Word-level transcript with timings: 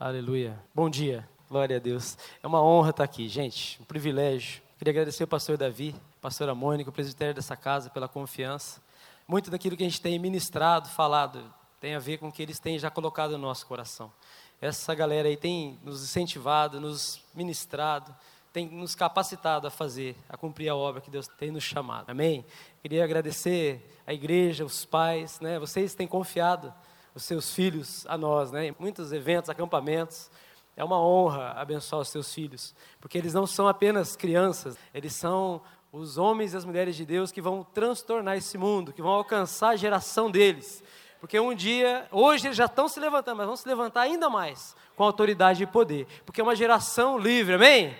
Aleluia. 0.00 0.58
Bom 0.74 0.88
dia. 0.88 1.28
Glória 1.46 1.76
a 1.76 1.78
Deus. 1.78 2.16
É 2.42 2.46
uma 2.46 2.62
honra 2.62 2.88
estar 2.88 3.04
aqui, 3.04 3.28
gente. 3.28 3.78
Um 3.82 3.84
privilégio. 3.84 4.62
Queria 4.78 4.92
agradecer 4.92 5.24
ao 5.24 5.28
pastor 5.28 5.58
Davi, 5.58 5.94
pastora 6.22 6.54
Mônica, 6.54 6.88
o 6.88 6.92
presbitério 6.92 7.34
dessa 7.34 7.54
casa, 7.54 7.90
pela 7.90 8.08
confiança. 8.08 8.80
Muito 9.28 9.50
daquilo 9.50 9.76
que 9.76 9.82
a 9.82 9.86
gente 9.86 10.00
tem 10.00 10.18
ministrado, 10.18 10.88
falado, 10.88 11.44
tem 11.82 11.94
a 11.94 11.98
ver 11.98 12.16
com 12.16 12.28
o 12.28 12.32
que 12.32 12.40
eles 12.42 12.58
têm 12.58 12.78
já 12.78 12.90
colocado 12.90 13.32
no 13.32 13.40
nosso 13.40 13.66
coração. 13.66 14.10
Essa 14.58 14.94
galera 14.94 15.28
aí 15.28 15.36
tem 15.36 15.78
nos 15.84 16.02
incentivado, 16.02 16.80
nos 16.80 17.22
ministrado, 17.34 18.16
tem 18.54 18.70
nos 18.70 18.94
capacitado 18.94 19.66
a 19.66 19.70
fazer, 19.70 20.16
a 20.30 20.36
cumprir 20.38 20.70
a 20.70 20.74
obra 20.74 21.02
que 21.02 21.10
Deus 21.10 21.28
tem 21.28 21.50
nos 21.50 21.62
chamado. 21.62 22.08
Amém? 22.08 22.42
Queria 22.80 23.04
agradecer 23.04 24.00
a 24.06 24.14
igreja, 24.14 24.64
os 24.64 24.82
pais, 24.82 25.38
né? 25.40 25.58
Vocês 25.58 25.94
têm 25.94 26.06
confiado 26.08 26.72
os 27.14 27.24
seus 27.24 27.54
filhos 27.54 28.06
a 28.08 28.16
nós, 28.16 28.50
né? 28.50 28.66
Em 28.66 28.76
muitos 28.78 29.12
eventos, 29.12 29.50
acampamentos. 29.50 30.30
É 30.76 30.84
uma 30.84 31.00
honra 31.00 31.52
abençoar 31.56 32.02
os 32.02 32.08
seus 32.08 32.32
filhos, 32.32 32.74
porque 33.00 33.18
eles 33.18 33.34
não 33.34 33.46
são 33.46 33.68
apenas 33.68 34.16
crianças, 34.16 34.78
eles 34.94 35.12
são 35.12 35.60
os 35.92 36.16
homens 36.16 36.54
e 36.54 36.56
as 36.56 36.64
mulheres 36.64 36.96
de 36.96 37.04
Deus 37.04 37.32
que 37.32 37.42
vão 37.42 37.64
transtornar 37.74 38.36
esse 38.36 38.56
mundo, 38.56 38.92
que 38.92 39.02
vão 39.02 39.10
alcançar 39.10 39.70
a 39.70 39.76
geração 39.76 40.30
deles. 40.30 40.82
Porque 41.20 41.38
um 41.38 41.54
dia, 41.54 42.08
hoje 42.10 42.46
eles 42.46 42.56
já 42.56 42.64
estão 42.64 42.88
se 42.88 42.98
levantando, 42.98 43.36
mas 43.36 43.46
vão 43.46 43.56
se 43.56 43.68
levantar 43.68 44.02
ainda 44.02 44.30
mais 44.30 44.74
com 44.96 45.04
autoridade 45.04 45.62
e 45.62 45.66
poder, 45.66 46.06
porque 46.24 46.40
é 46.40 46.44
uma 46.44 46.56
geração 46.56 47.18
livre, 47.18 47.54
amém? 47.54 47.94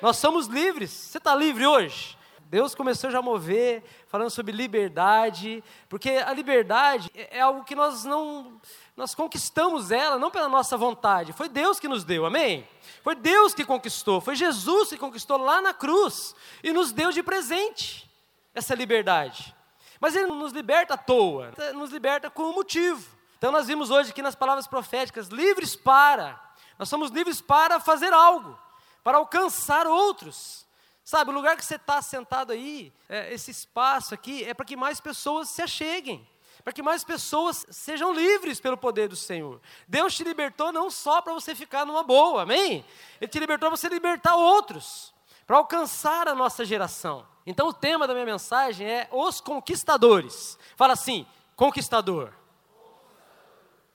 Nós 0.00 0.16
somos 0.16 0.46
livres. 0.46 0.90
Você 0.90 1.18
está 1.18 1.34
livre 1.34 1.66
hoje? 1.66 2.16
Deus 2.46 2.74
começou 2.74 3.10
já 3.10 3.18
a 3.18 3.22
mover, 3.22 3.82
falando 4.06 4.30
sobre 4.30 4.52
liberdade, 4.52 5.62
porque 5.88 6.10
a 6.10 6.32
liberdade 6.32 7.10
é 7.14 7.40
algo 7.40 7.64
que 7.64 7.74
nós 7.74 8.04
não, 8.04 8.60
nós 8.96 9.14
conquistamos 9.14 9.90
ela 9.90 10.18
não 10.18 10.30
pela 10.30 10.48
nossa 10.48 10.76
vontade, 10.76 11.32
foi 11.32 11.48
Deus 11.48 11.80
que 11.80 11.88
nos 11.88 12.04
deu, 12.04 12.24
amém? 12.24 12.66
Foi 13.02 13.14
Deus 13.14 13.54
que 13.54 13.64
conquistou, 13.64 14.20
foi 14.20 14.36
Jesus 14.36 14.90
que 14.90 14.98
conquistou 14.98 15.38
lá 15.38 15.60
na 15.60 15.74
cruz 15.74 16.34
e 16.62 16.72
nos 16.72 16.92
deu 16.92 17.10
de 17.10 17.22
presente 17.22 18.08
essa 18.54 18.74
liberdade. 18.74 19.54
Mas 20.00 20.14
Ele 20.14 20.26
não 20.26 20.36
nos 20.36 20.52
liberta 20.52 20.94
à 20.94 20.96
toa, 20.96 21.52
nos 21.74 21.90
liberta 21.90 22.30
com 22.30 22.44
um 22.44 22.54
motivo. 22.54 23.04
Então 23.38 23.50
nós 23.50 23.66
vimos 23.66 23.90
hoje 23.90 24.10
aqui 24.10 24.22
nas 24.22 24.34
palavras 24.34 24.66
proféticas, 24.66 25.28
livres 25.28 25.74
para, 25.74 26.40
nós 26.78 26.88
somos 26.88 27.10
livres 27.10 27.40
para 27.40 27.78
fazer 27.80 28.12
algo, 28.12 28.58
para 29.02 29.18
alcançar 29.18 29.86
outros. 29.86 30.63
Sabe, 31.04 31.30
o 31.30 31.34
lugar 31.34 31.54
que 31.54 31.64
você 31.64 31.74
está 31.76 32.00
sentado 32.00 32.50
aí, 32.50 32.90
é, 33.10 33.32
esse 33.34 33.50
espaço 33.50 34.14
aqui, 34.14 34.42
é 34.42 34.54
para 34.54 34.64
que 34.64 34.74
mais 34.74 35.00
pessoas 35.00 35.50
se 35.50 35.60
acheguem, 35.60 36.26
para 36.64 36.72
que 36.72 36.82
mais 36.82 37.04
pessoas 37.04 37.66
sejam 37.68 38.10
livres 38.10 38.58
pelo 38.58 38.78
poder 38.78 39.06
do 39.06 39.14
Senhor. 39.14 39.60
Deus 39.86 40.14
te 40.14 40.24
libertou 40.24 40.72
não 40.72 40.90
só 40.90 41.20
para 41.20 41.34
você 41.34 41.54
ficar 41.54 41.84
numa 41.84 42.02
boa, 42.02 42.42
amém? 42.42 42.82
Ele 43.20 43.30
te 43.30 43.38
libertou 43.38 43.68
para 43.68 43.76
você 43.76 43.86
libertar 43.90 44.34
outros, 44.34 45.12
para 45.46 45.58
alcançar 45.58 46.26
a 46.26 46.34
nossa 46.34 46.64
geração. 46.64 47.26
Então 47.46 47.68
o 47.68 47.74
tema 47.74 48.06
da 48.06 48.14
minha 48.14 48.24
mensagem 48.24 48.88
é 48.88 49.06
os 49.12 49.42
conquistadores. 49.42 50.58
Fala 50.74 50.94
assim, 50.94 51.26
conquistador. 51.54 52.32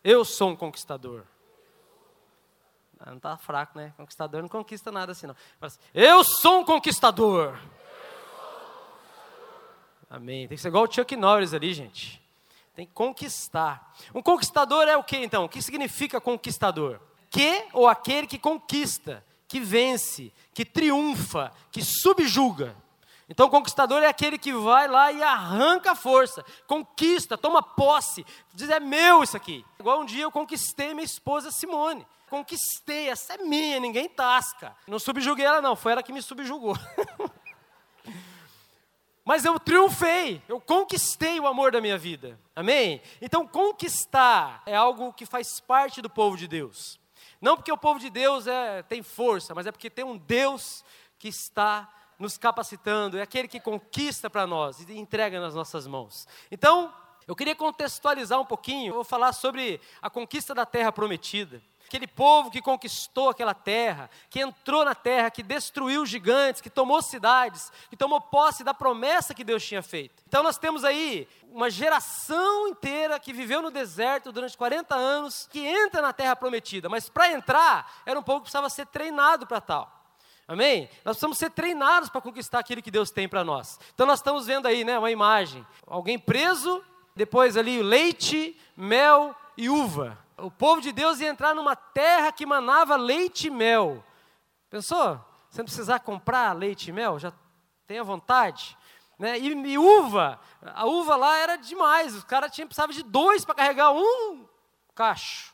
Eu 0.04 0.24
sou 0.24 0.52
um 0.52 0.56
conquistador. 0.56 1.26
Ah, 3.00 3.12
não 3.12 3.18
está 3.18 3.38
fraco, 3.38 3.78
né? 3.78 3.94
Conquistador 3.96 4.42
não 4.42 4.50
conquista 4.50 4.92
nada 4.92 5.14
assim, 5.14 5.26
não. 5.26 5.36
Assim, 5.62 5.80
eu 5.94 6.24
sou 6.24 6.60
um 6.60 6.66
conquistador. 6.66 7.58
Amém. 10.10 10.48
Tem 10.48 10.58
que 10.58 10.62
ser 10.62 10.68
igual 10.68 10.84
o 10.84 10.92
Chuck 10.92 11.16
Norris 11.16 11.54
ali, 11.54 11.74
gente. 11.74 12.22
Tem 12.76 12.86
que 12.86 12.94
conquistar. 12.94 13.94
Um 14.14 14.22
conquistador 14.22 14.88
é 14.88 14.98
o 14.98 15.04
que 15.04 15.18
então? 15.18 15.46
O 15.46 15.50
que 15.50 15.62
significa 15.62 16.20
conquistador? 16.20 17.00
Que 17.30 17.68
ou 17.72 17.88
aquele 17.88 18.28
que 18.28 18.38
conquista, 18.38 19.24
que 19.48 19.60
vence, 19.60 20.34
que 20.54 20.66
triunfa, 20.66 21.54
que 21.72 21.82
subjuga. 21.84 22.76
Então, 23.30 23.46
o 23.46 23.50
conquistador 23.50 24.02
é 24.02 24.08
aquele 24.08 24.40
que 24.40 24.52
vai 24.52 24.88
lá 24.88 25.12
e 25.12 25.22
arranca 25.22 25.92
a 25.92 25.96
força, 25.96 26.44
conquista, 26.66 27.38
toma 27.38 27.62
posse, 27.62 28.26
diz: 28.54 28.70
é 28.70 28.80
meu 28.80 29.24
isso 29.24 29.38
aqui. 29.38 29.64
Igual 29.80 30.02
um 30.02 30.06
dia 30.06 30.24
eu 30.24 30.32
conquistei 30.32 30.94
minha 30.94 31.06
esposa 31.06 31.52
Simone 31.52 32.06
conquistei, 32.30 33.10
essa 33.10 33.34
é 33.34 33.38
minha, 33.40 33.80
ninguém 33.80 34.08
tasca. 34.08 34.76
Não 34.88 35.00
subjuguei 35.00 35.46
ela, 35.46 35.62
não, 35.62 35.76
foi 35.76 35.92
ela 35.92 36.04
que 36.04 36.14
me 36.14 36.22
subjugou. 36.22 36.78
Mas 39.26 39.46
eu 39.46 39.60
triunfei, 39.60 40.42
eu 40.48 40.60
conquistei 40.60 41.40
o 41.40 41.46
amor 41.46 41.72
da 41.72 41.82
minha 41.82 41.98
vida. 41.98 42.40
Amém? 42.56 43.02
Então, 43.22 43.46
conquistar 43.46 44.64
é 44.66 44.76
algo 44.76 45.14
que 45.14 45.26
faz 45.26 45.60
parte 45.60 46.02
do 46.02 46.10
povo 46.10 46.36
de 46.36 46.48
Deus. 46.48 47.00
Não 47.40 47.56
porque 47.56 47.72
o 47.72 47.78
povo 47.78 48.00
de 48.00 48.10
Deus 48.10 48.48
é, 48.48 48.82
tem 48.84 49.04
força, 49.04 49.54
mas 49.54 49.68
é 49.68 49.72
porque 49.72 49.90
tem 49.90 50.04
um 50.04 50.18
Deus 50.18 50.84
que 51.20 51.28
está 51.28 51.88
nos 52.18 52.38
capacitando, 52.38 53.18
é 53.18 53.22
aquele 53.22 53.48
que 53.48 53.60
conquista 53.60 54.30
para 54.30 54.48
nós 54.48 54.80
e 54.82 54.98
entrega 54.98 55.40
nas 55.40 55.54
nossas 55.54 55.86
mãos. 55.86 56.28
Então, 56.52 56.94
eu 57.28 57.36
queria 57.36 57.56
contextualizar 57.56 58.40
um 58.40 58.46
pouquinho, 58.46 58.90
eu 58.90 58.96
vou 58.96 59.04
falar 59.04 59.32
sobre 59.34 59.80
a 60.02 60.10
conquista 60.10 60.56
da 60.56 60.66
terra 60.66 60.92
prometida 60.92 61.62
aquele 61.90 62.06
povo 62.06 62.52
que 62.52 62.62
conquistou 62.62 63.30
aquela 63.30 63.56
terra, 63.56 64.12
que 64.30 64.40
entrou 64.40 64.86
na 64.86 64.94
terra, 64.94 65.32
que 65.32 65.42
destruiu 65.42 66.06
gigantes, 66.06 66.62
que 66.62 66.70
tomou 66.70 67.02
cidades, 67.02 67.72
que 67.90 67.98
tomou 67.98 68.22
posse 68.22 68.64
da 68.64 68.76
promessa 68.76 69.34
que 69.34 69.44
Deus 69.44 69.66
tinha 69.66 69.82
feito. 69.82 70.24
Então 70.28 70.44
nós 70.44 70.60
temos 70.60 70.84
aí 70.84 71.28
uma 71.52 71.68
geração 71.68 72.68
inteira 72.68 73.20
que 73.20 73.34
viveu 73.34 73.60
no 73.60 73.72
deserto 73.72 74.32
durante 74.32 74.56
40 74.56 74.96
anos, 74.96 75.50
que 75.52 75.66
entra 75.66 76.00
na 76.00 76.14
terra 76.14 76.36
prometida, 76.36 76.88
mas 76.88 77.10
para 77.10 77.32
entrar, 77.32 77.92
era 78.06 78.20
um 78.20 78.24
povo 78.24 78.42
que 78.42 78.44
precisava 78.44 78.70
ser 78.70 78.86
treinado 78.86 79.48
para 79.48 79.60
tal. 79.60 79.92
Amém? 80.48 80.84
Nós 81.04 81.16
precisamos 81.16 81.40
ser 81.40 81.50
treinados 81.50 82.10
para 82.10 82.22
conquistar 82.22 82.60
aquilo 82.60 82.84
que 82.84 82.92
Deus 82.92 83.10
tem 83.10 83.28
para 83.28 83.44
nós. 83.44 83.80
Então 83.94 84.06
nós 84.06 84.20
estamos 84.20 84.46
vendo 84.46 84.68
aí, 84.68 84.84
né, 84.84 84.98
uma 84.98 85.12
imagem, 85.12 85.66
alguém 85.88 86.20
preso, 86.20 86.84
depois 87.16 87.58
ali 87.58 87.82
leite, 87.82 88.56
mel 88.78 89.36
e 89.58 89.70
uva 89.70 90.18
o 90.42 90.52
povo 90.52 90.82
de 90.82 90.92
Deus 90.92 91.20
ia 91.20 91.30
entrar 91.30 91.54
numa 91.54 91.76
terra 91.76 92.32
que 92.32 92.46
manava 92.46 92.96
leite 92.96 93.48
e 93.48 93.50
mel. 93.50 94.04
Pensou? 94.70 95.20
Você 95.50 95.60
não 95.60 95.66
precisar 95.66 96.00
comprar 96.00 96.56
leite 96.56 96.90
e 96.90 96.94
mel, 96.94 97.18
já 97.20 97.34
tem 97.88 98.00
a 98.00 98.04
vontade. 98.04 98.78
Né? 99.18 99.38
E, 99.40 99.48
e, 99.48 99.78
uva, 99.78 100.40
a 100.62 100.86
uva 100.86 101.16
lá 101.16 101.38
era 101.38 101.56
demais, 101.58 102.16
os 102.16 102.24
caras 102.24 102.52
precisavam 102.52 102.96
de 102.96 103.04
dois 103.04 103.44
para 103.44 103.56
carregar 103.56 103.92
um 103.92 104.48
cacho. 104.96 105.54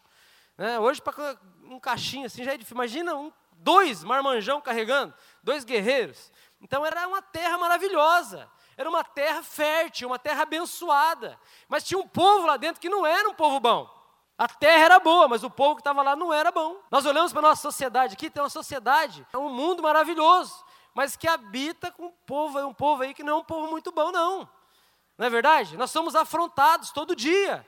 Né? 0.58 0.80
Hoje, 0.80 1.02
para 1.02 1.38
um 1.64 1.80
cachinho 1.80 2.26
assim 2.26 2.44
já 2.44 2.54
é 2.54 2.58
difícil. 2.58 2.76
Imagina 2.76 3.16
um, 3.16 3.32
dois 3.54 4.04
marmanjão 4.04 4.62
carregando, 4.62 5.14
dois 5.42 5.64
guerreiros. 5.64 6.32
Então 6.62 6.86
era 6.86 7.08
uma 7.08 7.22
terra 7.22 7.58
maravilhosa, 7.58 8.50
era 8.78 8.90
uma 8.90 9.04
terra 9.04 9.42
fértil, 9.42 10.10
uma 10.10 10.20
terra 10.20 10.44
abençoada. 10.44 11.40
Mas 11.68 11.84
tinha 11.84 12.00
um 12.00 12.08
povo 12.08 12.46
lá 12.46 12.58
dentro 12.58 12.82
que 12.82 12.90
não 12.90 13.06
era 13.06 13.28
um 13.30 13.34
povo 13.34 13.60
bom. 13.60 13.95
A 14.38 14.48
terra 14.48 14.84
era 14.84 15.00
boa, 15.00 15.28
mas 15.28 15.44
o 15.44 15.50
povo 15.50 15.76
que 15.76 15.82
estava 15.82 16.02
lá 16.02 16.16
não 16.16 16.34
era 16.34 16.52
bom. 16.52 16.78
Nós 16.92 17.06
olhamos 17.06 17.32
para 17.32 17.40
a 17.40 17.50
nossa 17.50 17.62
sociedade 17.62 18.14
aqui, 18.14 18.30
tem 18.30 18.44
uma 18.44 18.50
sociedade, 18.50 19.26
é 19.32 19.38
um 19.38 19.50
mundo 19.50 19.82
maravilhoso, 19.82 20.54
mas 20.94 21.16
que 21.16 21.28
habita 21.28 21.90
com 21.92 22.08
um 22.08 22.12
povo, 22.26 22.60
um 22.60 22.74
povo 22.74 23.04
aí 23.04 23.14
que 23.14 23.24
não 23.24 23.34
é 23.34 23.36
um 23.38 23.44
povo 23.44 23.70
muito 23.70 23.92
bom, 23.92 24.12
não. 24.12 24.50
Não 25.18 25.26
é 25.26 25.30
verdade? 25.30 25.78
Nós 25.78 25.92
somos 25.92 26.16
afrontados 26.16 26.92
todo 26.92 27.16
dia. 27.16 27.66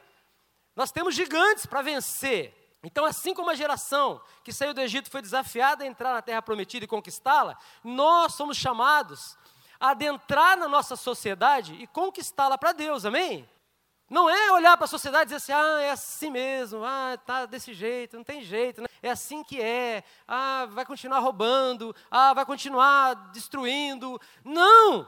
Nós 0.76 0.92
temos 0.92 1.16
gigantes 1.16 1.66
para 1.66 1.82
vencer. 1.82 2.54
Então, 2.84 3.06
assim 3.06 3.34
como 3.34 3.50
a 3.50 3.56
geração 3.56 4.22
que 4.44 4.54
saiu 4.54 4.74
do 4.74 4.82
Egito 4.82 5.10
foi 5.10 5.22
desafiada 5.22 5.84
a 5.84 5.88
entrar 5.88 6.14
na 6.14 6.22
terra 6.22 6.42
prometida 6.42 6.86
e 6.86 6.88
conquistá-la, 6.88 7.58
nós 7.84 8.34
somos 8.34 8.58
chamados 8.58 9.38
a 9.80 9.90
adentrar 9.90 10.58
na 10.58 10.68
nossa 10.68 10.96
sociedade 10.96 11.74
e 11.76 11.88
conquistá-la 11.88 12.58
para 12.58 12.74
Deus, 12.74 13.06
amém? 13.06 13.50
Não 14.10 14.30
é 14.30 14.52
olhar 14.54 14.78
para 14.78 14.86
a 14.86 14.88
sociedade 14.88 15.24
e 15.24 15.36
dizer 15.36 15.36
assim, 15.36 15.52
ah, 15.52 15.82
é 15.82 15.92
assim 15.92 16.30
mesmo, 16.30 16.84
ah, 16.86 17.18
tá 17.26 17.46
desse 17.46 17.74
jeito, 17.74 18.16
não 18.16 18.24
tem 18.24 18.42
jeito, 18.42 18.82
né? 18.82 18.88
é 19.02 19.10
assim 19.10 19.44
que 19.44 19.62
é, 19.62 20.02
ah, 20.26 20.66
vai 20.70 20.86
continuar 20.86 21.20
roubando, 21.20 21.94
ah, 22.10 22.34
vai 22.34 22.46
continuar 22.46 23.32
destruindo. 23.32 24.20
Não! 24.46 25.08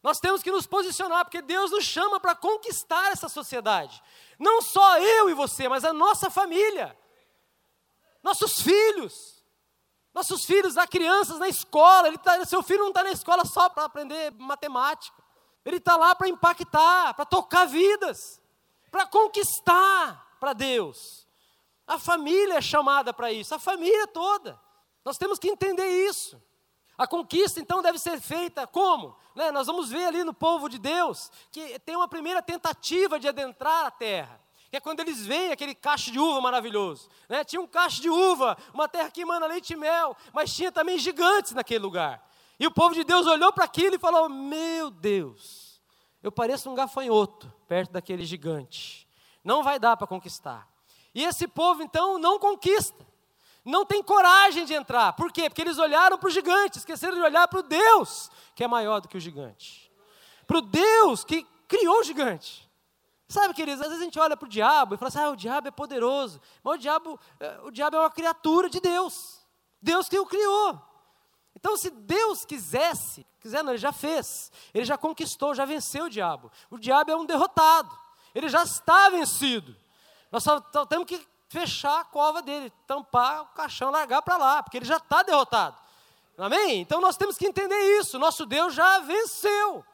Nós 0.00 0.20
temos 0.20 0.44
que 0.44 0.50
nos 0.50 0.66
posicionar, 0.66 1.24
porque 1.24 1.42
Deus 1.42 1.72
nos 1.72 1.84
chama 1.84 2.20
para 2.20 2.36
conquistar 2.36 3.10
essa 3.10 3.28
sociedade. 3.28 4.00
Não 4.38 4.62
só 4.62 4.98
eu 4.98 5.28
e 5.28 5.34
você, 5.34 5.68
mas 5.68 5.84
a 5.84 5.92
nossa 5.92 6.30
família, 6.30 6.96
nossos 8.22 8.62
filhos. 8.62 9.38
Nossos 10.14 10.44
filhos, 10.44 10.76
há 10.76 10.86
crianças 10.86 11.38
na 11.38 11.48
escola, 11.48 12.08
ele 12.08 12.18
tá, 12.18 12.44
seu 12.44 12.62
filho 12.62 12.80
não 12.80 12.88
está 12.88 13.02
na 13.02 13.10
escola 13.10 13.44
só 13.44 13.68
para 13.68 13.84
aprender 13.84 14.32
matemática. 14.32 15.16
Ele 15.68 15.76
está 15.76 15.98
lá 15.98 16.14
para 16.14 16.30
impactar, 16.30 17.12
para 17.12 17.26
tocar 17.26 17.66
vidas, 17.66 18.40
para 18.90 19.04
conquistar 19.04 20.36
para 20.40 20.54
Deus. 20.54 21.28
A 21.86 21.98
família 21.98 22.54
é 22.54 22.60
chamada 22.62 23.12
para 23.12 23.30
isso, 23.30 23.54
a 23.54 23.58
família 23.58 24.06
toda. 24.06 24.58
Nós 25.04 25.18
temos 25.18 25.38
que 25.38 25.46
entender 25.46 25.86
isso. 26.08 26.42
A 26.96 27.06
conquista, 27.06 27.60
então, 27.60 27.82
deve 27.82 27.98
ser 27.98 28.18
feita 28.18 28.66
como? 28.66 29.14
Né? 29.34 29.50
Nós 29.50 29.66
vamos 29.66 29.90
ver 29.90 30.06
ali 30.06 30.24
no 30.24 30.32
povo 30.32 30.70
de 30.70 30.78
Deus 30.78 31.30
que 31.52 31.78
tem 31.80 31.94
uma 31.94 32.08
primeira 32.08 32.40
tentativa 32.40 33.20
de 33.20 33.28
adentrar 33.28 33.84
a 33.84 33.90
terra. 33.90 34.40
que 34.70 34.76
é 34.78 34.80
quando 34.80 35.00
eles 35.00 35.26
veem 35.26 35.52
aquele 35.52 35.74
cacho 35.74 36.10
de 36.10 36.18
uva 36.18 36.40
maravilhoso. 36.40 37.10
Né? 37.28 37.44
Tinha 37.44 37.60
um 37.60 37.66
cacho 37.66 38.00
de 38.00 38.08
uva, 38.08 38.56
uma 38.72 38.88
terra 38.88 39.10
que 39.10 39.20
emana 39.20 39.46
leite 39.46 39.74
e 39.74 39.76
mel, 39.76 40.16
mas 40.32 40.54
tinha 40.54 40.72
também 40.72 40.98
gigantes 40.98 41.52
naquele 41.52 41.80
lugar. 41.80 42.26
E 42.58 42.66
o 42.66 42.70
povo 42.70 42.94
de 42.94 43.04
Deus 43.04 43.26
olhou 43.26 43.52
para 43.52 43.64
aquilo 43.64 43.94
e 43.94 43.98
falou: 43.98 44.28
Meu 44.28 44.90
Deus, 44.90 45.80
eu 46.22 46.32
pareço 46.32 46.68
um 46.70 46.74
gafanhoto 46.74 47.52
perto 47.68 47.92
daquele 47.92 48.24
gigante. 48.24 49.08
Não 49.44 49.62
vai 49.62 49.78
dar 49.78 49.96
para 49.96 50.06
conquistar. 50.06 50.68
E 51.14 51.24
esse 51.24 51.46
povo 51.46 51.82
então 51.82 52.18
não 52.18 52.38
conquista, 52.38 53.06
não 53.64 53.84
tem 53.84 54.02
coragem 54.02 54.64
de 54.64 54.74
entrar. 54.74 55.12
Por 55.12 55.32
quê? 55.32 55.48
Porque 55.48 55.62
eles 55.62 55.78
olharam 55.78 56.18
para 56.18 56.28
o 56.28 56.30
gigante, 56.30 56.78
esqueceram 56.78 57.14
de 57.14 57.22
olhar 57.22 57.46
para 57.48 57.60
o 57.60 57.62
Deus 57.62 58.30
que 58.54 58.64
é 58.64 58.68
maior 58.68 59.00
do 59.00 59.08
que 59.08 59.16
o 59.16 59.20
gigante, 59.20 59.90
para 60.44 60.58
o 60.58 60.60
Deus 60.60 61.22
que 61.22 61.46
criou 61.68 62.00
o 62.00 62.02
gigante. 62.02 62.68
Sabe, 63.28 63.52
queridos, 63.52 63.82
às 63.82 63.88
vezes 63.88 64.00
a 64.00 64.04
gente 64.04 64.18
olha 64.18 64.36
para 64.36 64.46
o 64.46 64.48
diabo 64.48 64.94
e 64.94 64.98
fala 64.98 65.08
assim, 65.08 65.18
ah, 65.18 65.28
o 65.28 65.36
diabo 65.36 65.68
é 65.68 65.70
poderoso. 65.70 66.40
Mas 66.64 66.76
o 66.76 66.78
diabo, 66.78 67.20
eh, 67.38 67.60
o 67.62 67.70
diabo 67.70 67.96
é 67.96 68.00
uma 68.00 68.10
criatura 68.10 68.70
de 68.70 68.80
Deus. 68.80 69.46
Deus 69.82 70.08
que 70.08 70.18
o 70.18 70.24
criou. 70.24 70.80
Então, 71.58 71.76
se 71.76 71.90
Deus 71.90 72.44
quisesse, 72.44 73.26
quiser 73.40 73.64
não, 73.64 73.72
ele 73.72 73.78
já 73.78 73.92
fez. 73.92 74.52
Ele 74.72 74.84
já 74.84 74.96
conquistou, 74.96 75.56
já 75.56 75.64
venceu 75.64 76.04
o 76.04 76.08
diabo. 76.08 76.52
O 76.70 76.78
diabo 76.78 77.10
é 77.10 77.16
um 77.16 77.26
derrotado. 77.26 77.98
Ele 78.32 78.48
já 78.48 78.62
está 78.62 79.08
vencido. 79.08 79.74
Nós 80.30 80.44
só, 80.44 80.62
só 80.72 80.86
temos 80.86 81.08
que 81.08 81.20
fechar 81.48 81.98
a 81.98 82.04
cova 82.04 82.40
dele, 82.40 82.72
tampar 82.86 83.42
o 83.42 83.46
caixão, 83.46 83.90
largar 83.90 84.22
para 84.22 84.36
lá, 84.36 84.62
porque 84.62 84.76
ele 84.76 84.86
já 84.86 84.98
está 84.98 85.24
derrotado. 85.24 85.76
Amém? 86.36 86.80
Então 86.80 87.00
nós 87.00 87.16
temos 87.16 87.36
que 87.36 87.48
entender 87.48 87.98
isso. 87.98 88.20
Nosso 88.20 88.46
Deus 88.46 88.72
já 88.72 89.00
venceu. 89.00 89.84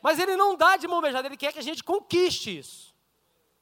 Mas 0.00 0.18
ele 0.18 0.36
não 0.36 0.56
dá 0.56 0.78
de 0.78 0.88
mão 0.88 1.02
beijada, 1.02 1.28
ele 1.28 1.36
quer 1.36 1.52
que 1.52 1.58
a 1.58 1.62
gente 1.62 1.84
conquiste 1.84 2.60
isso. 2.60 2.94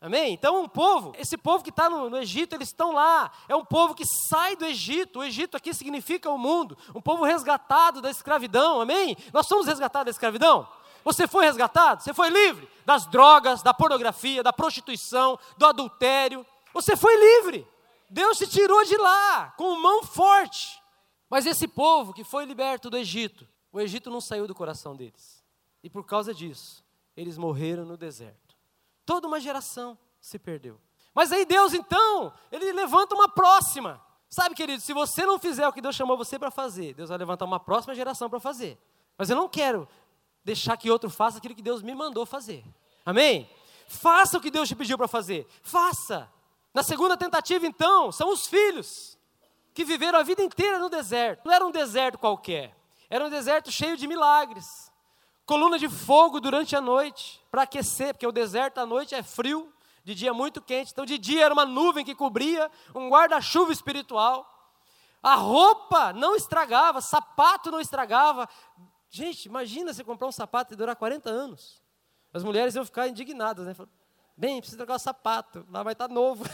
Amém? 0.06 0.34
Então, 0.34 0.62
um 0.62 0.68
povo, 0.68 1.12
esse 1.18 1.36
povo 1.36 1.64
que 1.64 1.70
está 1.70 1.90
no, 1.90 2.08
no, 2.08 2.18
Egito, 2.18 2.54
eles 2.54 2.68
estão 2.68 2.92
lá. 2.92 3.28
É 3.48 3.56
um 3.56 3.64
povo 3.64 3.92
que 3.92 4.04
sai 4.28 4.54
do 4.54 4.64
Egito. 4.64 5.18
O 5.18 5.24
Egito 5.24 5.56
aqui 5.56 5.74
significa 5.74 6.30
o 6.30 6.38
mundo. 6.38 6.78
Um 6.94 7.00
povo 7.00 7.24
resgatado 7.24 8.00
da 8.00 8.08
escravidão. 8.08 8.80
Amém? 8.80 9.16
Nós 9.32 9.48
somos 9.48 9.66
resgatados 9.66 10.04
da 10.04 10.10
escravidão. 10.12 10.68
Você 11.02 11.26
foi 11.26 11.44
resgatado? 11.44 12.04
Você 12.04 12.14
foi 12.14 12.28
livre 12.30 12.68
das 12.84 13.04
drogas, 13.06 13.64
da 13.64 13.74
pornografia, 13.74 14.44
da 14.44 14.52
prostituição, 14.52 15.36
do 15.58 15.66
adultério. 15.66 16.46
Você 16.72 16.94
foi 16.94 17.16
livre. 17.16 17.66
Deus 18.08 18.38
te 18.38 18.46
tirou 18.46 18.84
de 18.84 18.96
lá 18.96 19.54
com 19.56 19.74
mão 19.74 20.04
forte. 20.04 20.80
Mas 21.28 21.46
esse 21.46 21.66
povo 21.66 22.14
que 22.14 22.22
foi 22.22 22.44
liberto 22.44 22.88
do 22.88 22.96
Egito, 22.96 23.44
o 23.72 23.80
Egito 23.80 24.08
não 24.08 24.20
saiu 24.20 24.46
do 24.46 24.54
coração 24.54 24.94
deles. 24.94 25.42
E 25.82 25.90
por 25.90 26.06
causa 26.06 26.32
disso, 26.32 26.84
eles 27.16 27.36
morreram 27.36 27.84
no 27.84 27.96
deserto. 27.96 28.45
Toda 29.06 29.28
uma 29.28 29.38
geração 29.40 29.96
se 30.20 30.38
perdeu. 30.38 30.80
Mas 31.14 31.32
aí 31.32 31.46
Deus, 31.46 31.72
então, 31.72 32.32
ele 32.50 32.72
levanta 32.72 33.14
uma 33.14 33.28
próxima. 33.28 34.04
Sabe, 34.28 34.54
querido, 34.54 34.82
se 34.82 34.92
você 34.92 35.24
não 35.24 35.38
fizer 35.38 35.66
o 35.66 35.72
que 35.72 35.80
Deus 35.80 35.94
chamou 35.94 36.16
você 36.16 36.38
para 36.38 36.50
fazer, 36.50 36.92
Deus 36.92 37.08
vai 37.08 37.16
levantar 37.16 37.44
uma 37.44 37.60
próxima 37.60 37.94
geração 37.94 38.28
para 38.28 38.40
fazer. 38.40 38.76
Mas 39.16 39.30
eu 39.30 39.36
não 39.36 39.48
quero 39.48 39.88
deixar 40.44 40.76
que 40.76 40.90
outro 40.90 41.08
faça 41.08 41.38
aquilo 41.38 41.54
que 41.54 41.62
Deus 41.62 41.80
me 41.80 41.94
mandou 41.94 42.26
fazer. 42.26 42.64
Amém? 43.04 43.48
Faça 43.86 44.36
o 44.36 44.40
que 44.40 44.50
Deus 44.50 44.68
te 44.68 44.74
pediu 44.74 44.98
para 44.98 45.06
fazer. 45.06 45.46
Faça. 45.62 46.28
Na 46.74 46.82
segunda 46.82 47.16
tentativa, 47.16 47.64
então, 47.66 48.10
são 48.10 48.30
os 48.30 48.46
filhos 48.46 49.16
que 49.72 49.84
viveram 49.84 50.18
a 50.18 50.22
vida 50.22 50.42
inteira 50.42 50.78
no 50.78 50.90
deserto. 50.90 51.46
Não 51.46 51.52
era 51.52 51.64
um 51.64 51.70
deserto 51.70 52.18
qualquer. 52.18 52.76
Era 53.08 53.24
um 53.24 53.30
deserto 53.30 53.70
cheio 53.70 53.96
de 53.96 54.08
milagres 54.08 54.85
coluna 55.46 55.78
de 55.78 55.88
fogo 55.88 56.40
durante 56.40 56.74
a 56.74 56.80
noite, 56.80 57.40
para 57.50 57.62
aquecer, 57.62 58.12
porque 58.12 58.26
o 58.26 58.32
deserto 58.32 58.78
à 58.78 58.84
noite 58.84 59.14
é 59.14 59.22
frio, 59.22 59.72
de 60.02 60.14
dia 60.14 60.30
é 60.30 60.32
muito 60.32 60.60
quente. 60.60 60.90
Então, 60.92 61.06
de 61.06 61.16
dia 61.16 61.44
era 61.44 61.54
uma 61.54 61.64
nuvem 61.64 62.04
que 62.04 62.14
cobria, 62.14 62.70
um 62.94 63.08
guarda-chuva 63.08 63.72
espiritual. 63.72 64.52
A 65.22 65.34
roupa 65.34 66.12
não 66.12 66.36
estragava, 66.36 67.00
sapato 67.00 67.70
não 67.70 67.80
estragava. 67.80 68.48
Gente, 69.08 69.46
imagina 69.46 69.94
você 69.94 70.04
comprar 70.04 70.26
um 70.26 70.32
sapato 70.32 70.74
e 70.74 70.76
durar 70.76 70.96
40 70.96 71.30
anos. 71.30 71.80
As 72.32 72.44
mulheres 72.44 72.74
iam 72.74 72.84
ficar 72.84 73.08
indignadas, 73.08 73.66
né? 73.66 73.74
Bem, 74.36 74.58
precisa 74.58 74.76
trocar 74.76 74.96
o 74.96 74.98
sapato, 74.98 75.66
lá 75.70 75.82
vai 75.82 75.92
estar 75.92 76.08
tá 76.08 76.14
novo. 76.14 76.44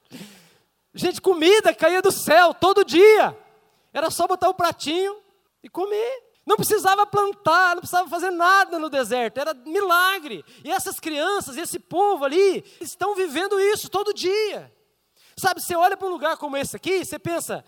Gente, 0.92 1.20
comida 1.20 1.74
caía 1.74 2.02
do 2.02 2.10
céu 2.10 2.52
todo 2.54 2.84
dia. 2.84 3.38
Era 3.92 4.10
só 4.10 4.26
botar 4.26 4.48
o 4.48 4.54
pratinho 4.54 5.22
e 5.62 5.68
comer. 5.68 6.25
Não 6.46 6.56
precisava 6.56 7.04
plantar, 7.04 7.74
não 7.74 7.80
precisava 7.80 8.08
fazer 8.08 8.30
nada 8.30 8.78
no 8.78 8.88
deserto, 8.88 9.38
era 9.38 9.52
milagre. 9.52 10.44
E 10.62 10.70
essas 10.70 11.00
crianças, 11.00 11.56
esse 11.56 11.80
povo 11.80 12.24
ali, 12.24 12.64
estão 12.80 13.16
vivendo 13.16 13.58
isso 13.58 13.88
todo 13.88 14.14
dia. 14.14 14.72
Sabe, 15.36 15.60
você 15.60 15.74
olha 15.74 15.96
para 15.96 16.06
um 16.06 16.10
lugar 16.12 16.36
como 16.36 16.56
esse 16.56 16.76
aqui, 16.76 17.04
você 17.04 17.18
pensa: 17.18 17.64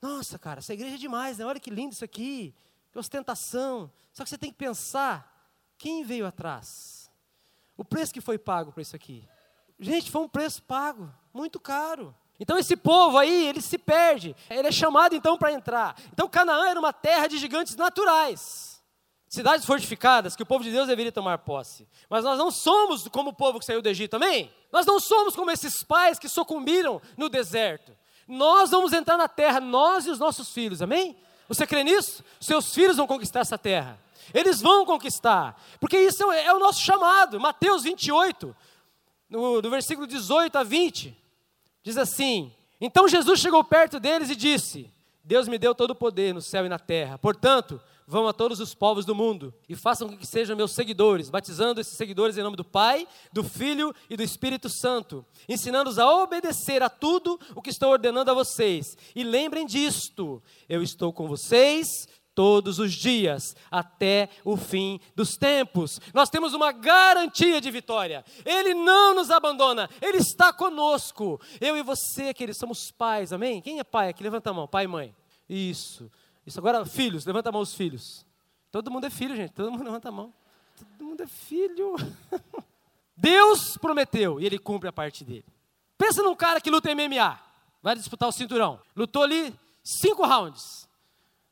nossa, 0.00 0.38
cara, 0.38 0.60
essa 0.60 0.72
igreja 0.72 0.94
é 0.94 0.98
demais, 0.98 1.36
né? 1.36 1.44
Olha 1.44 1.60
que 1.60 1.70
lindo 1.70 1.92
isso 1.92 2.04
aqui, 2.04 2.54
que 2.90 2.98
ostentação. 2.98 3.92
Só 4.10 4.24
que 4.24 4.30
você 4.30 4.38
tem 4.38 4.50
que 4.50 4.56
pensar: 4.56 5.52
quem 5.76 6.02
veio 6.02 6.26
atrás? 6.26 7.10
O 7.76 7.84
preço 7.84 8.12
que 8.12 8.22
foi 8.22 8.38
pago 8.38 8.72
para 8.72 8.82
isso 8.82 8.96
aqui. 8.96 9.28
Gente, 9.78 10.10
foi 10.10 10.22
um 10.22 10.28
preço 10.28 10.62
pago, 10.62 11.12
muito 11.32 11.60
caro. 11.60 12.14
Então 12.40 12.56
esse 12.56 12.76
povo 12.76 13.18
aí, 13.18 13.46
ele 13.46 13.60
se 13.60 13.76
perde. 13.76 14.34
Ele 14.48 14.68
é 14.68 14.72
chamado 14.72 15.14
então 15.14 15.36
para 15.36 15.52
entrar. 15.52 15.96
Então 16.12 16.28
Canaã 16.28 16.68
era 16.68 16.78
uma 16.78 16.92
terra 16.92 17.26
de 17.26 17.38
gigantes 17.38 17.74
naturais. 17.76 18.80
Cidades 19.28 19.66
fortificadas 19.66 20.34
que 20.34 20.42
o 20.42 20.46
povo 20.46 20.64
de 20.64 20.70
Deus 20.70 20.86
deveria 20.86 21.12
tomar 21.12 21.38
posse. 21.38 21.86
Mas 22.08 22.24
nós 22.24 22.38
não 22.38 22.50
somos 22.50 23.06
como 23.08 23.30
o 23.30 23.34
povo 23.34 23.58
que 23.58 23.64
saiu 23.64 23.82
do 23.82 23.88
Egito, 23.88 24.14
amém? 24.14 24.50
Nós 24.72 24.86
não 24.86 24.98
somos 24.98 25.36
como 25.36 25.50
esses 25.50 25.82
pais 25.82 26.18
que 26.18 26.28
sucumbiram 26.28 27.02
no 27.16 27.28
deserto. 27.28 27.92
Nós 28.26 28.70
vamos 28.70 28.92
entrar 28.92 29.18
na 29.18 29.28
terra, 29.28 29.60
nós 29.60 30.06
e 30.06 30.10
os 30.10 30.18
nossos 30.18 30.50
filhos, 30.50 30.80
amém? 30.80 31.16
Você 31.48 31.66
crê 31.66 31.82
nisso? 31.82 32.24
Seus 32.40 32.72
filhos 32.74 32.96
vão 32.96 33.06
conquistar 33.06 33.40
essa 33.40 33.58
terra. 33.58 33.98
Eles 34.32 34.60
vão 34.60 34.84
conquistar, 34.84 35.60
porque 35.80 35.98
isso 35.98 36.30
é, 36.30 36.44
é 36.46 36.54
o 36.54 36.58
nosso 36.58 36.80
chamado. 36.80 37.40
Mateus 37.40 37.82
28, 37.82 38.54
no, 39.28 39.62
do 39.62 39.70
versículo 39.70 40.06
18 40.06 40.56
a 40.56 40.62
20. 40.62 41.17
Diz 41.88 41.96
assim: 41.96 42.52
Então 42.78 43.08
Jesus 43.08 43.40
chegou 43.40 43.64
perto 43.64 43.98
deles 43.98 44.28
e 44.28 44.36
disse: 44.36 44.92
Deus 45.24 45.48
me 45.48 45.56
deu 45.56 45.74
todo 45.74 45.92
o 45.92 45.94
poder 45.94 46.34
no 46.34 46.42
céu 46.42 46.66
e 46.66 46.68
na 46.68 46.78
terra. 46.78 47.16
Portanto, 47.16 47.80
vão 48.06 48.28
a 48.28 48.32
todos 48.34 48.60
os 48.60 48.74
povos 48.74 49.06
do 49.06 49.14
mundo 49.14 49.54
e 49.66 49.74
façam 49.74 50.06
com 50.06 50.14
que 50.14 50.26
sejam 50.26 50.54
meus 50.54 50.72
seguidores, 50.72 51.30
batizando 51.30 51.80
esses 51.80 51.96
seguidores 51.96 52.36
em 52.36 52.42
nome 52.42 52.58
do 52.58 52.64
Pai, 52.64 53.08
do 53.32 53.42
Filho 53.42 53.94
e 54.10 54.18
do 54.18 54.22
Espírito 54.22 54.68
Santo, 54.68 55.24
ensinando-os 55.48 55.98
a 55.98 56.12
obedecer 56.12 56.82
a 56.82 56.90
tudo 56.90 57.40
o 57.54 57.62
que 57.62 57.70
estou 57.70 57.90
ordenando 57.90 58.30
a 58.30 58.34
vocês. 58.34 58.84
E 59.16 59.24
lembrem 59.24 59.64
disto: 59.64 60.42
eu 60.68 60.82
estou 60.82 61.10
com 61.10 61.26
vocês 61.26 61.86
todos 62.38 62.78
os 62.78 62.92
dias, 62.92 63.56
até 63.68 64.28
o 64.44 64.56
fim 64.56 65.00
dos 65.16 65.36
tempos. 65.36 66.00
Nós 66.14 66.30
temos 66.30 66.54
uma 66.54 66.70
garantia 66.70 67.60
de 67.60 67.68
vitória. 67.68 68.24
Ele 68.44 68.74
não 68.74 69.12
nos 69.12 69.28
abandona, 69.28 69.90
Ele 70.00 70.18
está 70.18 70.52
conosco. 70.52 71.40
Eu 71.60 71.76
e 71.76 71.82
você, 71.82 72.32
queridos, 72.32 72.60
somos 72.60 72.92
pais, 72.92 73.32
amém? 73.32 73.60
Quem 73.60 73.80
é 73.80 73.82
pai 73.82 74.10
aqui? 74.10 74.22
Levanta 74.22 74.50
a 74.50 74.52
mão, 74.52 74.68
pai 74.68 74.84
e 74.84 74.86
mãe. 74.86 75.16
Isso. 75.48 76.08
Isso. 76.46 76.60
Agora, 76.60 76.86
filhos, 76.86 77.26
levanta 77.26 77.48
a 77.48 77.52
mão 77.52 77.60
os 77.60 77.74
filhos. 77.74 78.24
Todo 78.70 78.88
mundo 78.88 79.06
é 79.06 79.10
filho, 79.10 79.34
gente. 79.34 79.50
Todo 79.50 79.72
mundo 79.72 79.82
levanta 79.82 80.08
a 80.08 80.12
mão. 80.12 80.32
Todo 80.78 81.08
mundo 81.08 81.20
é 81.20 81.26
filho. 81.26 81.96
Deus 83.18 83.76
prometeu 83.78 84.40
e 84.40 84.46
ele 84.46 84.60
cumpre 84.60 84.88
a 84.88 84.92
parte 84.92 85.24
dele. 85.24 85.44
Pensa 85.96 86.22
num 86.22 86.36
cara 86.36 86.60
que 86.60 86.70
luta 86.70 86.94
MMA, 86.94 87.36
vai 87.82 87.96
disputar 87.96 88.28
o 88.28 88.32
cinturão. 88.32 88.80
Lutou 88.94 89.24
ali 89.24 89.52
cinco 89.82 90.24
rounds. 90.24 90.87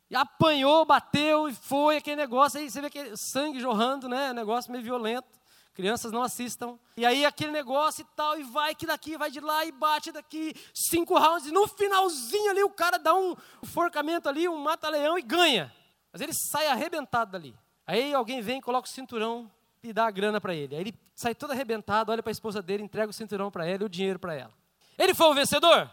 E 0.09 0.15
apanhou, 0.15 0.85
bateu 0.85 1.49
e 1.49 1.55
foi 1.55 1.97
aquele 1.97 2.17
negócio. 2.17 2.61
Aí 2.61 2.71
você 2.71 2.81
vê 2.81 2.87
aquele 2.87 3.17
sangue 3.17 3.59
jorrando, 3.59 4.09
né? 4.09 4.33
Negócio 4.33 4.71
meio 4.71 4.85
violento. 4.85 5.27
Crianças 5.75 6.13
não 6.13 6.23
assistam. 6.23 6.79
E 6.97 7.05
aí 7.05 7.27
aquele 7.27 7.51
negócio 7.51 8.03
e 8.03 8.17
tal, 8.17 8.39
e 8.39 8.45
vai 8.45 8.75
que 8.75 8.87
daqui, 8.87 9.19
vai 9.19 9.31
de 9.31 9.41
lá 9.41 9.65
e 9.65 9.73
bate 9.73 10.13
daqui. 10.13 10.55
Cinco 10.73 11.19
rounds. 11.19 11.49
E 11.49 11.53
no 11.53 11.67
finalzinho 11.67 12.51
ali 12.51 12.63
o 12.63 12.71
cara 12.71 12.99
dá 12.99 13.15
um 13.15 13.35
forcamento 13.65 14.29
ali, 14.29 14.49
um 14.49 14.57
mata-leão 14.57 15.19
e 15.19 15.23
ganha. 15.23 15.75
Mas 16.13 16.23
ele 16.23 16.33
sai 16.33 16.69
arrebentado 16.69 17.33
dali. 17.33 17.55
Aí 17.87 18.15
alguém 18.15 18.41
vem, 18.41 18.61
coloca 18.61 18.89
o 18.89 18.91
cinturão 18.91 19.51
e 19.83 19.93
dá 19.93 20.07
a 20.07 20.11
grana 20.11 20.41
para 20.41 20.55
ele. 20.55 20.75
Aí 20.75 20.81
ele 20.83 20.95
sai 21.15 21.35
todo 21.35 21.51
arrebentado, 21.51 22.13
olha 22.13 22.23
para 22.23 22.31
a 22.31 22.33
esposa 22.33 22.63
dele, 22.63 22.83
entrega 22.83 23.11
o 23.11 23.13
cinturão 23.13 23.51
para 23.51 23.67
ela 23.67 23.83
e 23.83 23.87
o 23.87 23.89
dinheiro 23.89 24.19
para 24.19 24.35
ela. 24.35 24.53
Ele 24.97 25.15
foi 25.15 25.27
o 25.27 25.35
vencedor? 25.35 25.91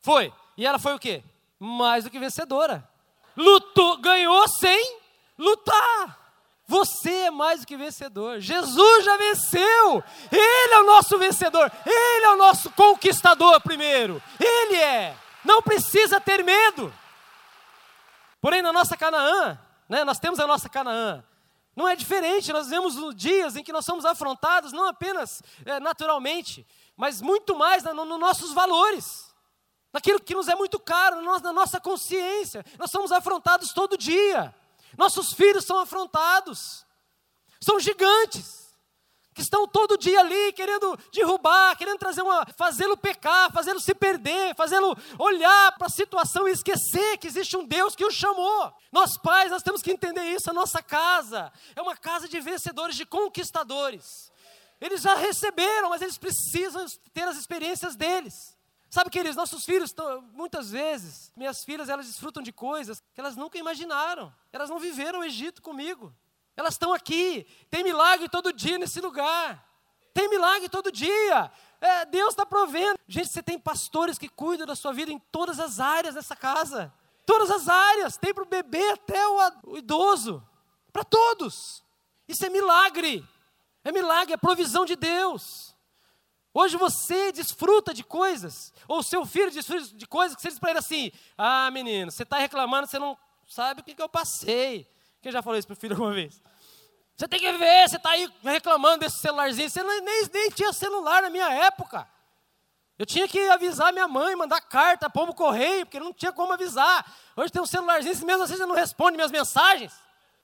Foi. 0.00 0.32
E 0.56 0.66
ela 0.66 0.78
foi 0.78 0.94
o 0.94 0.98
quê? 0.98 1.22
Mais 1.58 2.04
do 2.04 2.10
que 2.10 2.18
vencedora 2.18 2.87
lutou, 3.38 3.96
ganhou 3.98 4.46
sem 4.48 4.98
lutar. 5.38 6.18
Você 6.66 7.10
é 7.10 7.30
mais 7.30 7.60
do 7.60 7.66
que 7.66 7.76
vencedor. 7.76 8.40
Jesus 8.40 9.04
já 9.04 9.16
venceu. 9.16 10.04
Ele 10.30 10.74
é 10.74 10.80
o 10.80 10.84
nosso 10.86 11.16
vencedor. 11.18 11.72
Ele 11.86 12.26
é 12.26 12.30
o 12.30 12.36
nosso 12.36 12.70
conquistador 12.72 13.58
primeiro. 13.62 14.22
Ele 14.38 14.76
é. 14.76 15.16
Não 15.42 15.62
precisa 15.62 16.20
ter 16.20 16.44
medo. 16.44 16.92
Porém, 18.40 18.60
na 18.60 18.72
nossa 18.72 18.98
Canaã, 18.98 19.58
né, 19.88 20.04
nós 20.04 20.18
temos 20.18 20.38
a 20.38 20.46
nossa 20.46 20.68
Canaã. 20.68 21.24
Não 21.74 21.88
é 21.88 21.94
diferente, 21.94 22.52
nós 22.52 22.68
vemos 22.68 23.14
dias 23.14 23.56
em 23.56 23.62
que 23.62 23.72
nós 23.72 23.84
somos 23.84 24.04
afrontados, 24.04 24.72
não 24.72 24.86
apenas 24.86 25.40
é, 25.64 25.78
naturalmente, 25.78 26.66
mas 26.96 27.22
muito 27.22 27.56
mais 27.56 27.84
nos 27.84 27.94
no 27.94 28.18
nossos 28.18 28.52
valores, 28.52 29.27
naquilo 29.92 30.20
que 30.20 30.34
nos 30.34 30.48
é 30.48 30.54
muito 30.54 30.78
caro, 30.78 31.22
na 31.22 31.52
nossa 31.52 31.80
consciência. 31.80 32.64
Nós 32.78 32.90
somos 32.90 33.12
afrontados 33.12 33.72
todo 33.72 33.96
dia, 33.96 34.54
nossos 34.96 35.32
filhos 35.32 35.64
são 35.64 35.78
afrontados, 35.78 36.86
são 37.60 37.78
gigantes 37.80 38.68
que 39.38 39.42
estão 39.42 39.68
todo 39.68 39.96
dia 39.96 40.18
ali 40.18 40.52
querendo 40.52 40.98
derrubar, 41.12 41.76
querendo 41.76 41.96
trazer 41.96 42.22
uma, 42.22 42.44
fazê-lo 42.56 42.96
pecar, 42.96 43.52
fazê-lo 43.52 43.78
se 43.78 43.94
perder, 43.94 44.52
fazê-lo 44.56 44.98
olhar 45.16 45.78
para 45.78 45.86
a 45.86 45.90
situação 45.90 46.48
e 46.48 46.50
esquecer 46.50 47.16
que 47.18 47.28
existe 47.28 47.56
um 47.56 47.64
Deus 47.64 47.94
que 47.94 48.04
o 48.04 48.10
chamou. 48.10 48.72
Nós 48.90 49.16
pais, 49.16 49.52
nós 49.52 49.62
temos 49.62 49.80
que 49.80 49.92
entender 49.92 50.24
isso, 50.24 50.50
a 50.50 50.52
nossa 50.52 50.82
casa 50.82 51.52
é 51.76 51.80
uma 51.80 51.96
casa 51.96 52.28
de 52.28 52.40
vencedores, 52.40 52.96
de 52.96 53.06
conquistadores. 53.06 54.32
Eles 54.80 55.02
já 55.02 55.14
receberam, 55.14 55.90
mas 55.90 56.02
eles 56.02 56.18
precisam 56.18 56.84
ter 57.14 57.22
as 57.22 57.36
experiências 57.36 57.94
deles. 57.94 58.57
Sabe, 58.90 59.10
queridos, 59.10 59.36
nossos 59.36 59.64
filhos, 59.64 59.94
muitas 60.32 60.70
vezes, 60.70 61.30
minhas 61.36 61.62
filhas, 61.62 61.90
elas 61.90 62.06
desfrutam 62.06 62.42
de 62.42 62.52
coisas 62.52 63.02
que 63.12 63.20
elas 63.20 63.36
nunca 63.36 63.58
imaginaram. 63.58 64.32
Elas 64.50 64.70
não 64.70 64.78
viveram 64.78 65.20
o 65.20 65.24
Egito 65.24 65.60
comigo. 65.60 66.14
Elas 66.56 66.74
estão 66.74 66.94
aqui. 66.94 67.46
Tem 67.70 67.84
milagre 67.84 68.28
todo 68.28 68.52
dia 68.52 68.78
nesse 68.78 69.00
lugar. 69.00 69.62
Tem 70.14 70.28
milagre 70.28 70.68
todo 70.70 70.90
dia. 70.90 71.52
É, 71.80 72.06
Deus 72.06 72.30
está 72.30 72.46
provendo. 72.46 72.98
Gente, 73.06 73.28
você 73.28 73.42
tem 73.42 73.58
pastores 73.58 74.18
que 74.18 74.28
cuidam 74.28 74.66
da 74.66 74.74
sua 74.74 74.92
vida 74.92 75.12
em 75.12 75.18
todas 75.18 75.60
as 75.60 75.78
áreas 75.78 76.14
dessa 76.14 76.34
casa. 76.34 76.92
Todas 77.26 77.50
as 77.50 77.68
áreas. 77.68 78.16
Tem 78.16 78.32
para 78.32 78.42
o 78.42 78.48
bebê 78.48 78.90
até 78.90 79.24
o, 79.28 79.52
o 79.66 79.78
idoso. 79.78 80.42
Para 80.92 81.04
todos. 81.04 81.84
Isso 82.26 82.44
é 82.44 82.48
milagre. 82.48 83.24
É 83.84 83.92
milagre, 83.92 84.32
é 84.32 84.36
provisão 84.36 84.84
de 84.84 84.96
Deus. 84.96 85.76
Hoje 86.60 86.76
você 86.76 87.30
desfruta 87.30 87.94
de 87.94 88.02
coisas, 88.02 88.72
ou 88.88 89.00
seu 89.00 89.24
filho 89.24 89.48
desfruta 89.48 89.94
de 89.94 90.04
coisas 90.08 90.34
que 90.34 90.42
você 90.42 90.48
diz 90.48 90.58
para 90.58 90.70
ele 90.70 90.80
assim: 90.80 91.12
Ah, 91.36 91.70
menino, 91.70 92.10
você 92.10 92.24
está 92.24 92.36
reclamando, 92.36 92.88
você 92.88 92.98
não 92.98 93.16
sabe 93.46 93.80
o 93.80 93.84
que, 93.84 93.94
que 93.94 94.02
eu 94.02 94.08
passei. 94.08 94.84
Quem 95.22 95.30
já 95.30 95.40
falou 95.40 95.56
isso 95.56 95.68
para 95.68 95.74
o 95.74 95.76
filho 95.76 95.94
alguma 95.94 96.12
vez? 96.12 96.42
Você 97.14 97.28
tem 97.28 97.38
que 97.38 97.52
ver, 97.52 97.88
você 97.88 97.94
está 97.94 98.10
aí 98.10 98.28
reclamando 98.42 98.98
desse 98.98 99.18
celularzinho. 99.18 99.70
Você 99.70 99.84
nem, 99.84 100.02
nem 100.02 100.50
tinha 100.50 100.72
celular 100.72 101.22
na 101.22 101.30
minha 101.30 101.48
época. 101.48 102.08
Eu 102.98 103.06
tinha 103.06 103.28
que 103.28 103.38
avisar 103.50 103.92
minha 103.92 104.08
mãe, 104.08 104.34
mandar 104.34 104.60
carta, 104.60 105.08
pombo 105.08 105.32
correio, 105.34 105.86
porque 105.86 106.00
não 106.00 106.12
tinha 106.12 106.32
como 106.32 106.52
avisar. 106.52 107.06
Hoje 107.36 107.52
tem 107.52 107.62
um 107.62 107.66
celularzinho, 107.66 108.26
mesmo 108.26 108.42
assim 108.42 108.56
você 108.56 108.66
não 108.66 108.74
responde 108.74 109.16
minhas 109.16 109.30
mensagens. 109.30 109.92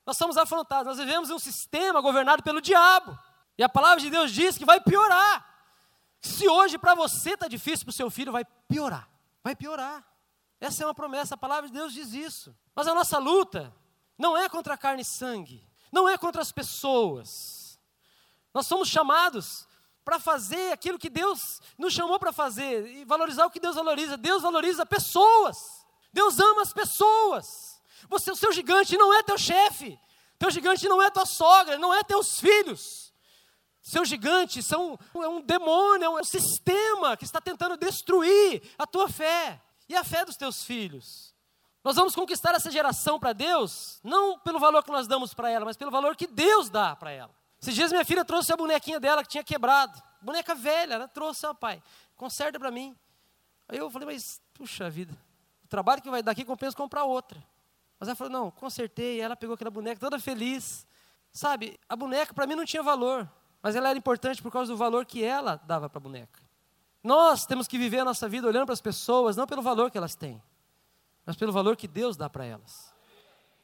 Nós 0.06 0.16
somos 0.16 0.36
afrontados, 0.36 0.86
nós 0.86 1.04
vivemos 1.04 1.28
em 1.28 1.32
um 1.32 1.40
sistema 1.40 2.00
governado 2.00 2.40
pelo 2.40 2.60
diabo. 2.60 3.18
E 3.58 3.64
a 3.64 3.68
palavra 3.68 3.98
de 3.98 4.10
Deus 4.10 4.30
diz 4.30 4.56
que 4.56 4.64
vai 4.64 4.80
piorar. 4.80 5.53
Se 6.24 6.48
hoje 6.48 6.78
para 6.78 6.94
você 6.94 7.34
está 7.34 7.46
difícil, 7.46 7.84
para 7.84 7.90
o 7.90 7.94
seu 7.94 8.10
filho 8.10 8.32
vai 8.32 8.46
piorar. 8.66 9.06
Vai 9.42 9.54
piorar. 9.54 10.02
Essa 10.58 10.82
é 10.82 10.86
uma 10.86 10.94
promessa, 10.94 11.34
a 11.34 11.38
palavra 11.38 11.68
de 11.68 11.74
Deus 11.74 11.92
diz 11.92 12.14
isso. 12.14 12.56
Mas 12.74 12.88
a 12.88 12.94
nossa 12.94 13.18
luta 13.18 13.70
não 14.16 14.34
é 14.34 14.48
contra 14.48 14.74
carne 14.74 15.02
e 15.02 15.04
sangue, 15.04 15.62
não 15.92 16.08
é 16.08 16.16
contra 16.16 16.40
as 16.40 16.50
pessoas. 16.50 17.78
Nós 18.54 18.66
somos 18.66 18.88
chamados 18.88 19.68
para 20.02 20.18
fazer 20.18 20.72
aquilo 20.72 20.98
que 20.98 21.10
Deus 21.10 21.60
nos 21.76 21.92
chamou 21.92 22.18
para 22.18 22.32
fazer 22.32 22.86
e 22.86 23.04
valorizar 23.04 23.44
o 23.44 23.50
que 23.50 23.60
Deus 23.60 23.76
valoriza. 23.76 24.16
Deus 24.16 24.42
valoriza 24.42 24.86
pessoas. 24.86 25.84
Deus 26.10 26.40
ama 26.40 26.62
as 26.62 26.72
pessoas. 26.72 27.82
Você, 28.08 28.30
o 28.30 28.36
seu 28.36 28.50
gigante 28.50 28.96
não 28.96 29.12
é 29.12 29.22
teu 29.22 29.36
chefe. 29.36 30.00
Teu 30.38 30.50
gigante 30.50 30.88
não 30.88 31.02
é 31.02 31.10
tua 31.10 31.26
sogra, 31.26 31.78
não 31.78 31.92
é 31.92 32.02
teus 32.02 32.40
filhos. 32.40 33.03
Seu 33.84 34.02
gigante 34.02 34.62
são, 34.62 34.98
é 35.14 35.28
um 35.28 35.42
demônio, 35.42 36.06
é 36.06 36.08
um 36.08 36.24
sistema 36.24 37.18
que 37.18 37.24
está 37.24 37.38
tentando 37.38 37.76
destruir 37.76 38.62
a 38.78 38.86
tua 38.86 39.10
fé 39.10 39.60
e 39.86 39.94
a 39.94 40.02
fé 40.02 40.24
dos 40.24 40.38
teus 40.38 40.64
filhos. 40.64 41.34
Nós 41.84 41.94
vamos 41.94 42.14
conquistar 42.14 42.54
essa 42.54 42.70
geração 42.70 43.20
para 43.20 43.34
Deus, 43.34 44.00
não 44.02 44.38
pelo 44.38 44.58
valor 44.58 44.82
que 44.82 44.90
nós 44.90 45.06
damos 45.06 45.34
para 45.34 45.50
ela, 45.50 45.66
mas 45.66 45.76
pelo 45.76 45.90
valor 45.90 46.16
que 46.16 46.26
Deus 46.26 46.70
dá 46.70 46.96
para 46.96 47.10
ela. 47.10 47.30
Esses 47.60 47.74
dias 47.74 47.92
minha 47.92 48.06
filha 48.06 48.24
trouxe 48.24 48.50
a 48.54 48.56
bonequinha 48.56 48.98
dela 48.98 49.22
que 49.22 49.28
tinha 49.28 49.44
quebrado. 49.44 50.02
Boneca 50.22 50.54
velha, 50.54 50.94
ela 50.94 51.06
trouxe, 51.06 51.44
ó 51.44 51.52
pai, 51.52 51.82
conserta 52.16 52.58
para 52.58 52.70
mim. 52.70 52.96
Aí 53.68 53.76
eu 53.76 53.90
falei, 53.90 54.06
mas 54.06 54.40
puxa 54.54 54.88
vida, 54.88 55.14
o 55.62 55.68
trabalho 55.68 56.00
que 56.00 56.08
vai 56.08 56.22
dar 56.22 56.32
aqui 56.32 56.42
compensa 56.46 56.74
comprar 56.74 57.04
outra. 57.04 57.38
Mas 58.00 58.08
ela 58.08 58.16
falou, 58.16 58.32
não, 58.32 58.50
consertei. 58.50 59.20
Ela 59.20 59.36
pegou 59.36 59.54
aquela 59.54 59.70
boneca 59.70 60.00
toda 60.00 60.18
feliz. 60.18 60.86
Sabe, 61.30 61.78
a 61.86 61.94
boneca 61.94 62.32
para 62.32 62.46
mim 62.46 62.54
não 62.54 62.64
tinha 62.64 62.82
valor, 62.82 63.30
mas 63.64 63.74
ela 63.74 63.88
era 63.88 63.98
importante 63.98 64.40
por 64.40 64.52
causa 64.52 64.70
do 64.70 64.76
valor 64.76 65.04
que 65.04 65.24
ela 65.24 65.60
dava 65.66 65.90
para 65.90 65.98
a 65.98 66.00
boneca. 66.00 66.40
Nós 67.02 67.44
temos 67.44 67.66
que 67.66 67.76
viver 67.76 67.98
a 67.98 68.04
nossa 68.04 68.28
vida 68.28 68.46
olhando 68.46 68.66
para 68.66 68.74
as 68.74 68.80
pessoas, 68.80 69.34
não 69.34 69.44
pelo 69.44 69.60
valor 69.60 69.90
que 69.90 69.98
elas 69.98 70.14
têm 70.14 70.40
mas 71.24 71.36
pelo 71.36 71.52
valor 71.52 71.76
que 71.76 71.88
Deus 71.88 72.16
dá 72.16 72.28
para 72.28 72.44
elas. 72.44 72.92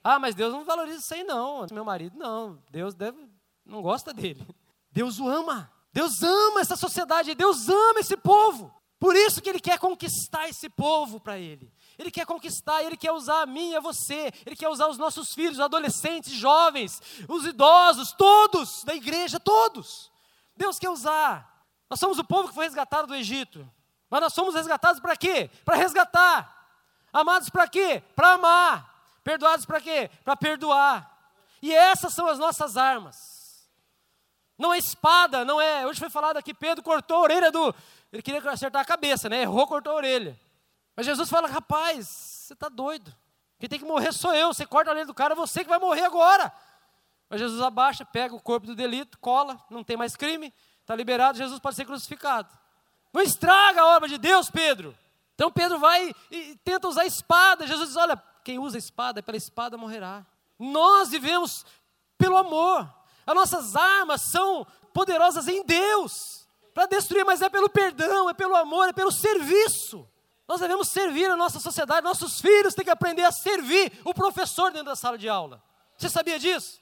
Ah, 0.02 0.19
mas 0.19 0.35
Deus 0.35 0.52
não 0.52 0.64
valoriza 0.64 0.99
isso 0.99 1.14
aí 1.14 1.25
não. 1.25 1.66
Meu 1.71 1.85
marido 1.85 2.19
não, 2.19 2.59
Deus 2.71 2.95
deve, 2.95 3.19
não 3.64 3.83
gosta 3.83 4.14
dele. 4.14 4.47
Deus 4.90 5.19
o 5.19 5.28
ama. 5.28 5.71
Deus 5.92 6.23
ama 6.23 6.61
essa 6.61 6.76
sociedade, 6.76 7.35
Deus 7.35 7.69
ama 7.69 8.00
esse 8.00 8.16
povo. 8.16 8.73
Por 8.99 9.14
isso 9.16 9.42
que 9.42 9.49
ele 9.49 9.61
quer 9.61 9.78
conquistar 9.78 10.49
esse 10.49 10.69
povo 10.69 11.21
para 11.21 11.38
ele. 11.38 11.71
Ele 12.00 12.11
quer 12.11 12.25
conquistar, 12.25 12.83
ele 12.83 12.97
quer 12.97 13.12
usar 13.12 13.42
a 13.42 13.47
mim 13.47 13.73
e 13.73 13.76
a 13.76 13.80
você. 13.80 14.33
Ele 14.47 14.57
quer 14.57 14.71
usar 14.71 14.88
os 14.88 14.97
nossos 14.97 15.35
filhos, 15.35 15.59
os 15.59 15.61
adolescentes, 15.61 16.33
jovens, 16.33 16.99
os 17.28 17.45
idosos, 17.45 18.12
todos 18.12 18.83
da 18.85 18.95
igreja, 18.95 19.38
todos. 19.38 20.11
Deus 20.57 20.78
quer 20.78 20.88
usar. 20.88 21.62
Nós 21.90 22.00
somos 22.00 22.19
o 22.19 22.25
povo 22.25 22.49
que 22.49 22.54
foi 22.54 22.64
resgatado 22.64 23.09
do 23.09 23.14
Egito. 23.14 23.71
Mas 24.09 24.23
nós 24.23 24.33
somos 24.33 24.54
resgatados 24.54 24.99
para 24.99 25.14
quê? 25.14 25.50
Para 25.62 25.76
resgatar. 25.76 26.73
Amados 27.12 27.50
para 27.50 27.69
quê? 27.69 28.02
Para 28.16 28.33
amar. 28.33 29.19
Perdoados 29.23 29.66
para 29.66 29.78
quê? 29.78 30.11
Para 30.25 30.35
perdoar. 30.35 31.19
E 31.61 31.71
essas 31.71 32.14
são 32.14 32.26
as 32.26 32.38
nossas 32.38 32.78
armas. 32.78 33.69
Não 34.57 34.73
é 34.73 34.78
espada, 34.78 35.45
não 35.45 35.61
é. 35.61 35.87
Hoje 35.87 36.00
foi 36.00 36.09
falado 36.09 36.38
aqui, 36.38 36.54
Pedro 36.54 36.83
cortou 36.83 37.19
a 37.19 37.21
orelha 37.21 37.52
do. 37.52 37.75
Ele 38.11 38.23
queria 38.23 38.50
acertar 38.50 38.80
a 38.80 38.87
cabeça, 38.87 39.28
né? 39.28 39.42
Errou, 39.42 39.66
cortou 39.66 39.92
a 39.92 39.97
orelha. 39.97 40.40
Mas 41.00 41.07
Jesus 41.07 41.30
fala: 41.30 41.49
rapaz, 41.49 42.07
você 42.07 42.52
está 42.52 42.69
doido. 42.69 43.11
Quem 43.59 43.66
tem 43.71 43.78
que 43.78 43.87
morrer 43.87 44.12
sou 44.12 44.35
eu. 44.35 44.52
Você 44.52 44.66
corta 44.66 44.90
a 44.90 44.92
orelha 44.92 45.07
do 45.07 45.14
cara, 45.14 45.35
você 45.35 45.64
que 45.64 45.71
vai 45.71 45.78
morrer 45.78 46.04
agora. 46.04 46.52
Mas 47.26 47.40
Jesus 47.40 47.59
abaixa, 47.62 48.04
pega 48.04 48.35
o 48.35 48.40
corpo 48.40 48.66
do 48.66 48.75
delito, 48.75 49.19
cola, 49.19 49.59
não 49.71 49.83
tem 49.83 49.97
mais 49.97 50.14
crime, 50.14 50.52
está 50.83 50.95
liberado, 50.95 51.38
Jesus 51.38 51.59
pode 51.59 51.75
ser 51.75 51.87
crucificado. 51.87 52.50
Não 53.14 53.23
estraga 53.23 53.80
a 53.80 53.97
obra 53.97 54.11
de 54.11 54.19
Deus, 54.19 54.50
Pedro. 54.50 54.95
Então 55.35 55.50
Pedro 55.50 55.78
vai 55.78 56.14
e 56.30 56.54
tenta 56.57 56.87
usar 56.87 57.00
a 57.00 57.07
espada. 57.07 57.66
Jesus 57.66 57.88
diz: 57.88 57.97
Olha, 57.97 58.23
quem 58.45 58.59
usa 58.59 58.76
a 58.76 58.78
espada, 58.78 59.23
pela 59.23 59.38
espada 59.38 59.78
morrerá. 59.78 60.26
Nós 60.59 61.09
vivemos 61.09 61.64
pelo 62.19 62.37
amor. 62.37 62.87
As 63.26 63.35
nossas 63.35 63.75
armas 63.75 64.21
são 64.30 64.66
poderosas 64.92 65.49
em 65.49 65.64
Deus 65.64 66.47
para 66.75 66.85
destruir, 66.85 67.25
mas 67.25 67.40
é 67.40 67.49
pelo 67.49 67.71
perdão, 67.71 68.28
é 68.28 68.35
pelo 68.35 68.54
amor, 68.54 68.90
é 68.90 68.92
pelo 68.92 69.11
serviço. 69.11 70.07
Nós 70.50 70.59
devemos 70.59 70.88
servir 70.88 71.30
a 71.30 71.37
nossa 71.37 71.61
sociedade, 71.61 72.02
nossos 72.02 72.40
filhos 72.40 72.75
têm 72.75 72.85
que 72.85 72.90
aprender 72.90 73.23
a 73.23 73.30
servir 73.30 73.92
o 74.04 74.12
professor 74.12 74.73
dentro 74.73 74.87
da 74.87 74.97
sala 74.97 75.16
de 75.16 75.28
aula. 75.28 75.62
Você 75.97 76.09
sabia 76.09 76.40
disso? 76.40 76.80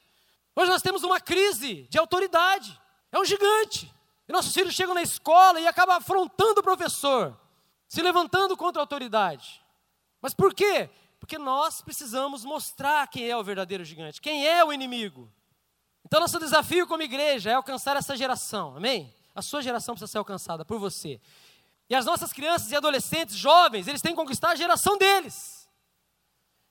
Hoje 0.56 0.70
nós 0.70 0.80
temos 0.80 1.02
uma 1.02 1.20
crise 1.20 1.82
de 1.90 1.98
autoridade, 1.98 2.80
é 3.12 3.18
um 3.18 3.26
gigante. 3.26 3.92
E 4.26 4.32
nossos 4.32 4.54
filhos 4.54 4.72
chegam 4.72 4.94
na 4.94 5.02
escola 5.02 5.60
e 5.60 5.66
acabam 5.66 5.98
afrontando 5.98 6.60
o 6.60 6.62
professor 6.62 7.38
se 7.87 8.00
levantando 8.00 8.56
contra 8.56 8.80
a 8.80 8.84
autoridade. 8.84 9.62
Mas 10.22 10.32
por 10.32 10.54
quê? 10.54 10.88
Porque 11.20 11.37
nós 11.37 11.82
precisamos 11.82 12.46
mostrar 12.46 13.06
quem 13.08 13.28
é 13.28 13.37
o 13.37 13.44
verdadeiro 13.44 13.84
gigante, 13.84 14.18
quem 14.18 14.46
é 14.46 14.64
o 14.64 14.72
inimigo. 14.72 15.30
Então, 16.06 16.20
nosso 16.20 16.38
desafio 16.38 16.87
como 16.87 17.02
igreja 17.02 17.50
é 17.50 17.54
alcançar 17.54 17.98
essa 17.98 18.16
geração, 18.16 18.75
amém? 18.78 19.14
A 19.34 19.42
sua 19.42 19.60
geração 19.60 19.94
precisa 19.94 20.10
ser 20.10 20.16
alcançada 20.16 20.64
por 20.64 20.78
você. 20.78 21.20
E 21.88 21.95
as 21.95 22.04
nossas 22.04 22.33
crianças 22.33 22.71
e 22.71 22.76
adolescentes, 22.76 23.35
jovens, 23.35 23.88
eles 23.88 24.02
têm 24.02 24.12
que 24.12 24.21
conquistar 24.21 24.50
a 24.50 24.54
geração 24.54 24.99
deles. 24.99 25.68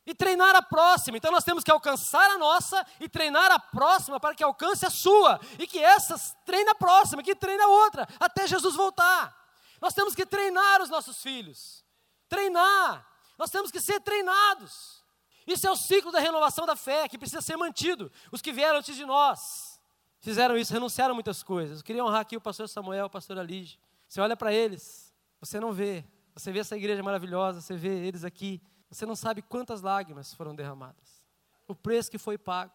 E 0.05 0.13
treinar 0.13 0.55
a 0.55 0.61
próxima. 0.61 1.17
Então, 1.17 1.31
nós 1.31 1.43
temos 1.43 1.63
que 1.63 1.71
alcançar 1.71 2.31
a 2.31 2.37
nossa 2.37 2.85
e 2.99 3.09
treinar 3.09 3.51
a 3.51 3.59
próxima 3.59 4.19
para 4.19 4.35
que 4.35 4.43
alcance 4.43 4.85
a 4.85 4.89
sua. 4.89 5.39
E 5.59 5.67
que 5.67 5.79
essas 5.79 6.35
treine 6.45 6.69
a 6.69 6.75
próxima, 6.75 7.23
que 7.23 7.35
treine 7.35 7.61
a 7.61 7.67
outra, 7.67 8.07
até 8.19 8.47
Jesus 8.47 8.75
voltar. 8.75 9.35
Nós 9.81 9.93
temos 9.93 10.15
que 10.15 10.25
treinar 10.25 10.81
os 10.81 10.89
nossos 10.89 11.21
filhos. 11.21 11.83
Treinar. 12.29 13.05
Nós 13.37 13.49
temos 13.49 13.71
que 13.71 13.81
ser 13.81 13.99
treinados. 13.99 15.03
Isso 15.45 15.65
é 15.67 15.71
o 15.71 15.75
ciclo 15.75 16.11
da 16.11 16.19
renovação 16.19 16.65
da 16.65 16.75
fé, 16.75 17.07
que 17.07 17.17
precisa 17.17 17.41
ser 17.41 17.57
mantido. 17.57 18.11
Os 18.31 18.41
que 18.41 18.51
vieram 18.51 18.79
antes 18.79 18.95
de 18.95 19.05
nós 19.05 19.79
fizeram 20.19 20.57
isso, 20.57 20.73
renunciaram 20.73 21.13
muitas 21.13 21.41
coisas. 21.41 21.79
Eu 21.79 21.85
queria 21.85 22.03
honrar 22.03 22.21
aqui 22.21 22.35
o 22.35 22.41
pastor 22.41 22.67
Samuel, 22.67 23.05
o 23.05 23.09
pastor 23.09 23.37
Alige. 23.39 23.79
Você 24.07 24.19
olha 24.19 24.35
para 24.35 24.53
eles, 24.53 25.06
você 25.39 25.59
não 25.59 25.71
vê. 25.71 26.05
Você 26.33 26.51
vê 26.51 26.59
essa 26.59 26.77
igreja 26.77 27.01
maravilhosa, 27.01 27.61
você 27.61 27.75
vê 27.75 28.05
eles 28.05 28.23
aqui. 28.23 28.61
Você 28.89 29.05
não 29.05 29.15
sabe 29.15 29.41
quantas 29.41 29.81
lágrimas 29.81 30.33
foram 30.33 30.55
derramadas. 30.55 31.23
O 31.67 31.75
preço 31.75 32.11
que 32.11 32.17
foi 32.17 32.37
pago. 32.37 32.71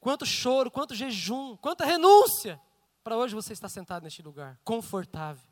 quanto 0.00 0.26
choro, 0.26 0.70
quanto 0.70 0.94
jejum, 0.94 1.56
quanta 1.56 1.84
renúncia, 1.84 2.60
para 3.04 3.16
hoje 3.16 3.34
você 3.34 3.52
estar 3.52 3.68
sentado 3.68 4.02
neste 4.02 4.20
lugar, 4.20 4.58
confortável. 4.64 5.48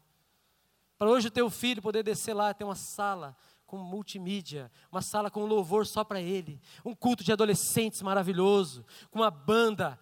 Para 0.99 1.09
hoje 1.09 1.29
o 1.29 1.31
teu 1.31 1.49
filho 1.49 1.81
poder 1.81 2.03
descer 2.03 2.35
lá, 2.35 2.53
ter 2.53 2.65
uma 2.65 2.75
sala 2.75 3.37
com 3.65 3.79
multimídia, 3.79 4.71
uma 4.91 5.01
sala 5.01 5.31
com 5.31 5.47
louvor 5.47 5.87
só 5.87 6.03
para 6.03 6.21
ele, 6.21 6.61
um 6.85 6.95
culto 6.95 7.23
de 7.23 7.33
adolescentes 7.33 8.03
maravilhoso, 8.03 8.85
com 9.11 9.21
uma 9.21 9.31
banda. 9.31 9.99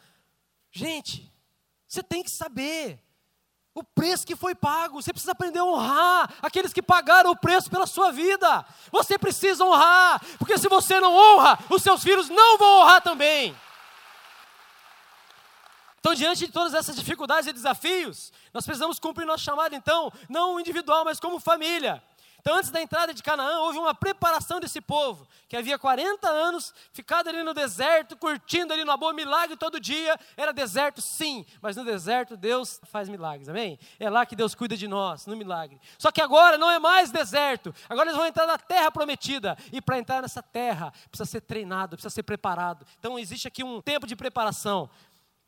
Gente, 0.71 1.31
você 1.87 2.03
tem 2.03 2.23
que 2.23 2.31
saber 2.31 3.05
o 3.79 3.85
preço 3.85 4.27
que 4.27 4.35
foi 4.35 4.55
pago. 4.55 5.01
Você 5.01 5.13
precisa 5.13 5.33
aprender 5.33 5.61
a 5.61 5.65
honrar 5.65 6.35
aqueles 6.43 6.73
que 6.73 6.83
pagaram 6.83 7.31
o 7.31 7.37
preço 7.37 7.71
pela 7.71 7.87
sua 7.87 8.11
vida. 8.11 8.65
Você 8.91 9.17
precisa 9.17 9.65
honrar, 9.65 10.21
porque 10.39 10.59
se 10.59 10.69
você 10.69 11.01
não 11.01 11.15
honra, 11.15 11.59
os 11.71 11.83
seus 11.83 12.03
filhos 12.03 12.29
não 12.29 12.59
vão 12.59 12.81
honrar 12.81 13.01
também. 13.01 13.57
Então, 16.01 16.15
diante 16.15 16.47
de 16.47 16.53
todas 16.53 16.75
essas 16.75 16.97
dificuldades 16.97 17.49
e 17.49 17.53
desafios, 17.53 18.33
nós 18.53 18.65
precisamos 18.65 18.99
cumprir 18.99 19.27
nosso 19.27 19.45
chamado, 19.45 19.75
então, 19.75 20.13
não 20.29 20.59
individual, 20.59 21.05
mas 21.05 21.21
como 21.21 21.41
família. 21.41 22.03
Então, 22.49 22.57
antes 22.57 22.71
da 22.71 22.81
entrada 22.81 23.13
de 23.13 23.23
Canaã, 23.23 23.59
houve 23.59 23.79
uma 23.79 23.95
preparação 23.95 24.59
desse 24.59 24.81
povo, 24.81 25.29
que 25.47 25.55
havia 25.55 25.79
40 25.79 26.27
anos, 26.27 26.73
ficado 26.95 27.29
ali 27.29 27.43
no 27.43 27.53
deserto, 27.53 28.17
curtindo 28.17 28.73
ali 28.73 28.87
no 28.87 28.97
boa, 28.97 29.13
milagre 29.13 29.55
todo 29.55 29.79
dia. 29.79 30.19
Era 30.35 30.51
deserto, 30.51 31.03
sim, 31.03 31.45
mas 31.61 31.77
no 31.77 31.85
deserto 31.85 32.39
Deus 32.39 32.81
faz 32.85 33.07
milagres, 33.07 33.51
amém? 33.51 33.79
É 34.01 34.09
lá 34.09 34.25
que 34.25 34.35
Deus 34.35 34.55
cuida 34.55 34.79
de 34.79 34.89
nós, 34.89 35.27
no 35.27 35.37
milagre. 35.37 35.79
Só 35.99 36.11
que 36.11 36.23
agora 36.23 36.57
não 36.57 36.71
é 36.71 36.79
mais 36.79 37.11
deserto, 37.11 37.75
agora 37.87 38.09
eles 38.09 38.17
vão 38.17 38.27
entrar 38.27 38.47
na 38.47 38.57
terra 38.57 38.91
prometida. 38.91 39.55
E 39.71 39.83
para 39.83 39.99
entrar 39.99 40.23
nessa 40.23 40.43
terra, 40.43 40.91
precisa 41.11 41.31
ser 41.31 41.43
treinado, 41.43 41.99
precisa 41.99 42.15
ser 42.15 42.23
preparado. 42.23 42.87
Então, 42.99 43.19
existe 43.19 43.47
aqui 43.47 43.63
um 43.63 43.83
tempo 43.83 44.07
de 44.07 44.17
preparação. 44.17 44.89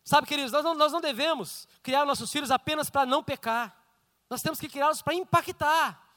Sabe, 0.05 0.27
queridos, 0.27 0.53
nós 0.53 0.63
não, 0.63 0.75
nós 0.75 0.93
não 0.93 1.01
devemos 1.01 1.67
criar 1.83 2.05
nossos 2.05 2.31
filhos 2.31 2.51
apenas 2.51 2.91
para 2.91 3.07
não 3.07 3.25
pecar. 3.25 3.75
Nós 4.29 4.43
temos 4.43 4.61
que 4.61 4.69
criá-los 4.69 5.01
para 5.01 5.15
impactar, 5.15 6.10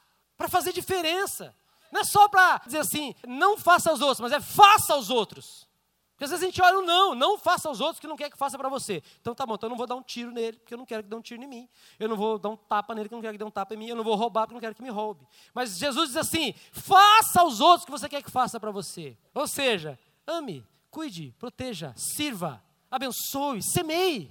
para 0.43 0.49
fazer 0.49 0.73
diferença. 0.73 1.55
Não 1.89 2.01
é 2.01 2.03
só 2.03 2.27
para 2.27 2.57
dizer 2.65 2.79
assim, 2.79 3.15
não 3.25 3.57
faça 3.57 3.89
aos 3.89 4.01
outros, 4.01 4.19
mas 4.19 4.33
é 4.33 4.41
faça 4.41 4.93
aos 4.93 5.09
outros. 5.09 5.65
Porque 6.11 6.25
às 6.25 6.31
vezes 6.31 6.43
a 6.43 6.45
gente 6.45 6.61
olha, 6.61 6.85
não, 6.85 7.15
não 7.15 7.37
faça 7.37 7.69
aos 7.69 7.79
outros 7.79 7.99
que 7.99 8.07
não 8.07 8.17
quer 8.17 8.29
que 8.29 8.37
faça 8.37 8.57
para 8.57 8.67
você. 8.67 9.01
Então 9.21 9.33
tá 9.33 9.45
bom, 9.45 9.55
então 9.55 9.67
eu 9.67 9.69
não 9.69 9.77
vou 9.77 9.87
dar 9.87 9.95
um 9.95 10.01
tiro 10.01 10.31
nele, 10.31 10.57
porque 10.57 10.73
eu 10.73 10.77
não 10.77 10.85
quero 10.85 11.01
que 11.01 11.09
dê 11.09 11.15
um 11.15 11.21
tiro 11.21 11.41
em 11.41 11.47
mim. 11.47 11.69
Eu 11.97 12.09
não 12.09 12.17
vou 12.17 12.37
dar 12.37 12.49
um 12.49 12.57
tapa 12.57 12.93
nele, 12.93 13.07
porque 13.07 13.15
eu 13.15 13.17
não 13.17 13.21
quero 13.21 13.33
que 13.33 13.37
dê 13.37 13.45
um 13.45 13.51
tapa 13.51 13.73
em 13.73 13.77
mim. 13.77 13.87
Eu 13.87 13.95
não 13.95 14.03
vou 14.03 14.15
roubar, 14.15 14.41
porque 14.41 14.53
eu 14.53 14.55
não 14.55 14.61
quero 14.61 14.75
que 14.75 14.83
me 14.83 14.89
roube. 14.89 15.25
Mas 15.53 15.77
Jesus 15.77 16.09
diz 16.09 16.17
assim: 16.17 16.53
faça 16.73 17.39
aos 17.39 17.61
outros 17.61 17.85
que 17.85 17.91
você 17.91 18.09
quer 18.09 18.21
que 18.21 18.29
faça 18.29 18.59
para 18.59 18.71
você. 18.71 19.17
Ou 19.33 19.47
seja, 19.47 19.97
ame, 20.27 20.65
cuide, 20.91 21.33
proteja, 21.39 21.93
sirva 21.95 22.61
abençoe, 22.91 23.63
semeie. 23.63 24.29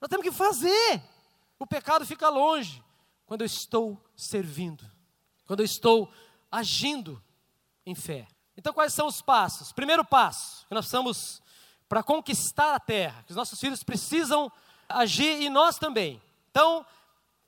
Nós 0.00 0.08
temos 0.08 0.24
que 0.24 0.32
fazer. 0.32 1.02
O 1.58 1.66
pecado 1.66 2.04
fica 2.04 2.28
longe 2.28 2.82
quando 3.28 3.42
eu 3.42 3.46
estou 3.46 4.02
servindo, 4.16 4.84
quando 5.48 5.60
eu 5.60 5.64
estou 5.64 6.12
agindo 6.52 7.20
em 7.86 7.94
fé. 7.94 8.28
Então, 8.54 8.72
quais 8.72 8.92
são 8.92 9.06
os 9.06 9.22
passos? 9.22 9.72
Primeiro 9.72 10.04
passo 10.04 10.66
que 10.68 10.74
nós 10.74 10.84
precisamos 10.84 11.42
para 11.88 12.02
conquistar 12.02 12.74
a 12.74 12.78
terra, 12.78 13.22
que 13.24 13.32
os 13.32 13.36
nossos 13.36 13.58
filhos 13.58 13.82
precisam 13.82 14.52
agir 14.86 15.40
e 15.40 15.48
nós 15.48 15.78
também. 15.78 16.20
Então, 16.50 16.84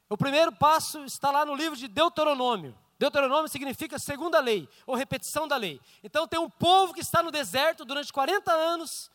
o 0.08 0.16
primeiro 0.16 0.50
passo 0.50 1.04
está 1.04 1.30
lá 1.30 1.44
no 1.44 1.54
livro 1.54 1.76
de 1.76 1.86
Deuteronômio. 1.86 2.74
Deuteronômio 2.98 3.50
significa 3.50 3.98
segunda 3.98 4.40
lei, 4.40 4.66
ou 4.86 4.94
repetição 4.94 5.46
da 5.46 5.56
lei. 5.56 5.78
Então, 6.02 6.26
tem 6.26 6.40
um 6.40 6.48
povo 6.48 6.94
que 6.94 7.00
está 7.00 7.22
no 7.22 7.30
deserto 7.30 7.84
durante 7.84 8.10
40 8.10 8.50
anos, 8.50 9.10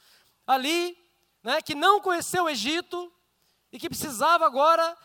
ali 0.45 0.95
né, 1.41 1.59
que 1.59 1.73
não 1.73 1.99
conheceu 1.99 2.43
o 2.43 2.49
Egito 2.49 3.11
e 3.71 3.79
que 3.79 3.89
precisava 3.89 4.45
agora 4.45 4.95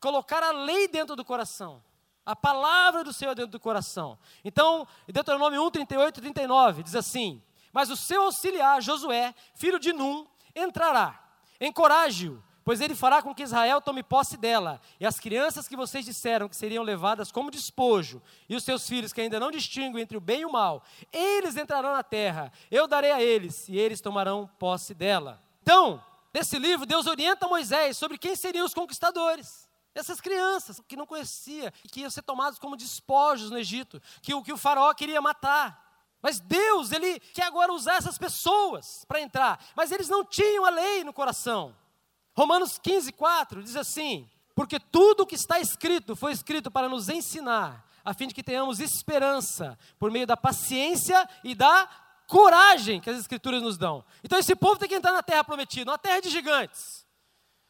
colocar 0.00 0.42
a 0.42 0.52
lei 0.52 0.88
dentro 0.88 1.14
do 1.14 1.24
coração, 1.24 1.82
a 2.26 2.34
palavra 2.34 3.04
do 3.04 3.12
Senhor 3.12 3.36
dentro 3.36 3.52
do 3.52 3.60
coração. 3.60 4.18
Então, 4.44 4.86
Deuteronômio 5.06 5.62
1, 5.62 5.70
38 5.70 6.18
e 6.18 6.20
39, 6.20 6.82
diz 6.82 6.96
assim: 6.96 7.40
Mas 7.72 7.88
o 7.88 7.96
seu 7.96 8.22
auxiliar, 8.22 8.82
Josué, 8.82 9.32
filho 9.54 9.78
de 9.78 9.92
Num, 9.92 10.26
entrará, 10.54 11.22
encoraje-o, 11.60 12.42
pois 12.64 12.80
ele 12.80 12.96
fará 12.96 13.22
com 13.22 13.32
que 13.32 13.44
Israel 13.44 13.80
tome 13.80 14.02
posse 14.02 14.36
dela, 14.36 14.80
e 14.98 15.06
as 15.06 15.20
crianças 15.20 15.68
que 15.68 15.76
vocês 15.76 16.04
disseram 16.04 16.48
que 16.48 16.56
seriam 16.56 16.82
levadas 16.82 17.30
como 17.30 17.48
despojo, 17.48 18.20
e 18.48 18.56
os 18.56 18.64
seus 18.64 18.88
filhos 18.88 19.12
que 19.12 19.20
ainda 19.20 19.38
não 19.38 19.52
distinguem 19.52 20.02
entre 20.02 20.16
o 20.16 20.20
bem 20.20 20.40
e 20.40 20.44
o 20.44 20.50
mal, 20.50 20.82
eles 21.12 21.56
entrarão 21.56 21.92
na 21.92 22.02
terra, 22.02 22.52
eu 22.68 22.88
darei 22.88 23.12
a 23.12 23.22
eles, 23.22 23.68
e 23.68 23.78
eles 23.78 24.00
tomarão 24.00 24.50
posse 24.58 24.92
dela. 24.94 25.40
Então, 25.62 26.02
nesse 26.34 26.58
livro, 26.58 26.84
Deus 26.84 27.06
orienta 27.06 27.46
Moisés 27.46 27.96
sobre 27.96 28.18
quem 28.18 28.34
seriam 28.34 28.66
os 28.66 28.74
conquistadores. 28.74 29.66
Essas 29.96 30.20
crianças 30.20 30.78
que 30.86 30.94
não 30.94 31.06
conhecia 31.06 31.72
e 31.82 31.88
que 31.88 32.00
iam 32.00 32.10
ser 32.10 32.20
tomados 32.20 32.58
como 32.58 32.76
despojos 32.76 33.50
no 33.50 33.58
Egito, 33.58 34.00
que 34.20 34.34
o 34.34 34.42
que 34.42 34.52
o 34.52 34.58
faraó 34.58 34.92
queria 34.92 35.22
matar. 35.22 36.06
Mas 36.20 36.38
Deus, 36.38 36.92
ele 36.92 37.18
quer 37.18 37.44
agora 37.44 37.72
usar 37.72 37.94
essas 37.94 38.18
pessoas 38.18 39.06
para 39.08 39.22
entrar, 39.22 39.58
mas 39.74 39.90
eles 39.90 40.06
não 40.10 40.22
tinham 40.22 40.66
a 40.66 40.70
lei 40.70 41.02
no 41.02 41.14
coração. 41.14 41.74
Romanos 42.36 42.78
15, 42.78 43.10
4 43.10 43.62
diz 43.62 43.74
assim: 43.74 44.28
Porque 44.54 44.78
tudo 44.78 45.22
o 45.22 45.26
que 45.26 45.34
está 45.34 45.58
escrito 45.58 46.14
foi 46.14 46.32
escrito 46.32 46.70
para 46.70 46.90
nos 46.90 47.08
ensinar, 47.08 47.82
a 48.04 48.12
fim 48.12 48.28
de 48.28 48.34
que 48.34 48.42
tenhamos 48.42 48.80
esperança 48.80 49.78
por 49.98 50.10
meio 50.10 50.26
da 50.26 50.36
paciência 50.36 51.26
e 51.42 51.54
da 51.54 51.88
coragem 52.28 53.00
que 53.00 53.08
as 53.08 53.16
escrituras 53.16 53.62
nos 53.62 53.78
dão. 53.78 54.04
Então 54.22 54.38
esse 54.38 54.54
povo 54.54 54.78
tem 54.78 54.90
que 54.90 54.94
entrar 54.94 55.12
na 55.12 55.22
terra 55.22 55.42
prometida, 55.42 55.90
uma 55.90 55.96
terra 55.96 56.20
de 56.20 56.28
gigantes. 56.28 57.05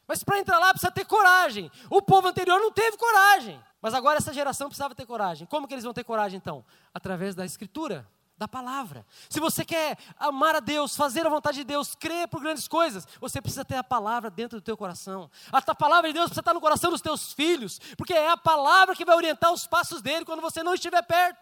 Mas 0.06 0.22
para 0.22 0.38
entrar 0.38 0.58
lá 0.58 0.70
precisa 0.70 0.90
ter 0.90 1.04
coragem. 1.04 1.70
O 1.90 2.00
povo 2.00 2.28
anterior 2.28 2.60
não 2.60 2.70
teve 2.70 2.96
coragem. 2.96 3.62
Mas 3.80 3.94
agora 3.94 4.18
essa 4.18 4.32
geração 4.32 4.68
precisava 4.68 4.94
ter 4.94 5.06
coragem. 5.06 5.46
Como 5.46 5.66
que 5.66 5.74
eles 5.74 5.84
vão 5.84 5.92
ter 5.92 6.04
coragem 6.04 6.36
então? 6.36 6.64
Através 6.94 7.34
da 7.34 7.44
escritura, 7.44 8.08
da 8.38 8.46
palavra. 8.46 9.06
Se 9.30 9.40
você 9.40 9.64
quer 9.64 9.96
amar 10.18 10.54
a 10.56 10.60
Deus, 10.60 10.94
fazer 10.94 11.26
a 11.26 11.30
vontade 11.30 11.58
de 11.58 11.64
Deus, 11.64 11.94
crer 11.94 12.28
por 12.28 12.40
grandes 12.40 12.68
coisas, 12.68 13.06
você 13.20 13.40
precisa 13.40 13.64
ter 13.64 13.76
a 13.76 13.84
palavra 13.84 14.30
dentro 14.30 14.58
do 14.60 14.62
teu 14.62 14.76
coração. 14.76 15.30
A 15.50 15.74
palavra 15.74 16.08
de 16.08 16.14
Deus 16.14 16.26
precisa 16.26 16.40
estar 16.40 16.54
no 16.54 16.60
coração 16.60 16.90
dos 16.90 17.00
teus 17.00 17.32
filhos, 17.32 17.80
porque 17.96 18.12
é 18.12 18.30
a 18.30 18.36
palavra 18.36 18.94
que 18.94 19.04
vai 19.04 19.16
orientar 19.16 19.52
os 19.52 19.66
passos 19.66 20.02
dele 20.02 20.24
quando 20.24 20.40
você 20.40 20.62
não 20.62 20.74
estiver 20.74 21.02
perto. 21.02 21.38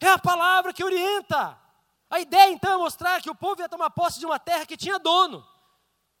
É 0.00 0.08
a 0.08 0.18
palavra 0.18 0.72
que 0.72 0.84
orienta. 0.84 1.58
A 2.08 2.20
ideia 2.20 2.52
então 2.52 2.72
é 2.72 2.76
mostrar 2.76 3.20
que 3.20 3.30
o 3.30 3.34
povo 3.34 3.60
ia 3.60 3.68
tomar 3.68 3.90
posse 3.90 4.20
de 4.20 4.26
uma 4.26 4.38
terra 4.38 4.66
que 4.66 4.76
tinha 4.76 4.98
dono, 4.98 5.44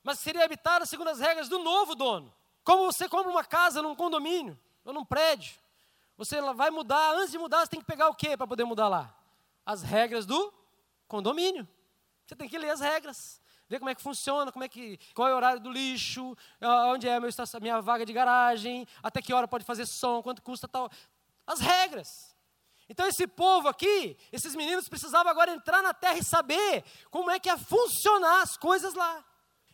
mas 0.02 0.18
seria 0.18 0.44
habitada 0.44 0.86
segundo 0.86 1.08
as 1.08 1.18
regras 1.18 1.48
do 1.48 1.58
novo 1.58 1.94
dono. 1.94 2.32
Como 2.64 2.84
você 2.84 3.08
compra 3.08 3.30
uma 3.30 3.44
casa 3.44 3.82
num 3.82 3.94
condomínio 3.94 4.58
ou 4.84 4.92
num 4.92 5.04
prédio, 5.04 5.54
você 6.16 6.40
vai 6.52 6.70
mudar, 6.70 7.14
antes 7.14 7.32
de 7.32 7.38
mudar, 7.38 7.60
você 7.60 7.70
tem 7.70 7.80
que 7.80 7.86
pegar 7.86 8.08
o 8.08 8.14
que 8.14 8.36
para 8.36 8.46
poder 8.46 8.64
mudar 8.64 8.88
lá? 8.88 9.14
As 9.64 9.82
regras 9.82 10.26
do 10.26 10.52
condomínio. 11.08 11.66
Você 12.26 12.36
tem 12.36 12.48
que 12.48 12.58
ler 12.58 12.70
as 12.70 12.80
regras, 12.80 13.40
ver 13.68 13.78
como 13.78 13.90
é 13.90 13.94
que 13.94 14.02
funciona, 14.02 14.52
como 14.52 14.64
é 14.64 14.68
que, 14.68 14.98
qual 15.14 15.28
é 15.28 15.32
o 15.32 15.36
horário 15.36 15.60
do 15.60 15.70
lixo, 15.70 16.36
onde 16.92 17.08
é 17.08 17.16
a 17.16 17.60
minha 17.60 17.80
vaga 17.80 18.06
de 18.06 18.12
garagem, 18.12 18.86
até 19.02 19.20
que 19.20 19.32
hora 19.32 19.48
pode 19.48 19.64
fazer 19.64 19.86
som, 19.86 20.22
quanto 20.22 20.42
custa 20.42 20.68
tal. 20.68 20.90
As 21.46 21.58
regras. 21.58 22.36
Então 22.88 23.06
esse 23.06 23.26
povo 23.26 23.68
aqui, 23.68 24.16
esses 24.30 24.54
meninos 24.54 24.88
precisavam 24.88 25.30
agora 25.30 25.52
entrar 25.52 25.82
na 25.82 25.94
terra 25.94 26.18
e 26.18 26.24
saber 26.24 26.84
como 27.10 27.30
é 27.30 27.38
que 27.40 27.48
ia 27.48 27.56
funcionar 27.56 28.42
as 28.42 28.56
coisas 28.56 28.94
lá. 28.94 29.24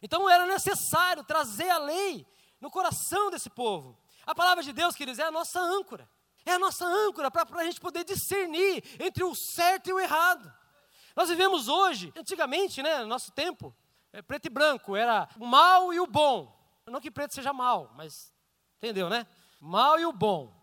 Então 0.02 0.28
era 0.28 0.46
necessário 0.46 1.24
trazer 1.24 1.68
a 1.70 1.78
lei 1.78 2.26
no 2.60 2.70
coração 2.70 3.30
desse 3.30 3.50
povo. 3.50 3.98
A 4.26 4.34
palavra 4.34 4.62
de 4.62 4.72
Deus, 4.72 4.94
queridos, 4.94 5.18
é 5.18 5.24
a 5.24 5.30
nossa 5.30 5.60
âncora. 5.60 6.08
É 6.44 6.52
a 6.52 6.58
nossa 6.58 6.84
âncora 6.84 7.30
para 7.30 7.46
a 7.60 7.64
gente 7.64 7.80
poder 7.80 8.04
discernir 8.04 8.82
entre 9.00 9.24
o 9.24 9.34
certo 9.34 9.88
e 9.88 9.92
o 9.92 10.00
errado. 10.00 10.52
Nós 11.14 11.28
vivemos 11.28 11.68
hoje, 11.68 12.12
antigamente, 12.16 12.82
né, 12.82 13.00
no 13.00 13.06
nosso 13.06 13.32
tempo, 13.32 13.74
é 14.12 14.22
preto 14.22 14.46
e 14.46 14.50
branco, 14.50 14.96
era 14.96 15.28
o 15.38 15.46
mal 15.46 15.92
e 15.92 16.00
o 16.00 16.06
bom. 16.06 16.56
Não 16.86 17.00
que 17.00 17.10
preto 17.10 17.34
seja 17.34 17.52
mal, 17.52 17.92
mas 17.96 18.32
entendeu, 18.78 19.10
né? 19.10 19.26
Mal 19.60 19.98
e 19.98 20.06
o 20.06 20.12
bom. 20.12 20.54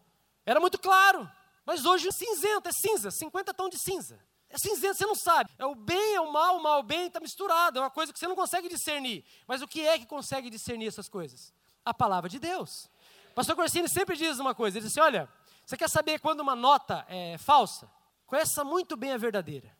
Era 0.45 0.59
muito 0.59 0.79
claro. 0.79 1.29
Mas 1.65 1.85
hoje 1.85 2.07
é 2.07 2.11
cinzento, 2.11 2.69
é 2.69 2.71
cinza, 2.71 3.11
50 3.11 3.53
tons 3.53 3.71
de 3.71 3.79
cinza. 3.79 4.19
É 4.55 4.57
cinzento, 4.57 4.95
você 4.95 5.05
não 5.05 5.15
sabe. 5.15 5.51
É 5.57 5.65
o 5.65 5.75
bem, 5.75 6.15
é 6.15 6.21
o 6.21 6.31
mal, 6.31 6.55
o 6.55 6.63
mal, 6.63 6.79
o 6.79 6.83
bem 6.83 7.07
está 7.07 7.19
misturado. 7.19 7.77
É 7.77 7.81
uma 7.81 7.89
coisa 7.89 8.13
que 8.13 8.17
você 8.17 8.25
não 8.25 8.37
consegue 8.37 8.69
discernir. 8.69 9.25
Mas 9.45 9.61
o 9.61 9.67
que 9.67 9.85
é 9.85 9.99
que 9.99 10.05
consegue 10.05 10.49
discernir 10.49 10.87
essas 10.87 11.09
coisas? 11.09 11.53
A 11.83 11.93
palavra 11.93 12.29
de 12.29 12.39
Deus. 12.39 12.89
Pastor 13.35 13.53
Corsini 13.53 13.89
sempre 13.89 14.15
diz 14.15 14.39
uma 14.39 14.55
coisa: 14.55 14.77
ele 14.77 14.85
diz 14.85 14.93
assim: 14.93 15.05
olha, 15.05 15.27
você 15.65 15.75
quer 15.75 15.89
saber 15.89 16.19
quando 16.19 16.39
uma 16.39 16.55
nota 16.55 17.05
é 17.09 17.37
falsa? 17.37 17.91
Conheça 18.25 18.63
muito 18.63 18.95
bem 18.95 19.11
a 19.11 19.17
verdadeira. 19.17 19.75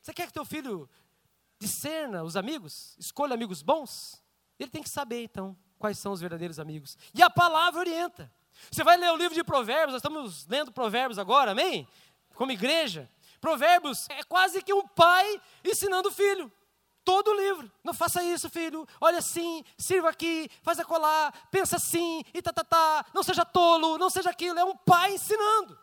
Você 0.00 0.14
quer 0.14 0.28
que 0.28 0.32
teu 0.32 0.44
filho 0.44 0.88
discerna 1.58 2.22
os 2.22 2.36
amigos? 2.36 2.94
Escolha 3.00 3.34
amigos 3.34 3.60
bons? 3.60 4.22
Ele 4.56 4.70
tem 4.70 4.84
que 4.84 4.88
saber, 4.88 5.24
então, 5.24 5.56
quais 5.80 5.98
são 5.98 6.12
os 6.12 6.20
verdadeiros 6.20 6.60
amigos. 6.60 6.96
E 7.12 7.20
a 7.24 7.28
palavra 7.28 7.80
orienta. 7.80 8.32
Você 8.70 8.84
vai 8.84 8.96
ler 8.96 9.10
o 9.10 9.16
livro 9.16 9.34
de 9.34 9.42
Provérbios, 9.42 9.94
nós 9.94 9.96
estamos 9.96 10.46
lendo 10.46 10.70
Provérbios 10.70 11.18
agora, 11.18 11.50
amém? 11.50 11.88
Como 12.36 12.52
igreja. 12.52 13.10
Provérbios 13.42 14.08
é 14.08 14.22
quase 14.22 14.62
que 14.62 14.72
um 14.72 14.86
pai 14.86 15.42
ensinando 15.64 16.08
o 16.08 16.12
filho. 16.12 16.50
todo 17.04 17.32
o 17.32 17.34
livro. 17.34 17.68
Não 17.82 17.92
faça 17.92 18.22
isso, 18.22 18.48
filho. 18.48 18.86
Olha 19.00 19.18
assim, 19.18 19.64
sirva 19.76 20.08
aqui, 20.08 20.48
faz 20.62 20.78
a 20.78 20.84
colar, 20.84 21.32
pensa 21.50 21.74
assim, 21.74 22.22
e 22.32 22.40
tá, 22.40 22.52
tá, 22.52 22.62
tá. 22.62 23.04
Não 23.12 23.24
seja 23.24 23.44
tolo, 23.44 23.98
não 23.98 24.08
seja 24.08 24.30
aquilo. 24.30 24.60
É 24.60 24.64
um 24.64 24.76
pai 24.76 25.14
ensinando. 25.14 25.76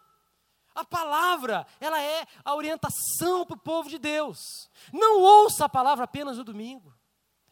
A 0.73 0.85
palavra, 0.85 1.67
ela 1.81 2.01
é 2.01 2.25
a 2.45 2.55
orientação 2.55 3.45
para 3.45 3.55
o 3.55 3.59
povo 3.59 3.89
de 3.89 3.99
Deus. 3.99 4.37
Não 4.93 5.19
ouça 5.19 5.65
a 5.65 5.69
palavra 5.69 6.05
apenas 6.05 6.37
no 6.37 6.45
domingo. 6.45 6.95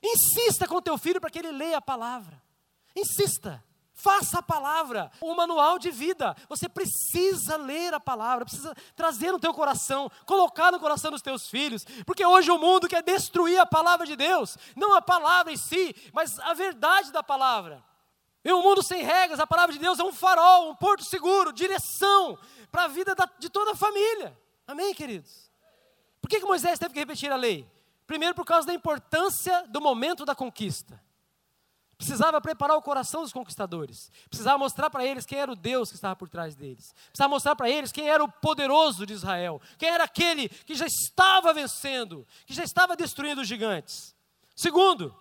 Insista 0.01 0.65
com 0.65 0.81
teu 0.81 0.97
filho 0.97 1.19
para 1.19 1.29
que 1.29 1.39
ele 1.39 1.51
leia 1.51 1.79
a 1.79 1.81
palavra. 1.81 2.41
Insista. 2.95 3.61
Faça 4.07 4.39
a 4.39 4.41
palavra 4.41 5.11
o 5.19 5.35
manual 5.35 5.77
de 5.77 5.91
vida. 5.91 6.33
Você 6.47 6.69
precisa 6.69 7.57
ler 7.57 7.93
a 7.93 7.99
palavra, 7.99 8.45
precisa 8.45 8.73
trazer 8.95 9.33
no 9.33 9.39
teu 9.39 9.53
coração, 9.53 10.09
colocar 10.25 10.71
no 10.71 10.79
coração 10.79 11.11
dos 11.11 11.21
teus 11.21 11.49
filhos, 11.49 11.83
porque 12.05 12.25
hoje 12.25 12.49
o 12.49 12.57
mundo 12.57 12.87
quer 12.87 13.03
destruir 13.03 13.59
a 13.59 13.65
palavra 13.65 14.07
de 14.07 14.15
Deus, 14.15 14.57
não 14.77 14.95
a 14.95 15.01
palavra 15.01 15.51
em 15.51 15.57
si, 15.57 15.93
mas 16.13 16.39
a 16.39 16.53
verdade 16.53 17.11
da 17.11 17.21
palavra. 17.21 17.83
Em 18.45 18.53
um 18.53 18.63
mundo 18.63 18.81
sem 18.81 19.03
regras, 19.03 19.41
a 19.41 19.45
palavra 19.45 19.73
de 19.73 19.79
Deus 19.79 19.99
é 19.99 20.03
um 20.05 20.13
farol, 20.13 20.69
um 20.69 20.75
porto 20.75 21.03
seguro, 21.03 21.51
direção 21.51 22.39
para 22.71 22.85
a 22.85 22.87
vida 22.87 23.13
da, 23.13 23.27
de 23.37 23.49
toda 23.49 23.71
a 23.71 23.75
família. 23.75 24.39
Amém, 24.65 24.93
queridos? 24.93 25.51
Por 26.21 26.29
que, 26.29 26.39
que 26.39 26.45
Moisés 26.45 26.79
teve 26.79 26.93
que 26.93 26.99
repetir 27.01 27.29
a 27.29 27.35
lei? 27.35 27.69
Primeiro, 28.05 28.33
por 28.33 28.45
causa 28.45 28.67
da 28.67 28.73
importância 28.73 29.65
do 29.67 29.81
momento 29.81 30.23
da 30.23 30.33
conquista. 30.33 30.97
Precisava 31.97 32.39
preparar 32.39 32.77
o 32.77 32.81
coração 32.81 33.23
dos 33.23 33.33
conquistadores. 33.33 34.11
Precisava 34.29 34.57
mostrar 34.57 34.89
para 34.89 35.03
eles 35.03 35.25
quem 35.25 35.39
era 35.39 35.51
o 35.51 35.55
Deus 35.55 35.89
que 35.89 35.95
estava 35.95 36.15
por 36.15 36.29
trás 36.29 36.55
deles. 36.55 36.93
Precisava 37.07 37.29
mostrar 37.29 37.55
para 37.55 37.69
eles 37.69 37.91
quem 37.91 38.07
era 38.07 38.23
o 38.23 38.31
poderoso 38.31 39.05
de 39.05 39.13
Israel. 39.13 39.59
Quem 39.79 39.89
era 39.89 40.03
aquele 40.03 40.47
que 40.47 40.75
já 40.75 40.85
estava 40.85 41.53
vencendo, 41.53 42.27
que 42.45 42.53
já 42.53 42.63
estava 42.63 42.95
destruindo 42.95 43.41
os 43.41 43.47
gigantes. 43.47 44.15
Segundo, 44.55 45.15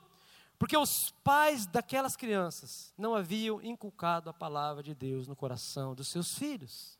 porque 0.58 0.76
os 0.76 1.14
pais 1.24 1.66
daquelas 1.66 2.14
crianças 2.14 2.92
não 2.96 3.14
haviam 3.14 3.60
inculcado 3.62 4.28
a 4.28 4.34
palavra 4.34 4.82
de 4.82 4.94
Deus 4.94 5.26
no 5.26 5.34
coração 5.34 5.94
dos 5.94 6.10
seus 6.10 6.34
filhos. 6.34 6.98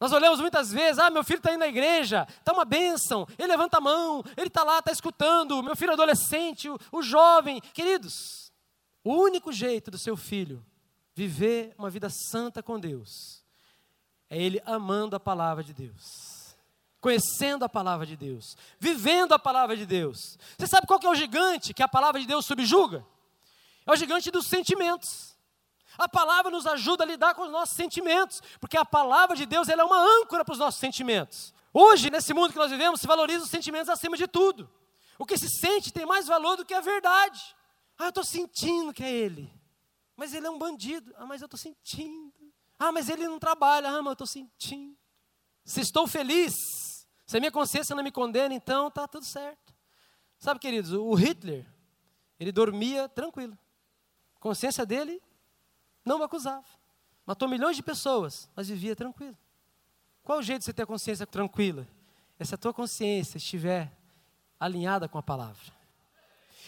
Nós 0.00 0.12
olhamos 0.12 0.40
muitas 0.40 0.72
vezes, 0.72 0.98
ah, 0.98 1.10
meu 1.10 1.22
filho 1.22 1.36
está 1.36 1.50
indo 1.50 1.58
na 1.58 1.68
igreja, 1.68 2.26
está 2.38 2.54
uma 2.54 2.64
bênção, 2.64 3.26
ele 3.38 3.48
levanta 3.48 3.76
a 3.76 3.80
mão, 3.82 4.24
ele 4.34 4.46
está 4.46 4.64
lá, 4.64 4.78
está 4.78 4.90
escutando, 4.90 5.62
meu 5.62 5.76
filho 5.76 5.92
adolescente, 5.92 6.70
o, 6.70 6.78
o 6.90 7.02
jovem. 7.02 7.60
Queridos, 7.74 8.49
o 9.04 9.14
único 9.14 9.52
jeito 9.52 9.90
do 9.90 9.98
seu 9.98 10.16
filho 10.16 10.64
viver 11.14 11.74
uma 11.76 11.90
vida 11.90 12.08
santa 12.10 12.62
com 12.62 12.78
Deus 12.78 13.44
é 14.28 14.40
ele 14.40 14.62
amando 14.64 15.16
a 15.16 15.20
palavra 15.20 15.64
de 15.64 15.74
Deus, 15.74 16.56
conhecendo 17.00 17.64
a 17.64 17.68
palavra 17.68 18.06
de 18.06 18.16
Deus, 18.16 18.56
vivendo 18.78 19.32
a 19.32 19.38
palavra 19.38 19.76
de 19.76 19.84
Deus. 19.84 20.38
Você 20.56 20.68
sabe 20.68 20.86
qual 20.86 21.00
que 21.00 21.06
é 21.06 21.10
o 21.10 21.14
gigante 21.14 21.74
que 21.74 21.82
a 21.82 21.88
palavra 21.88 22.20
de 22.20 22.26
Deus 22.26 22.46
subjuga? 22.46 23.04
É 23.84 23.90
o 23.90 23.96
gigante 23.96 24.30
dos 24.30 24.46
sentimentos. 24.46 25.36
A 25.98 26.08
palavra 26.08 26.50
nos 26.50 26.66
ajuda 26.66 27.02
a 27.02 27.06
lidar 27.06 27.34
com 27.34 27.42
os 27.42 27.50
nossos 27.50 27.74
sentimentos, 27.74 28.40
porque 28.60 28.76
a 28.76 28.84
palavra 28.84 29.36
de 29.36 29.44
Deus 29.44 29.68
ela 29.68 29.82
é 29.82 29.84
uma 29.84 30.00
âncora 30.20 30.44
para 30.44 30.52
os 30.52 30.58
nossos 30.58 30.78
sentimentos. 30.78 31.52
Hoje, 31.74 32.08
nesse 32.08 32.32
mundo 32.32 32.52
que 32.52 32.58
nós 32.58 32.70
vivemos, 32.70 33.00
se 33.00 33.06
valoriza 33.06 33.44
os 33.44 33.50
sentimentos 33.50 33.88
acima 33.88 34.16
de 34.16 34.26
tudo. 34.26 34.70
O 35.18 35.26
que 35.26 35.36
se 35.36 35.48
sente 35.48 35.92
tem 35.92 36.06
mais 36.06 36.26
valor 36.26 36.56
do 36.56 36.64
que 36.64 36.72
a 36.72 36.80
verdade. 36.80 37.40
Ah, 38.00 38.04
eu 38.04 38.08
estou 38.08 38.24
sentindo 38.24 38.94
que 38.94 39.04
é 39.04 39.12
ele. 39.12 39.52
Mas 40.16 40.32
ele 40.32 40.46
é 40.46 40.50
um 40.50 40.58
bandido. 40.58 41.12
Ah, 41.18 41.26
mas 41.26 41.42
eu 41.42 41.44
estou 41.44 41.58
sentindo. 41.58 42.32
Ah, 42.78 42.90
mas 42.90 43.10
ele 43.10 43.28
não 43.28 43.38
trabalha. 43.38 43.90
Ah, 43.90 43.98
mas 43.98 44.06
eu 44.06 44.12
estou 44.12 44.26
sentindo. 44.26 44.96
Se 45.66 45.82
estou 45.82 46.06
feliz, 46.06 47.06
se 47.26 47.36
a 47.36 47.40
minha 47.40 47.52
consciência 47.52 47.94
não 47.94 48.02
me 48.02 48.10
condena, 48.10 48.54
então 48.54 48.88
está 48.88 49.06
tudo 49.06 49.26
certo. 49.26 49.74
Sabe, 50.38 50.58
queridos, 50.58 50.94
o 50.94 51.12
Hitler, 51.12 51.66
ele 52.38 52.50
dormia 52.50 53.06
tranquilo. 53.06 53.56
A 54.34 54.40
consciência 54.40 54.86
dele 54.86 55.22
não 56.02 56.20
o 56.20 56.22
acusava. 56.22 56.64
Matou 57.26 57.50
milhões 57.50 57.76
de 57.76 57.82
pessoas, 57.82 58.48
mas 58.56 58.70
vivia 58.70 58.96
tranquilo. 58.96 59.36
Qual 60.22 60.38
o 60.38 60.42
jeito 60.42 60.60
de 60.60 60.64
você 60.64 60.72
ter 60.72 60.84
a 60.84 60.86
consciência 60.86 61.26
tranquila? 61.26 61.86
É 62.38 62.46
se 62.46 62.54
a 62.54 62.58
tua 62.58 62.72
consciência 62.72 63.36
estiver 63.36 63.92
alinhada 64.58 65.06
com 65.06 65.18
a 65.18 65.22
palavra. 65.22 65.79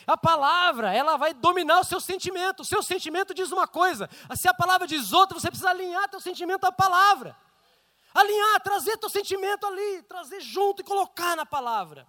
A 0.06 0.16
palavra, 0.16 0.92
ela 0.92 1.16
vai 1.16 1.32
dominar 1.32 1.80
o 1.80 1.84
seu 1.84 2.00
sentimento. 2.00 2.60
O 2.60 2.64
seu 2.64 2.82
sentimento 2.82 3.34
diz 3.34 3.52
uma 3.52 3.66
coisa. 3.66 4.08
Se 4.36 4.48
a 4.48 4.54
palavra 4.54 4.86
diz 4.86 5.12
outra, 5.12 5.38
você 5.38 5.48
precisa 5.48 5.70
alinhar 5.70 6.08
teu 6.08 6.20
sentimento 6.20 6.64
à 6.64 6.72
palavra. 6.72 7.36
Alinhar, 8.14 8.60
trazer 8.60 8.96
teu 8.98 9.08
sentimento 9.08 9.66
ali, 9.66 10.02
trazer 10.02 10.40
junto 10.40 10.82
e 10.82 10.84
colocar 10.84 11.36
na 11.36 11.46
palavra. 11.46 12.06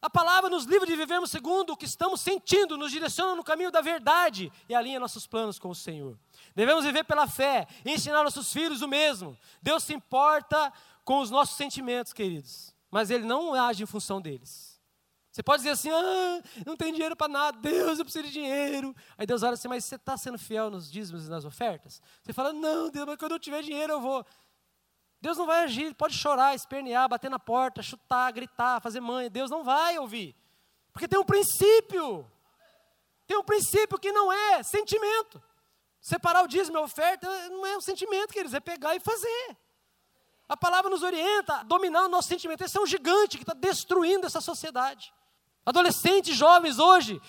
A 0.00 0.10
palavra 0.10 0.50
nos 0.50 0.64
livra 0.64 0.86
de 0.86 0.94
vivermos 0.94 1.30
segundo 1.30 1.72
o 1.72 1.76
que 1.76 1.86
estamos 1.86 2.20
sentindo, 2.20 2.76
nos 2.76 2.92
direciona 2.92 3.34
no 3.34 3.42
caminho 3.42 3.70
da 3.70 3.80
verdade 3.80 4.52
e 4.68 4.74
alinha 4.74 5.00
nossos 5.00 5.26
planos 5.26 5.58
com 5.58 5.70
o 5.70 5.74
Senhor. 5.74 6.18
Devemos 6.54 6.84
viver 6.84 7.04
pela 7.04 7.26
fé 7.26 7.66
e 7.84 7.90
ensinar 7.90 8.22
nossos 8.22 8.52
filhos 8.52 8.82
o 8.82 8.88
mesmo. 8.88 9.36
Deus 9.62 9.82
se 9.82 9.94
importa 9.94 10.72
com 11.02 11.20
os 11.20 11.30
nossos 11.30 11.56
sentimentos, 11.56 12.12
queridos, 12.12 12.74
mas 12.90 13.10
Ele 13.10 13.24
não 13.24 13.54
age 13.54 13.82
em 13.82 13.86
função 13.86 14.20
deles. 14.20 14.75
Você 15.36 15.42
pode 15.42 15.58
dizer 15.58 15.72
assim, 15.72 15.90
ah, 15.90 16.42
não 16.64 16.78
tem 16.78 16.94
dinheiro 16.94 17.14
para 17.14 17.28
nada, 17.28 17.58
Deus, 17.58 17.98
eu 17.98 18.06
preciso 18.06 18.24
de 18.24 18.32
dinheiro. 18.32 18.96
Aí 19.18 19.26
Deus 19.26 19.42
olha 19.42 19.52
assim, 19.52 19.68
mas 19.68 19.84
você 19.84 19.96
está 19.96 20.16
sendo 20.16 20.38
fiel 20.38 20.70
nos 20.70 20.90
dízimos 20.90 21.26
e 21.26 21.28
nas 21.28 21.44
ofertas? 21.44 22.00
Você 22.22 22.32
fala, 22.32 22.54
não, 22.54 22.88
Deus, 22.88 23.04
mas 23.04 23.18
quando 23.18 23.32
eu 23.32 23.38
tiver 23.38 23.62
dinheiro 23.62 23.92
eu 23.92 24.00
vou. 24.00 24.24
Deus 25.20 25.36
não 25.36 25.44
vai 25.44 25.64
agir, 25.64 25.94
pode 25.94 26.14
chorar, 26.14 26.54
espernear, 26.54 27.06
bater 27.06 27.30
na 27.30 27.38
porta, 27.38 27.82
chutar, 27.82 28.32
gritar, 28.32 28.80
fazer 28.80 28.98
mãe. 29.00 29.30
Deus 29.30 29.50
não 29.50 29.62
vai 29.62 29.98
ouvir. 29.98 30.34
Porque 30.90 31.06
tem 31.06 31.18
um 31.18 31.24
princípio. 31.24 32.26
Tem 33.26 33.36
um 33.36 33.44
princípio 33.44 33.98
que 33.98 34.10
não 34.12 34.32
é 34.32 34.62
sentimento. 34.62 35.42
Separar 36.00 36.44
o 36.44 36.48
dízimo 36.48 36.78
e 36.78 36.80
a 36.80 36.82
oferta 36.82 37.28
não 37.50 37.66
é 37.66 37.76
um 37.76 37.82
sentimento, 37.82 38.32
queridos, 38.32 38.54
é 38.54 38.60
pegar 38.60 38.96
e 38.96 39.00
fazer. 39.00 39.54
A 40.48 40.56
palavra 40.56 40.88
nos 40.90 41.02
orienta 41.02 41.56
a 41.56 41.62
dominar 41.62 42.06
o 42.06 42.08
nosso 42.08 42.28
sentimento. 42.28 42.64
Esse 42.64 42.78
é 42.78 42.80
um 42.80 42.86
gigante 42.86 43.36
que 43.36 43.42
está 43.42 43.52
destruindo 43.52 44.26
essa 44.26 44.40
sociedade. 44.40 45.12
Adolescentes, 45.66 46.36
jovens 46.36 46.78
hoje, 46.78 47.20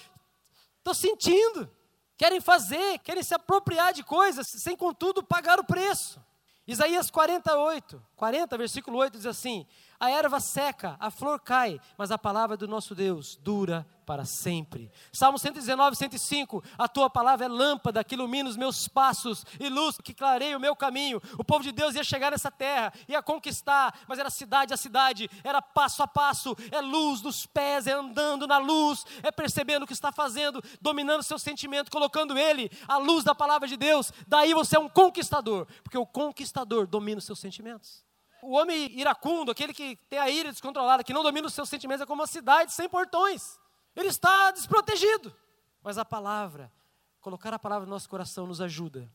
estão 0.78 0.94
sentindo, 0.94 1.68
querem 2.16 2.40
fazer, 2.40 3.00
querem 3.00 3.24
se 3.24 3.34
apropriar 3.34 3.92
de 3.92 4.04
coisas, 4.04 4.48
sem 4.48 4.78
contudo 4.78 5.24
pagar 5.24 5.60
o 5.60 5.64
preço. 5.64 6.22
Isaías 6.68 7.10
48, 7.10 8.00
40, 8.16 8.58
versículo 8.58 9.00
8 9.00 9.18
diz 9.18 9.26
assim: 9.26 9.66
A 10.00 10.12
erva 10.12 10.40
seca, 10.40 10.96
a 11.00 11.10
flor 11.10 11.40
cai, 11.40 11.82
mas 11.98 12.12
a 12.12 12.20
palavra 12.20 12.56
do 12.56 12.68
nosso 12.68 12.94
Deus 12.94 13.36
dura 13.36 13.86
para 14.06 14.26
sempre. 14.26 14.92
Salmo 15.12 15.40
119, 15.40 15.96
105. 15.96 16.64
A 16.78 16.88
tua 16.88 17.10
palavra 17.10 17.46
é 17.48 17.50
lâmpada 17.50 18.04
que 18.04 18.14
ilumina 18.14 18.48
os 18.48 18.56
meus 18.56 18.88
passos 18.88 19.44
e 19.60 19.68
luz 19.68 19.98
que 20.02 20.14
clareia 20.14 20.56
o 20.56 20.60
meu 20.60 20.76
caminho. 20.76 21.20
O 21.38 21.44
povo 21.44 21.64
de 21.64 21.72
Deus 21.72 21.96
ia 21.96 22.04
chegar 22.04 22.30
nessa 22.30 22.52
terra, 22.52 22.94
ia 23.08 23.24
conquistar, 23.24 24.00
mas 24.08 24.20
era 24.20 24.30
cidade 24.30 24.72
a 24.74 24.78
cidade, 24.78 25.30
era 25.44 25.64
passo 25.64 26.04
a 26.04 26.08
passo, 26.08 26.56
é 26.72 26.80
luz 26.80 27.20
dos 27.20 27.48
pés, 27.48 27.88
é 27.88 27.94
andando 27.94 28.48
na 28.48 28.60
luz, 28.60 29.04
é 29.24 29.32
percebendo 29.32 29.84
o 29.84 29.88
que 29.88 29.94
está 29.94 30.12
fazendo, 30.12 30.64
dominando 30.80 31.24
seu 31.24 31.40
sentimento, 31.40 31.92
colocando 31.92 32.38
ele 32.38 32.72
à 32.88 32.98
luz 32.98 33.24
da 33.24 33.34
palavra 33.34 33.68
de 33.68 33.76
Deus. 33.76 34.14
Daí 34.28 34.54
você 34.54 34.78
é 34.78 34.80
um 34.80 34.88
conquistador, 34.88 35.68
porque 35.84 35.98
o 35.98 36.06
conquistador 36.06 36.86
domina 36.86 37.18
os 37.18 37.26
seus 37.26 37.40
sentimentos. 37.40 38.07
O 38.42 38.56
homem 38.56 38.92
iracundo, 38.98 39.52
aquele 39.52 39.74
que 39.74 39.96
tem 40.10 40.20
a 40.20 40.30
ira 40.30 40.52
descontrolada, 40.52 41.04
que 41.04 41.14
não 41.14 41.24
domina 41.24 41.48
os 41.48 41.54
seus 41.54 41.70
sentimentos, 41.70 42.02
é 42.02 42.06
como 42.06 42.22
uma 42.22 42.28
cidade 42.28 42.72
sem 42.74 42.88
portões. 42.88 43.60
Ele 43.96 44.10
está 44.10 44.52
desprotegido. 44.52 45.36
Mas 45.84 45.98
a 45.98 46.06
palavra, 46.06 46.72
colocar 47.22 47.54
a 47.54 47.60
palavra 47.60 47.86
no 47.86 47.92
nosso 47.92 48.10
coração 48.10 48.46
nos 48.46 48.62
ajuda 48.62 49.12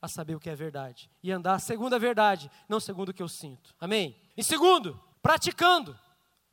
a 0.00 0.08
saber 0.08 0.34
o 0.34 0.40
que 0.40 0.50
é 0.50 0.54
verdade 0.54 1.10
e 1.22 1.32
andar 1.32 1.58
segundo 1.60 1.94
a 1.94 1.98
verdade, 1.98 2.50
não 2.68 2.78
segundo 2.78 3.10
o 3.10 3.14
que 3.14 3.22
eu 3.22 3.28
sinto. 3.28 3.74
Amém? 3.80 4.16
Em 4.36 4.42
segundo, 4.42 5.00
praticando. 5.22 5.98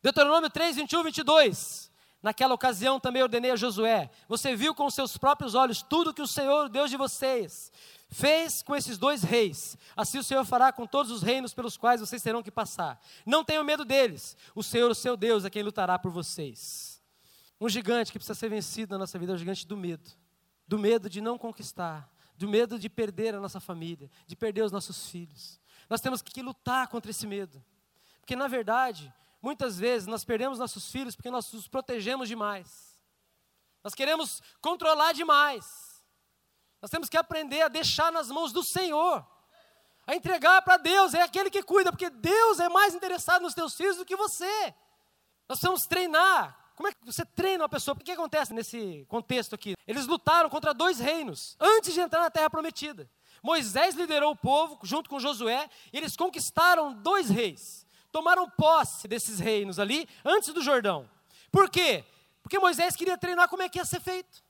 Deuteronômio 0.02 0.50
3, 0.50 0.76
21, 0.78 1.04
22. 1.04 1.92
Naquela 2.24 2.54
ocasião 2.54 3.02
também 3.02 3.22
ordenei 3.22 3.52
a 3.52 3.56
Josué: 3.58 4.10
Você 4.30 4.56
viu 4.56 4.74
com 4.74 4.90
seus 4.90 5.18
próprios 5.18 5.54
olhos 5.56 5.82
tudo 5.84 6.14
que 6.14 6.22
o 6.22 6.28
Senhor, 6.28 6.70
Deus 6.70 6.90
de 6.90 6.96
vocês, 6.96 7.70
fez 8.08 8.64
com 8.64 8.74
esses 8.74 8.98
dois 8.98 9.24
reis. 9.24 9.78
Assim 9.94 10.20
o 10.20 10.24
Senhor 10.24 10.46
fará 10.46 10.72
com 10.72 10.88
todos 10.88 11.12
os 11.12 11.22
reinos 11.22 11.54
pelos 11.54 11.76
quais 11.76 12.00
vocês 12.00 12.24
terão 12.24 12.42
que 12.42 12.50
passar. 12.50 12.98
Não 13.26 13.44
tenham 13.44 13.62
medo 13.62 13.84
deles. 13.84 14.38
O 14.56 14.64
Senhor, 14.64 14.90
o 14.90 14.96
seu 14.96 15.18
Deus, 15.18 15.44
é 15.44 15.50
quem 15.50 15.62
lutará 15.62 16.00
por 16.00 16.12
vocês. 16.12 17.04
Um 17.60 17.68
gigante 17.68 18.10
que 18.10 18.18
precisa 18.18 18.40
ser 18.40 18.50
vencido 18.50 18.94
na 18.94 19.00
nossa 19.00 19.20
vida 19.20 19.34
é 19.34 19.36
o 19.36 19.38
gigante 19.38 19.68
do 19.68 19.76
medo. 19.76 20.10
Do 20.66 20.80
medo 20.80 21.10
de 21.10 21.20
não 21.20 21.38
conquistar, 21.38 22.10
do 22.38 22.48
medo 22.48 22.80
de 22.80 22.90
perder 22.90 23.36
a 23.36 23.40
nossa 23.42 23.60
família, 23.60 24.10
de 24.26 24.36
perder 24.36 24.64
os 24.64 24.72
nossos 24.72 25.10
filhos. 25.10 25.60
Nós 25.90 26.00
temos 26.00 26.22
que 26.22 26.42
lutar 26.42 26.88
contra 26.88 27.12
esse 27.12 27.28
medo. 27.28 27.62
Porque, 28.22 28.34
na 28.34 28.48
verdade, 28.48 29.14
muitas 29.44 29.78
vezes 29.78 30.08
nós 30.08 30.24
perdemos 30.24 30.58
nossos 30.58 30.90
filhos 30.90 31.16
porque 31.16 31.30
nós 31.30 31.54
os 31.54 31.68
protegemos 31.68 32.28
demais. 32.30 32.98
Nós 33.84 33.94
queremos 33.94 34.42
controlar 34.62 35.12
demais. 35.12 36.02
Nós 36.82 36.90
temos 36.90 37.10
que 37.10 37.18
aprender 37.18 37.62
a 37.62 37.68
deixar 37.68 38.12
nas 38.12 38.30
mãos 38.30 38.52
do 38.52 38.64
Senhor, 38.64 39.26
a 40.08 40.16
entregar 40.16 40.62
para 40.62 40.78
Deus, 40.78 41.14
é 41.14 41.22
aquele 41.22 41.50
que 41.50 41.62
cuida, 41.62 41.92
porque 41.92 42.10
Deus 42.10 42.60
é 42.60 42.70
mais 42.70 42.96
interessado 42.96 43.42
nos 43.42 43.54
teus 43.54 43.76
filhos 43.76 43.98
do 43.98 44.06
que 44.06 44.16
você. 44.16 44.74
Nós 45.48 45.60
precisamos 45.60 45.86
treinar 45.86 46.64
Como 46.76 46.88
é 46.90 46.92
que 46.92 47.06
você 47.06 47.24
treina 47.24 47.64
uma 47.64 47.70
pessoa? 47.70 47.96
O 47.96 48.00
que 48.00 48.12
acontece 48.12 48.54
nesse 48.54 49.06
contexto 49.08 49.54
aqui? 49.54 49.76
Eles 49.86 50.08
lutaram 50.08 50.50
contra 50.50 50.74
dois 50.74 51.00
reinos 51.00 51.56
antes 51.60 51.94
de 51.94 52.00
entrar 52.00 52.22
na 52.22 52.32
terra 52.32 52.50
prometida. 52.50 53.10
Moisés 53.44 53.94
liderou 53.96 54.32
o 54.32 54.36
povo 54.36 54.80
junto 54.84 55.10
com 55.10 55.20
Josué 55.20 55.70
e 55.92 55.98
eles 55.98 56.16
conquistaram 56.16 56.94
dois 56.94 57.30
reis. 57.30 57.83
Tomaram 58.14 58.48
posse 58.48 59.08
desses 59.08 59.40
reinos 59.40 59.80
ali 59.80 60.08
antes 60.24 60.54
do 60.54 60.62
Jordão. 60.62 61.10
Por 61.52 61.68
quê? 61.68 62.06
Porque 62.44 62.60
Moisés 62.60 62.96
queria 62.96 63.18
treinar 63.18 63.50
como 63.50 63.64
é 63.64 63.68
que 63.68 63.80
ia 63.80 63.86
ser 63.86 64.00
feito. 64.00 64.44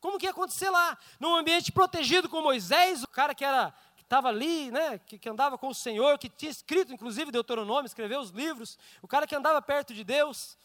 Como 0.00 0.18
que 0.18 0.24
ia 0.24 0.30
acontecer 0.30 0.70
lá? 0.70 0.96
Num 1.20 1.34
ambiente 1.36 1.70
protegido 1.70 2.26
com 2.26 2.40
Moisés, 2.40 3.02
o 3.02 3.08
cara 3.08 3.34
que 3.34 3.44
era 3.44 3.70
que 3.96 4.02
estava 4.02 4.28
ali, 4.28 4.70
né, 4.70 4.98
que, 4.98 5.18
que 5.18 5.28
andava 5.28 5.58
com 5.58 5.68
o 5.68 5.74
Senhor, 5.74 6.18
que 6.18 6.30
tinha 6.30 6.50
escrito 6.50 6.90
inclusive 6.90 7.30
Deuteronômio, 7.30 7.84
escreveu 7.84 8.18
os 8.18 8.30
livros, 8.30 8.78
o 9.02 9.08
cara 9.08 9.26
que 9.26 9.36
andava 9.36 9.60
perto 9.60 9.92
de 9.92 10.02
Deus. 10.02 10.56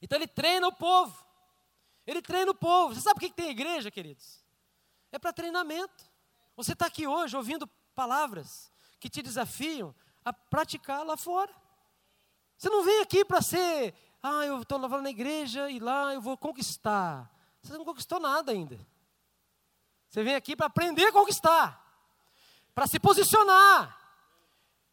Então 0.00 0.16
ele 0.16 0.26
treina 0.26 0.66
o 0.66 0.72
povo. 0.72 1.22
Ele 2.06 2.22
treina 2.22 2.50
o 2.50 2.54
povo. 2.54 2.94
Você 2.94 3.02
sabe 3.02 3.20
que, 3.20 3.28
que 3.28 3.36
tem 3.36 3.50
igreja, 3.50 3.90
queridos? 3.90 4.42
É 5.12 5.18
para 5.18 5.34
treinamento. 5.34 6.04
Você 6.56 6.72
está 6.72 6.86
aqui 6.86 7.06
hoje 7.06 7.36
ouvindo 7.36 7.66
palavras 7.94 8.72
que 8.98 9.10
te 9.10 9.20
desafiam 9.20 9.94
a 10.28 10.32
praticar 10.32 11.04
lá 11.04 11.16
fora. 11.16 11.52
Você 12.56 12.68
não 12.68 12.84
vem 12.84 13.00
aqui 13.00 13.24
para 13.24 13.40
ser, 13.40 13.94
ah, 14.22 14.44
eu 14.44 14.62
estou 14.62 14.78
lavando 14.78 15.02
na 15.02 15.10
igreja 15.10 15.70
e 15.70 15.78
lá 15.78 16.14
eu 16.14 16.20
vou 16.20 16.36
conquistar. 16.36 17.30
Você 17.62 17.76
não 17.76 17.84
conquistou 17.84 18.18
nada 18.18 18.52
ainda. 18.52 18.78
Você 20.08 20.22
vem 20.22 20.34
aqui 20.34 20.56
para 20.56 20.66
aprender 20.66 21.06
a 21.06 21.12
conquistar, 21.12 21.84
para 22.74 22.86
se 22.86 22.98
posicionar, 22.98 23.96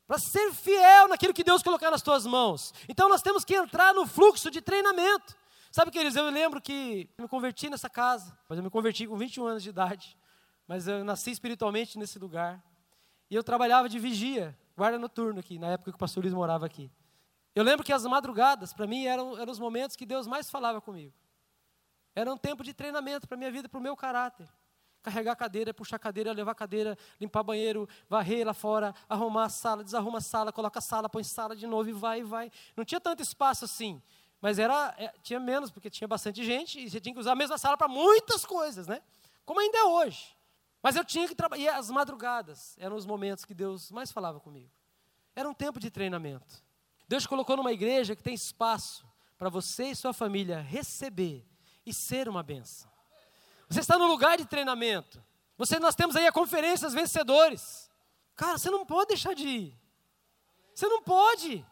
para 0.06 0.20
ser 0.20 0.54
fiel 0.54 1.08
naquilo 1.08 1.34
que 1.34 1.44
Deus 1.44 1.64
colocar 1.64 1.90
nas 1.90 2.02
tuas 2.02 2.26
mãos. 2.26 2.74
Então 2.88 3.08
nós 3.08 3.22
temos 3.22 3.46
que 3.46 3.56
entrar 3.56 3.94
no 3.94 4.06
fluxo 4.06 4.52
de 4.52 4.62
treinamento. 4.62 5.36
Sabe, 5.72 5.92
queridos, 5.92 6.16
eu 6.16 6.30
lembro 6.30 6.62
que 6.62 7.10
eu 7.18 7.24
me 7.24 7.30
converti 7.30 7.70
nessa 7.70 7.90
casa, 7.90 8.38
mas 8.48 8.58
eu 8.58 8.64
me 8.64 8.70
converti 8.70 9.08
com 9.08 9.18
21 9.18 9.46
anos 9.48 9.64
de 9.64 9.70
idade 9.70 10.18
mas 10.68 10.88
eu 10.88 11.04
nasci 11.04 11.32
espiritualmente 11.32 11.98
nesse 11.98 12.18
lugar. 12.18 12.64
E 13.30 13.36
eu 13.36 13.44
trabalhava 13.44 13.90
de 13.90 14.00
vigia, 14.00 14.58
guarda 14.76 15.00
noturno 15.00 15.40
aqui, 15.40 15.58
na 15.58 15.68
época 15.68 15.92
que 15.92 15.96
o 15.96 16.00
pastor 16.00 16.24
Luiz 16.24 16.34
morava 16.34 16.66
aqui. 16.66 16.92
Eu 17.56 17.64
lembro 17.64 17.86
que 17.86 17.94
as 17.94 18.04
madrugadas, 18.06 18.74
para 18.74 18.86
mim, 18.86 19.06
eram, 19.06 19.38
eram 19.38 19.52
os 19.52 19.60
momentos 19.60 19.96
que 19.96 20.06
Deus 20.06 20.28
mais 20.28 20.50
falava 20.50 20.82
comigo. 20.82 21.14
Era 22.14 22.32
um 22.32 22.38
tempo 22.38 22.64
de 22.64 22.74
treinamento 22.74 23.28
para 23.28 23.36
a 23.36 23.38
minha 23.38 23.52
vida, 23.52 23.70
para 23.70 23.80
o 23.80 23.82
meu 23.82 23.96
caráter. 23.96 24.48
Carregar 25.02 25.36
cadeira, 25.36 25.74
puxar 25.74 26.00
cadeira, 26.00 26.34
levar 26.34 26.56
cadeira, 26.56 26.98
limpar 27.20 27.44
banheiro, 27.44 27.88
varrer 28.10 28.46
lá 28.46 28.54
fora, 28.54 28.94
arrumar 29.08 29.46
a 29.46 29.50
sala, 29.50 29.84
desarruma 29.84 30.18
a 30.18 30.22
sala, 30.22 30.52
coloca 30.52 30.80
a 30.80 30.82
sala, 30.82 31.08
põe 31.08 31.24
sala 31.24 31.56
de 31.56 31.66
novo 31.66 31.90
e 31.90 31.94
vai 31.94 32.20
e 32.20 32.24
vai. 32.24 32.52
Não 32.76 32.84
tinha 32.84 33.00
tanto 33.00 33.22
espaço 33.22 33.64
assim, 33.64 34.02
mas 34.42 34.60
era, 34.60 34.94
é, 34.98 35.14
tinha 35.22 35.40
menos, 35.40 35.72
porque 35.72 35.90
tinha 35.90 36.08
bastante 36.08 36.44
gente 36.44 36.80
e 36.80 36.90
você 36.90 37.00
tinha 37.00 37.14
que 37.14 37.20
usar 37.20 37.34
a 37.34 37.36
mesma 37.36 37.58
sala 37.58 37.78
para 37.78 37.88
muitas 37.88 38.46
coisas, 38.46 38.88
né? 38.88 39.02
Como 39.46 39.60
ainda 39.60 39.78
é 39.78 39.84
hoje. 39.84 40.35
Mas 40.86 40.96
eu 40.96 41.04
tinha 41.04 41.28
que 41.28 41.34
trabalhar. 41.34 41.78
As 41.78 41.90
madrugadas 41.90 42.76
eram 42.78 42.96
os 42.96 43.08
momentos 43.08 43.44
que 43.44 43.56
Deus 43.56 43.90
mais 43.90 44.12
falava 44.12 44.40
comigo. 44.40 44.70
Era 45.36 45.50
um 45.50 45.54
tempo 45.54 45.80
de 45.80 45.90
treinamento. 45.90 46.64
Deus 47.08 47.26
colocou 47.26 47.58
numa 47.58 47.74
igreja 47.74 48.16
que 48.16 48.22
tem 48.22 48.36
espaço 48.36 49.04
para 49.36 49.50
você 49.50 49.86
e 49.86 49.96
sua 49.96 50.14
família 50.14 50.62
receber 50.62 51.44
e 51.84 51.92
ser 51.92 52.30
uma 52.30 52.44
benção. 52.44 52.88
Você 53.68 53.80
está 53.80 53.98
no 53.98 54.06
lugar 54.06 54.38
de 54.38 54.46
treinamento. 54.46 55.20
Você, 55.58 55.80
nós 55.80 55.96
temos 55.96 56.16
aí 56.16 56.28
a 56.28 56.32
conferência 56.32 56.86
dos 56.86 56.94
vencedores. 56.94 57.90
Cara, 58.36 58.60
você 58.60 58.70
não 58.70 58.86
pode 58.86 59.08
deixar 59.08 59.34
de 59.34 59.48
ir. 59.48 59.80
Você 60.76 60.88
não 60.88 61.02
pode. 61.02 61.66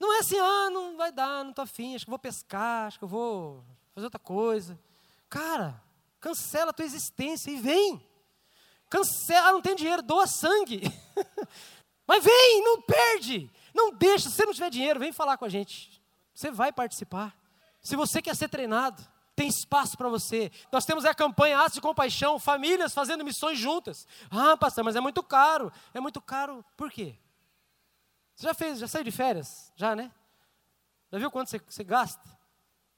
Não 0.00 0.12
é 0.12 0.18
assim, 0.18 0.40
ah, 0.40 0.70
não 0.70 0.96
vai 0.96 1.12
dar, 1.12 1.44
não 1.44 1.50
estou 1.50 1.62
afim, 1.62 1.94
acho 1.94 2.04
que 2.04 2.10
vou 2.10 2.18
pescar, 2.18 2.88
acho 2.88 2.98
que 2.98 3.04
eu 3.04 3.08
vou 3.08 3.64
fazer 3.94 4.06
outra 4.06 4.18
coisa. 4.18 4.76
Cara, 5.30 5.80
cancela 6.18 6.70
a 6.70 6.74
tua 6.74 6.84
existência 6.84 7.48
e 7.48 7.60
vem. 7.60 8.04
Cancela, 8.88 9.52
não 9.52 9.62
tem 9.62 9.74
dinheiro, 9.74 10.02
doa 10.02 10.26
sangue. 10.26 10.82
Mas 12.06 12.24
vem, 12.24 12.62
não 12.64 12.80
perde. 12.82 13.50
Não 13.74 13.92
deixa, 13.92 14.28
se 14.28 14.36
você 14.36 14.46
não 14.46 14.54
tiver 14.54 14.70
dinheiro, 14.70 15.00
vem 15.00 15.12
falar 15.12 15.36
com 15.36 15.44
a 15.44 15.48
gente. 15.48 16.00
Você 16.32 16.50
vai 16.50 16.72
participar. 16.72 17.36
Se 17.82 17.96
você 17.96 18.22
quer 18.22 18.34
ser 18.36 18.48
treinado, 18.48 19.02
tem 19.34 19.48
espaço 19.48 19.96
para 19.96 20.08
você. 20.08 20.50
Nós 20.72 20.84
temos 20.84 21.04
a 21.04 21.14
campanha 21.14 21.60
Aço 21.60 21.74
de 21.74 21.80
Compaixão, 21.80 22.38
famílias 22.38 22.94
fazendo 22.94 23.24
missões 23.24 23.58
juntas. 23.58 24.06
Ah, 24.30 24.56
pastor, 24.56 24.82
mas 24.82 24.96
é 24.96 25.00
muito 25.00 25.22
caro. 25.22 25.70
É 25.92 26.00
muito 26.00 26.20
caro. 26.20 26.64
Por 26.76 26.90
quê? 26.90 27.16
Você 28.34 28.46
já 28.46 28.54
fez, 28.54 28.78
já 28.78 28.88
saiu 28.88 29.04
de 29.04 29.10
férias? 29.10 29.72
Já, 29.76 29.94
né? 29.94 30.10
Já 31.12 31.18
viu 31.18 31.30
quanto 31.30 31.50
você, 31.50 31.58
você 31.58 31.84
gasta 31.84 32.22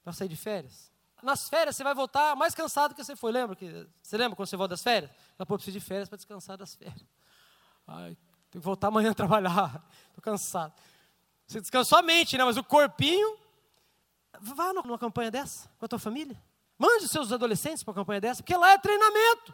para 0.03 0.13
sair 0.13 0.27
de 0.27 0.35
férias? 0.35 0.88
Nas 1.23 1.49
férias 1.49 1.75
você 1.75 1.83
vai 1.83 1.93
voltar 1.93 2.35
mais 2.35 2.53
cansado 2.55 2.93
que 2.95 3.03
você 3.03 3.15
foi. 3.15 3.31
Lembra? 3.31 3.55
Que, 3.55 3.87
você 4.01 4.17
lembra 4.17 4.35
quando 4.35 4.47
você 4.47 4.57
volta 4.57 4.71
das 4.71 4.83
férias? 4.83 5.11
Fala, 5.37 5.45
pô, 5.45 5.55
preciso 5.55 5.79
de 5.79 5.85
férias 5.85 6.09
para 6.09 6.15
descansar 6.15 6.57
das 6.57 6.75
férias. 6.75 7.05
Ai, 7.87 8.17
tenho 8.49 8.61
que 8.61 8.65
voltar 8.65 8.87
amanhã 8.87 9.11
a 9.11 9.13
trabalhar. 9.13 9.83
Estou 10.09 10.21
cansado. 10.21 10.73
Você 11.47 11.59
descansou 11.59 11.97
a 11.97 12.01
mente, 12.01 12.37
né? 12.37 12.43
Mas 12.43 12.57
o 12.57 12.63
corpinho. 12.63 13.37
Vá 14.41 14.71
numa 14.71 14.97
campanha 14.97 15.31
dessa 15.31 15.69
com 15.77 15.85
a 15.85 15.87
tua 15.87 15.99
família. 15.99 16.39
Mande 16.77 17.05
os 17.05 17.11
seus 17.11 17.31
adolescentes 17.31 17.83
para 17.83 17.91
uma 17.91 17.95
campanha 17.95 18.21
dessa, 18.21 18.41
porque 18.41 18.55
lá 18.55 18.71
é 18.71 18.77
treinamento. 18.77 19.53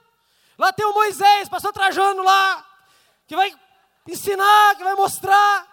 Lá 0.58 0.72
tem 0.72 0.86
o 0.86 0.94
Moisés, 0.94 1.50
pastor 1.50 1.74
Trajano 1.74 2.24
lá, 2.24 2.66
que 3.26 3.36
vai 3.36 3.54
ensinar, 4.08 4.76
que 4.76 4.84
vai 4.84 4.94
mostrar. 4.94 5.68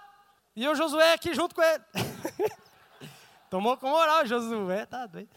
E 0.56 0.64
eu, 0.64 0.74
Josué, 0.74 1.12
aqui 1.12 1.34
junto 1.34 1.54
com 1.54 1.62
ele. 1.62 1.84
Tomou 3.50 3.76
com 3.76 3.90
moral, 3.90 4.24
Josué, 4.24 4.86
tá 4.86 5.06
doido. 5.06 5.28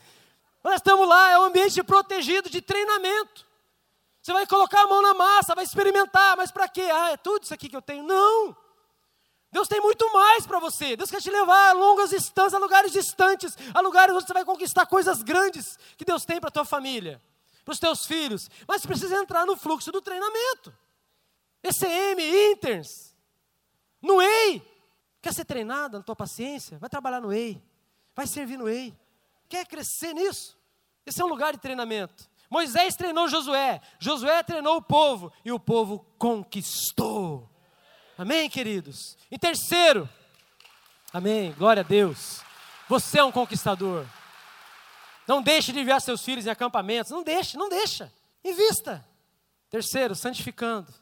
Nós 0.65 0.78
estamos 0.78 1.08
lá, 1.08 1.30
é 1.30 1.38
um 1.38 1.43
ambiente 1.43 1.84
protegido 1.84 2.49
de 2.49 2.60
treinamento. 2.60 3.45
Você 4.19 4.34
vai 4.34 4.47
colocar 4.47 4.82
a 4.82 4.88
mão 4.88 4.99
na 4.99 5.13
massa, 5.13 5.54
vai 5.54 5.63
experimentar, 5.63 6.36
mas 6.36 6.49
para 6.49 6.67
quê? 6.67 6.82
Ah, 6.82 7.12
é 7.12 7.17
tudo 7.17 7.43
isso 7.43 7.54
aqui 7.54 7.69
que 7.69 7.75
eu 7.75 7.84
tenho. 7.84 8.01
Não! 8.01 8.58
Deus 9.51 9.67
tem 9.67 9.80
muito 9.80 10.12
mais 10.12 10.47
para 10.47 10.58
você. 10.58 10.95
Deus 10.95 11.12
quer 11.12 11.21
te 11.21 11.30
levar 11.30 11.69
a 11.69 11.73
longas 11.73 12.10
distâncias, 12.10 12.56
a 12.56 12.58
lugares 12.58 12.91
distantes, 12.91 13.56
a 13.75 13.80
lugares 13.80 14.15
onde 14.15 14.25
você 14.25 14.34
vai 14.34 14.43
conquistar 14.43 14.88
coisas 14.88 15.21
grandes 15.21 15.78
que 15.97 16.04
Deus 16.04 16.25
tem 16.25 16.39
para 16.39 16.47
a 16.47 16.51
tua 16.51 16.65
família, 16.65 17.21
para 17.63 17.71
os 17.71 17.78
teus 17.78 18.08
filhos. 18.08 18.49
Mas 18.67 18.84
precisa 18.84 19.17
entrar 19.17 19.45
no 19.45 19.56
fluxo 19.56 19.91
do 19.91 20.01
treinamento. 20.01 20.73
ECM, 21.62 22.51
Interns, 22.51 23.15
no 24.01 24.19
EI. 24.19 24.63
Quer 25.21 25.32
ser 25.32 25.45
treinado 25.45 25.99
na 25.99 26.04
tua 26.04 26.15
paciência? 26.15 26.80
Vai 26.80 26.89
trabalhar 26.89 27.21
no 27.21 27.32
EI. 27.32 27.62
Vai 28.15 28.25
servir 28.25 28.58
no 28.58 28.67
EI. 28.67 28.97
Quer 29.47 29.67
crescer 29.67 30.13
nisso? 30.13 30.55
Esse 31.06 31.22
é 31.22 31.26
um 31.26 31.30
lugar 31.30 31.54
de 31.54 31.60
treinamento. 31.60 32.30
Moisés 32.50 32.96
treinou 32.96 33.28
Josué, 33.28 33.82
Josué 34.00 34.44
treinou 34.44 34.78
o 34.78 34.82
povo 34.82 35.32
e 35.44 35.52
o 35.52 35.60
povo 35.60 36.06
conquistou. 36.18 37.50
Amém, 38.18 38.50
queridos? 38.50 39.18
Em 39.30 39.38
terceiro, 39.38 40.08
amém, 41.12 41.54
glória 41.54 41.82
a 41.82 41.84
Deus. 41.84 42.41
Você 42.88 43.20
é 43.20 43.24
um 43.24 43.32
conquistador. 43.32 44.06
Não 45.28 45.41
deixe 45.41 45.74
de 45.74 45.80
enviar 45.80 46.00
seus 46.02 46.24
filhos 46.24 46.46
em 46.46 46.50
acampamentos. 46.50 47.12
Não 47.12 47.24
deixe, 47.24 47.58
não 47.58 47.68
deixa. 47.68 48.13
Invista. 48.44 49.04
Terceiro, 49.70 50.15
santificando. 50.15 50.94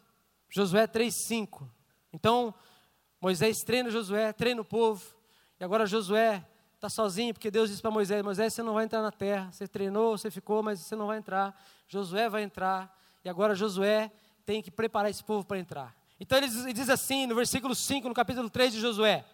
Josué 0.50 0.88
3,5. 0.88 1.68
Então, 2.12 2.54
Moisés 3.20 3.58
treina 3.66 3.90
Josué, 3.90 4.32
treina 4.32 4.62
o 4.62 4.66
povo. 4.66 5.04
E 5.60 5.64
agora 5.64 5.86
Josué 5.86 6.44
está 6.84 6.90
sozinho, 6.90 7.34
porque 7.34 7.50
Deus 7.50 7.70
disse 7.70 7.82
para 7.82 7.92
Moisés: 7.92 8.22
Moisés, 8.22 8.54
você 8.54 8.62
não 8.62 8.74
vai 8.74 8.84
entrar 8.84 9.02
na 9.02 9.12
terra. 9.12 9.50
Você 9.52 9.68
treinou, 9.68 10.18
você 10.18 10.30
ficou, 10.30 10.62
mas 10.62 10.82
você 10.82 10.96
não 10.96 11.08
vai 11.08 11.18
entrar. 11.18 11.58
Josué 11.88 12.28
vai 12.28 12.44
entrar. 12.44 12.94
E 13.24 13.30
agora 13.30 13.56
Josué 13.56 14.12
tem 14.46 14.62
que 14.62 14.70
preparar 14.70 15.10
esse 15.10 15.24
povo 15.24 15.46
para 15.46 15.58
entrar. 15.58 15.96
Então 16.20 16.38
ele 16.38 16.48
diz, 16.48 16.64
ele 16.64 16.74
diz 16.74 16.90
assim 16.90 17.26
no 17.26 17.36
versículo 17.36 17.74
5, 17.74 18.10
no 18.10 18.14
capítulo 18.14 18.50
3 18.50 18.74
de 18.74 18.82
Josué: 18.82 19.26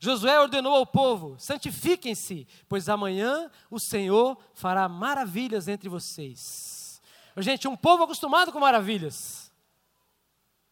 Josué 0.00 0.40
ordenou 0.40 0.74
ao 0.74 0.84
povo: 0.84 1.36
santifiquem-se, 1.38 2.48
pois 2.68 2.88
amanhã 2.88 3.48
o 3.70 3.78
Senhor 3.78 4.36
fará 4.52 4.88
maravilhas 4.88 5.68
entre 5.68 5.88
vocês. 5.88 7.00
Gente, 7.36 7.68
um 7.68 7.76
povo 7.76 8.02
acostumado 8.02 8.50
com 8.50 8.58
maravilhas. 8.58 9.52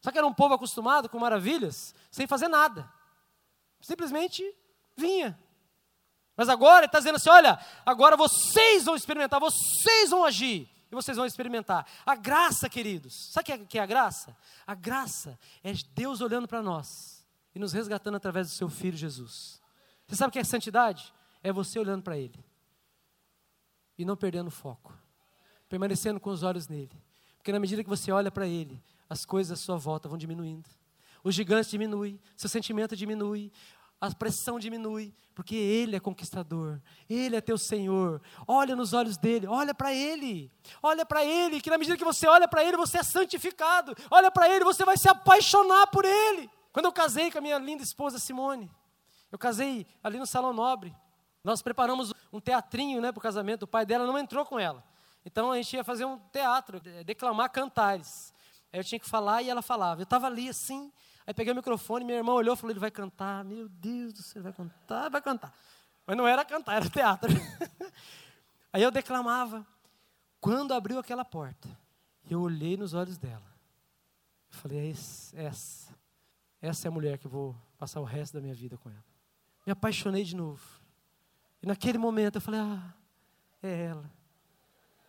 Só 0.01 0.11
que 0.11 0.19
era 0.19 0.27
um 0.27 0.35
povo 0.35 0.55
acostumado 0.55 1.09
com 1.09 1.21
maravilhas 1.21 1.95
sem 2.11 2.27
fazer 2.27 2.49
nada. 2.49 2.93
Simplesmente 3.81 4.43
vinha. 4.97 5.39
Mas 6.37 6.49
agora 6.49 6.81
ele 6.81 6.87
está 6.87 6.99
dizendo 6.99 7.17
assim: 7.17 7.31
olha, 7.31 7.59
agora 7.85 8.17
vocês 8.17 8.85
vão 8.85 8.95
experimentar, 8.95 9.41
vocês 9.41 10.11
vão 10.11 10.25
agir. 10.25 10.69
E 10.91 10.95
vocês 10.95 11.17
vão 11.17 11.27
experimentar. 11.27 11.87
A 12.05 12.15
graça, 12.15 12.69
queridos, 12.69 13.31
sabe 13.33 13.53
o 13.55 13.67
que 13.67 13.79
é 13.79 13.83
a 13.83 13.87
graça? 13.87 14.37
A 14.65 14.75
graça 14.75 15.39
é 15.65 15.73
Deus 15.95 16.21
olhando 16.21 16.47
para 16.47 16.63
nós 16.63 17.27
e 17.55 17.59
nos 17.59 17.73
resgatando 17.73 18.17
através 18.17 18.49
do 18.49 18.53
seu 18.55 18.69
Filho 18.69 18.97
Jesus. 18.97 19.61
Você 20.07 20.15
sabe 20.15 20.29
o 20.29 20.33
que 20.33 20.39
é 20.39 20.45
santidade? 20.45 21.13
É 21.43 21.53
você 21.53 21.79
olhando 21.79 22.03
para 22.03 22.17
Ele 22.17 22.45
e 23.99 24.05
não 24.05 24.17
perdendo 24.17 24.49
o 24.49 24.51
foco, 24.51 24.97
permanecendo 25.69 26.21
com 26.21 26.31
os 26.31 26.43
olhos 26.43 26.69
nele. 26.69 27.03
Porque 27.39 27.51
na 27.51 27.59
medida 27.59 27.83
que 27.83 27.89
você 27.89 28.13
olha 28.13 28.31
para 28.31 28.47
Ele, 28.47 28.81
as 29.09 29.25
coisas 29.25 29.59
à 29.59 29.63
sua 29.63 29.77
volta 29.77 30.09
vão 30.09 30.19
diminuindo. 30.19 30.69
O 31.25 31.33
gigante 31.33 31.71
diminui, 31.71 32.21
seu 32.37 32.49
sentimento 32.49 32.95
diminui, 32.95 33.53
a 34.01 34.15
pressão 34.15 34.59
diminui, 34.59 35.15
porque 35.35 35.55
Ele 35.55 35.97
é 35.97 36.01
conquistador, 36.01 36.81
Ele 37.09 37.37
é 37.37 37.41
teu 37.41 37.59
Senhor. 37.59 38.21
Olha 38.47 38.77
nos 38.77 38.93
olhos 38.93 39.17
dele, 39.17 39.47
olha 39.47 39.75
para 39.75 39.93
Ele, 39.93 40.51
olha 40.83 41.05
para 41.05 41.25
Ele, 41.25 41.61
que 41.61 41.71
na 41.71 41.79
medida 41.79 41.97
que 41.97 42.05
você 42.05 42.27
olha 42.27 42.47
para 42.47 42.65
Ele, 42.65 42.77
você 42.77 42.99
é 42.99 43.03
santificado. 43.03 43.95
Olha 44.11 44.31
para 44.31 44.49
Ele, 44.49 44.65
você 44.65 44.85
vai 44.85 44.97
se 44.97 45.09
apaixonar 45.09 45.87
por 45.89 46.05
Ele. 46.05 46.51
Quando 46.73 46.87
eu 46.87 46.93
casei 46.93 47.31
com 47.31 47.39
a 47.39 47.41
minha 47.41 47.59
linda 47.59 47.83
esposa 47.83 48.19
Simone, 48.19 48.71
eu 49.33 49.39
casei 49.39 49.87
ali 50.03 50.19
no 50.19 50.27
Salão 50.27 50.53
Nobre. 50.53 50.95
Nós 51.43 51.63
preparamos 51.63 52.13
um 52.33 52.41
teatrinho 52.41 53.01
né, 53.01 53.13
para 53.13 53.19
o 53.19 53.23
casamento. 53.23 53.63
O 53.63 53.69
pai 53.69 53.87
dela 53.87 54.07
não 54.07 54.19
entrou 54.19 54.45
com 54.45 54.59
ela. 54.59 54.85
Então 55.25 55.53
a 55.53 55.57
gente 55.57 55.75
ia 55.75 55.85
fazer 55.85 56.05
um 56.05 56.19
teatro, 56.33 56.81
declamar 57.05 57.51
cantares. 57.51 58.35
Aí 58.73 58.81
eu 58.81 58.85
tinha 58.85 58.99
que 58.99 59.09
falar 59.09 59.43
e 59.43 59.49
ela 59.49 59.63
falava. 59.63 60.01
Eu 60.01 60.05
estava 60.05 60.27
ali 60.27 60.49
assim, 60.49 60.93
Aí 61.27 61.35
peguei 61.35 61.53
o 61.53 61.57
microfone, 61.57 62.05
minha 62.05 62.19
irmã 62.19 62.33
olhou 62.33 62.55
e 62.55 62.57
falou: 62.57 62.71
ele 62.71 62.79
vai 62.79 62.91
cantar. 62.91 63.45
Meu 63.45 63.69
Deus 63.69 64.13
do 64.13 64.23
céu, 64.23 64.43
vai 64.43 64.53
cantar, 64.53 65.11
vai 65.11 65.21
cantar. 65.21 65.53
Mas 66.07 66.17
não 66.17 66.27
era 66.27 66.45
cantar, 66.45 66.77
era 66.77 66.89
teatro. 66.89 67.29
Aí 68.73 68.83
eu 68.83 68.91
declamava. 68.91 69.67
Quando 70.41 70.73
abriu 70.73 70.99
aquela 70.99 71.25
porta, 71.25 71.69
eu 72.31 72.41
olhei 72.41 72.77
nos 72.77 72.95
olhos 72.95 73.19
dela. 73.19 73.47
Eu 74.53 74.59
falei: 74.59 74.79
é 74.79 75.43
essa, 75.43 75.93
essa 76.63 76.87
é 76.87 76.89
a 76.89 76.93
mulher 76.93 77.19
que 77.19 77.27
eu 77.27 77.31
vou 77.31 77.57
passar 77.77 78.01
o 78.01 78.05
resto 78.05 78.35
da 78.35 78.41
minha 78.41 78.55
vida 78.55 78.77
com 78.77 78.89
ela. 78.89 79.05
Me 79.67 79.73
apaixonei 79.73 80.23
de 80.23 80.37
novo. 80.37 80.63
E 81.61 81.67
naquele 81.67 81.99
momento 81.99 82.37
eu 82.37 82.41
falei: 82.41 82.61
ah, 82.61 82.95
é 83.61 83.87
ela. 83.87 84.11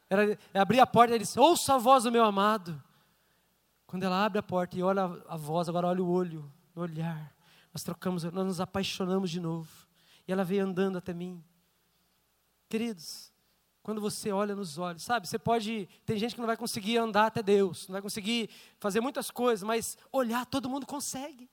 Era, 0.10 0.40
abri 0.54 0.80
a 0.80 0.88
porta 0.88 1.16
e 1.16 1.20
disse: 1.20 1.40
ouça 1.40 1.76
a 1.76 1.78
voz 1.78 2.06
do 2.06 2.12
meu 2.12 2.24
amado. 2.24 2.82
Quando 3.88 4.04
ela 4.04 4.24
abre 4.24 4.38
a 4.38 4.44
porta 4.44 4.78
e 4.78 4.84
olha 4.84 5.04
a 5.28 5.38
voz, 5.38 5.70
agora 5.70 5.88
olha 5.88 6.04
o 6.04 6.10
olho, 6.10 6.52
o 6.76 6.82
olhar. 6.82 7.34
Nós 7.74 7.84
trocamos, 7.84 8.26
nós 8.26 8.46
nos 8.46 8.60
apaixonamos 8.60 9.32
de 9.32 9.40
novo. 9.40 9.88
E 10.28 10.32
ela 10.32 10.44
veio 10.44 10.66
andando 10.66 10.98
até 10.98 11.14
mim. 11.14 11.42
Queridos, 12.68 13.32
quando 13.82 14.02
você 14.02 14.30
olha 14.30 14.54
nos 14.54 14.78
olhos, 14.78 15.04
sabe? 15.04 15.26
Você 15.26 15.40
pode. 15.40 15.88
Tem 16.06 16.18
gente 16.18 16.36
que 16.36 16.42
não 16.42 16.48
vai 16.48 16.58
conseguir 16.58 16.98
andar 16.98 17.28
até 17.28 17.42
Deus, 17.42 17.88
não 17.88 17.94
vai 17.94 18.02
conseguir 18.02 18.50
fazer 18.78 19.00
muitas 19.00 19.32
coisas, 19.32 19.64
mas 19.64 19.98
olhar 20.12 20.46
todo 20.46 20.70
mundo 20.70 20.86
consegue. 20.86 21.50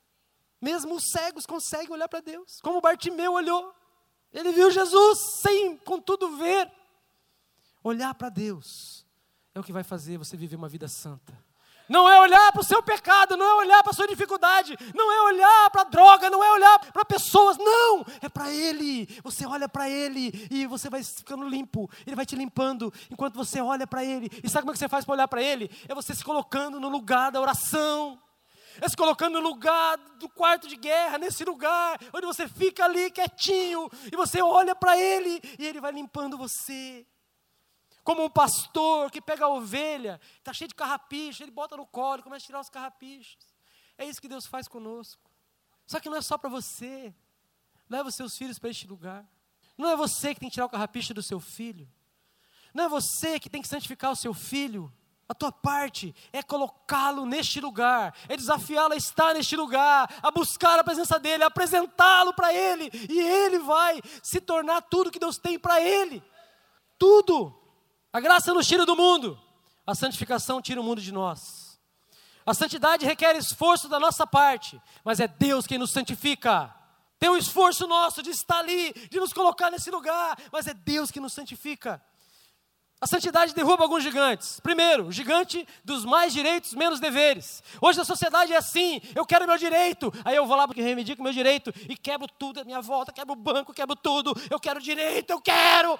Mesmo 0.61 0.97
os 0.97 1.05
cegos 1.12 1.47
conseguem 1.47 1.92
olhar 1.92 2.09
para 2.09 2.20
Deus. 2.20 2.61
Como 2.61 2.81
Bartimeu 2.81 3.35
olhou. 3.35 3.73
Ele 4.33 4.51
viu 4.51 4.68
Jesus 4.73 5.18
sem, 5.40 5.77
contudo, 5.77 6.37
ver. 6.37 6.68
Olhar 7.85 8.12
para 8.14 8.31
Deus 8.31 9.07
é 9.55 9.61
o 9.61 9.62
que 9.62 9.73
vai 9.73 9.85
fazer 9.85 10.18
você 10.18 10.37
viver 10.37 10.57
uma 10.57 10.68
vida 10.68 10.88
santa. 10.88 11.43
Não 11.88 12.09
é 12.09 12.18
olhar 12.18 12.53
para 12.53 12.61
o 12.61 12.64
seu 12.64 12.83
pecado, 12.83 13.37
não 13.37 13.44
é 13.44 13.55
olhar 13.57 13.83
para 13.83 13.90
a 13.90 13.94
sua 13.94 14.07
dificuldade, 14.07 14.77
não 14.94 15.12
é 15.12 15.23
olhar 15.23 15.70
para 15.70 15.83
a 15.83 15.85
droga, 15.85 16.31
não 16.31 16.42
é 16.42 16.51
olhar 16.53 16.79
para 16.92 17.05
pessoas, 17.05 17.59
não, 17.59 18.05
é 18.23 18.29
para 18.29 18.51
Ele. 18.51 19.07
Você 19.23 19.47
olha 19.47 19.68
para 19.68 19.88
Ele 19.88 20.49
e 20.51 20.66
você 20.66 20.88
vai 20.88 21.03
ficando 21.03 21.49
limpo, 21.49 21.90
Ele 22.07 22.16
vai 22.16 22.25
te 22.25 22.37
limpando 22.37 22.92
enquanto 23.11 23.35
você 23.35 23.61
olha 23.61 23.87
para 23.87 24.05
Ele. 24.05 24.31
E 24.42 24.49
sabe 24.49 24.62
como 24.62 24.70
é 24.70 24.75
que 24.75 24.79
você 24.79 24.88
faz 24.88 25.05
para 25.05 25.14
olhar 25.14 25.29
para 25.29 25.42
Ele? 25.42 25.70
É 25.88 25.94
você 25.94 26.14
se 26.14 26.25
colocando 26.25 26.81
no 26.81 26.88
lugar 26.88 27.31
da 27.31 27.40
oração, 27.40 28.18
é 28.81 28.88
se 28.88 28.97
colocando 28.97 29.40
no 29.40 29.49
lugar 29.49 29.99
do 30.18 30.29
quarto 30.29 30.66
de 30.66 30.77
guerra, 30.77 31.18
nesse 31.18 31.44
lugar 31.44 31.99
onde 32.12 32.27
você 32.27 32.49
fica 32.49 32.85
ali 32.85 33.11
quietinho 33.11 33.90
e 34.11 34.16
você 34.16 34.42
olha 34.42 34.75
para 34.75 34.99
Ele 34.99 35.40
e 35.59 35.66
Ele 35.66 35.81
vai 35.81 35.92
limpando 35.92 36.38
você 36.38 37.07
como 38.05 38.23
um 38.23 38.29
pastor 38.31 39.11
que 39.11 39.21
pega 39.21 39.47
a 39.47 39.49
ovelha, 39.49 40.21
está 40.38 40.53
cheio 40.53 40.69
de 40.69 40.75
carrapicho, 40.75 41.43
ele 41.43 41.51
bota 41.51 41.77
no 41.77 41.87
colo 41.87 42.21
e 42.21 42.23
começa 42.23 42.45
a 42.45 42.47
tirar 42.47 42.61
os 42.61 42.69
carrapichos. 42.69 43.38
É 43.97 44.05
isso 44.05 44.21
que 44.21 44.29
Deus 44.29 44.47
faz 44.47 44.69
conosco. 44.69 45.23
Só 45.87 45.99
que 45.99 46.11
não 46.11 46.19
é 46.19 46.23
só 46.23 46.37
para 46.37 46.51
você. 46.51 47.14
Leva 47.88 48.11
os 48.11 48.14
seus 48.14 48.37
filhos 48.37 48.59
para 48.59 48.71
este 48.71 48.87
lugar. 48.87 49.27
Não 49.77 49.88
é 49.88 49.97
você 49.97 50.35
que 50.35 50.40
tem 50.40 50.49
que 50.51 50.55
tirar 50.55 50.67
o 50.67 50.71
carrapicho 50.71 51.14
do 51.14 51.23
seu 51.23 51.40
filho. 51.40 51.88
Não 52.75 52.85
é 52.85 52.88
você 52.88 53.40
que 53.40 53.49
tem 53.49 53.62
que 53.62 53.69
santificar 53.69 54.12
o 54.12 54.17
seu 54.17 54.35
filho. 54.35 54.93
A 55.27 55.33
tua 55.33 55.51
parte 55.51 56.14
é 56.31 56.43
colocá-lo 56.43 57.25
neste 57.25 57.59
lugar, 57.59 58.14
é 58.29 58.37
desafiá-lo 58.37 58.93
a 58.93 58.97
estar 58.97 59.33
neste 59.33 59.57
lugar, 59.57 60.14
a 60.23 60.31
buscar 60.31 60.79
a 60.79 60.85
presença 60.85 61.19
dele, 61.19 61.43
apresentá-lo 61.43 62.35
para 62.35 62.53
ele, 62.53 62.90
e 63.09 63.19
ele 63.19 63.59
vai 63.61 64.03
se 64.23 64.38
tornar 64.38 64.83
tudo 64.83 65.11
que 65.11 65.19
Deus 65.19 65.38
tem 65.38 65.59
para 65.59 65.81
ele. 65.81 66.23
Tudo. 66.99 67.63
A 68.14 68.20
graça 68.20 68.55
nos 68.55 68.64
tira 68.64 68.87
do 68.87 68.94
mundo, 68.94 69.37
a 69.85 69.92
santificação 69.92 70.62
tira 70.62 70.81
o 70.81 70.85
mundo 70.85 71.00
de 71.00 71.11
nós. 71.11 71.81
A 72.46 72.55
santidade 72.55 73.05
requer 73.05 73.35
esforço 73.35 73.88
da 73.88 73.98
nossa 73.98 74.24
parte, 74.24 74.81
mas 75.05 75.18
é 75.18 75.27
Deus 75.27 75.66
quem 75.66 75.79
nos 75.79 75.90
santifica. 75.90 76.72
Tem 77.18 77.29
um 77.29 77.37
esforço 77.37 77.88
nosso 77.88 78.22
de 78.22 78.31
estar 78.31 78.59
ali, 78.61 78.92
de 79.11 79.18
nos 79.18 79.33
colocar 79.33 79.68
nesse 79.68 79.90
lugar, 79.90 80.38
mas 80.53 80.68
é 80.68 80.74
Deus 80.74 81.11
que 81.11 81.18
nos 81.18 81.33
santifica. 81.33 82.00
A 83.00 83.07
santidade 83.09 83.53
derruba 83.53 83.83
alguns 83.83 84.05
gigantes. 84.05 84.61
Primeiro, 84.61 85.09
o 85.09 85.12
gigante 85.12 85.66
dos 85.85 86.05
mais 86.05 86.33
direitos, 86.33 86.72
menos 86.72 87.00
deveres. 87.00 87.64
Hoje 87.81 88.00
a 88.00 88.05
sociedade 88.05 88.53
é 88.53 88.57
assim: 88.57 89.00
eu 89.12 89.27
quero 89.27 89.44
meu 89.44 89.59
direito, 89.59 90.12
aí 90.24 90.37
eu 90.37 90.46
vou 90.46 90.57
lá 90.57 90.68
porque 90.68 90.81
reivindico 90.81 91.20
meu 91.20 91.33
direito 91.33 91.74
e 91.88 91.96
quebro 91.96 92.29
tudo 92.38 92.61
à 92.61 92.64
minha 92.64 92.81
volta, 92.81 93.12
quebro 93.12 93.33
o 93.33 93.37
banco, 93.37 93.74
quebro 93.74 93.96
tudo. 93.96 94.33
Eu 94.48 94.61
quero 94.61 94.81
direito, 94.81 95.31
eu 95.31 95.40
quero. 95.40 95.98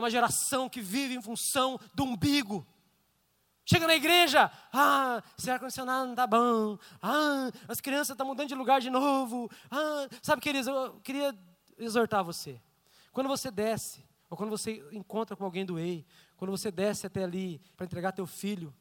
Uma 0.00 0.10
geração 0.10 0.68
que 0.68 0.80
vive 0.80 1.14
em 1.14 1.22
função 1.22 1.78
do 1.94 2.04
umbigo. 2.04 2.66
Chega 3.64 3.86
na 3.86 3.94
igreja, 3.94 4.50
ah, 4.72 5.22
esse 5.38 5.48
ar-condicionado 5.48 6.06
não 6.06 6.12
está 6.14 6.26
bom, 6.26 6.76
ah, 7.00 7.50
as 7.68 7.80
crianças 7.80 8.10
estão 8.10 8.26
mudando 8.26 8.48
de 8.48 8.54
lugar 8.54 8.80
de 8.80 8.90
novo, 8.90 9.48
ah, 9.70 10.08
sabe, 10.20 10.42
queridos, 10.42 10.66
eu 10.66 10.98
queria 11.04 11.38
exortar 11.78 12.24
você. 12.24 12.60
Quando 13.12 13.28
você 13.28 13.48
desce, 13.48 14.04
ou 14.28 14.36
quando 14.36 14.50
você 14.50 14.84
encontra 14.90 15.36
com 15.36 15.44
alguém 15.44 15.64
do 15.64 15.78
EI, 15.78 16.04
quando 16.36 16.50
você 16.50 16.70
desce 16.70 17.06
até 17.06 17.22
ali 17.22 17.60
para 17.76 17.86
entregar 17.86 18.12
teu 18.12 18.26
filho, 18.26 18.74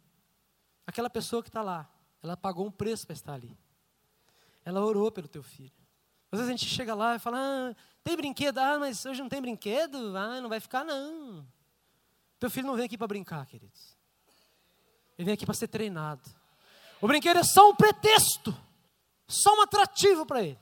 aquela 0.87 1.09
pessoa 1.09 1.43
que 1.43 1.49
está 1.49 1.61
lá, 1.61 1.87
ela 2.23 2.37
pagou 2.37 2.65
um 2.65 2.71
preço 2.71 3.05
para 3.05 3.13
estar 3.13 3.33
ali. 3.33 3.57
Ela 4.63 4.83
orou 4.83 5.11
pelo 5.11 5.27
teu 5.27 5.43
filho. 5.43 5.71
Às 6.31 6.39
vezes 6.39 6.47
a 6.47 6.51
gente 6.57 6.65
chega 6.65 6.93
lá 6.93 7.15
e 7.15 7.19
fala, 7.19 7.37
ah, 7.39 7.75
tem 8.03 8.15
brinquedo? 8.15 8.57
Ah, 8.57 8.77
mas 8.79 9.05
hoje 9.05 9.21
não 9.21 9.29
tem 9.29 9.41
brinquedo? 9.41 10.15
Ah, 10.17 10.41
não 10.41 10.49
vai 10.49 10.59
ficar 10.59 10.83
não. 10.83 11.45
Teu 12.39 12.49
filho 12.49 12.67
não 12.67 12.75
vem 12.75 12.85
aqui 12.85 12.97
para 12.97 13.07
brincar, 13.07 13.45
queridos. 13.45 13.97
Ele 15.17 15.25
vem 15.25 15.33
aqui 15.33 15.45
para 15.45 15.53
ser 15.53 15.67
treinado. 15.67 16.21
O 17.01 17.07
brinquedo 17.07 17.37
é 17.37 17.43
só 17.43 17.69
um 17.69 17.75
pretexto, 17.75 18.55
só 19.27 19.53
um 19.55 19.61
atrativo 19.61 20.25
para 20.25 20.41
ele. 20.41 20.59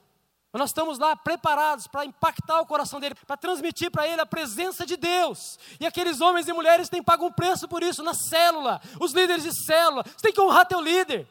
Mas 0.52 0.60
nós 0.60 0.70
estamos 0.70 0.98
lá 0.98 1.16
preparados 1.16 1.88
para 1.88 2.06
impactar 2.06 2.62
o 2.62 2.66
coração 2.66 3.00
dele, 3.00 3.14
para 3.14 3.38
transmitir 3.38 3.92
para 3.92 4.08
ele 4.08 4.22
a 4.22 4.26
presença 4.26 4.86
de 4.86 4.98
Deus. 4.98 5.60
E 5.80 5.86
aqueles 5.86 6.22
homens 6.22 6.48
e 6.48 6.54
mulheres 6.54 6.90
têm 6.90 7.04
pago 7.04 7.28
um 7.28 7.32
preço 7.32 7.68
por 7.68 7.84
isso 7.84 8.02
na 8.02 8.14
célula, 8.14 8.82
os 9.00 9.12
líderes 9.14 9.44
de 9.44 9.54
célula. 9.66 10.04
Você 10.04 10.24
tem 10.24 10.34
que 10.34 10.42
honrar 10.42 10.66
teu 10.66 10.82
líder. 10.82 11.28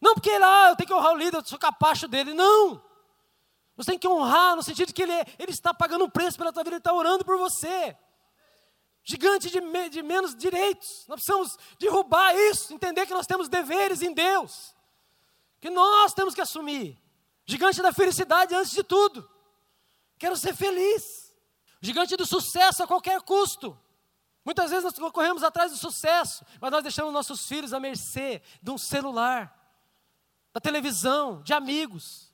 Não 0.00 0.14
porque 0.14 0.36
lá 0.36 0.66
ah, 0.66 0.70
eu 0.70 0.76
tenho 0.76 0.88
que 0.88 0.94
honrar 0.94 1.12
o 1.12 1.16
líder, 1.16 1.36
eu 1.36 1.44
sou 1.44 1.58
capacho 1.58 2.08
dele. 2.08 2.34
Não. 2.34 2.82
Você 3.76 3.92
tem 3.92 3.98
que 3.98 4.08
honrar 4.08 4.54
no 4.54 4.62
sentido 4.62 4.88
de 4.88 4.94
que 4.94 5.02
ele, 5.02 5.12
ele 5.38 5.50
está 5.50 5.72
pagando 5.72 6.04
um 6.04 6.10
preço 6.10 6.36
pela 6.36 6.52
tua 6.52 6.62
vida, 6.62 6.76
ele 6.76 6.80
está 6.80 6.92
orando 6.92 7.24
por 7.24 7.38
você. 7.38 7.96
Gigante 9.04 9.50
de, 9.50 9.60
me, 9.60 9.88
de 9.88 10.02
menos 10.02 10.34
direitos. 10.34 11.04
Nós 11.08 11.16
precisamos 11.16 11.58
derrubar 11.78 12.34
isso, 12.36 12.72
entender 12.72 13.06
que 13.06 13.14
nós 13.14 13.26
temos 13.26 13.48
deveres 13.48 14.02
em 14.02 14.12
Deus. 14.12 14.74
Que 15.60 15.70
nós 15.70 16.14
temos 16.14 16.34
que 16.34 16.40
assumir. 16.40 17.00
Gigante 17.44 17.82
da 17.82 17.92
felicidade 17.92 18.54
antes 18.54 18.72
de 18.72 18.84
tudo. 18.84 19.28
Quero 20.18 20.36
ser 20.36 20.54
feliz. 20.54 21.34
Gigante 21.80 22.16
do 22.16 22.24
sucesso 22.24 22.82
a 22.82 22.86
qualquer 22.86 23.20
custo. 23.22 23.76
Muitas 24.44 24.70
vezes 24.70 24.84
nós 24.98 25.12
corremos 25.12 25.42
atrás 25.42 25.72
do 25.72 25.78
sucesso, 25.78 26.44
mas 26.60 26.70
nós 26.70 26.82
deixamos 26.82 27.12
nossos 27.12 27.46
filhos 27.46 27.72
à 27.72 27.80
mercê 27.80 28.42
de 28.60 28.70
um 28.70 28.78
celular, 28.78 29.56
da 30.52 30.60
televisão, 30.60 31.42
de 31.42 31.52
amigos. 31.52 32.31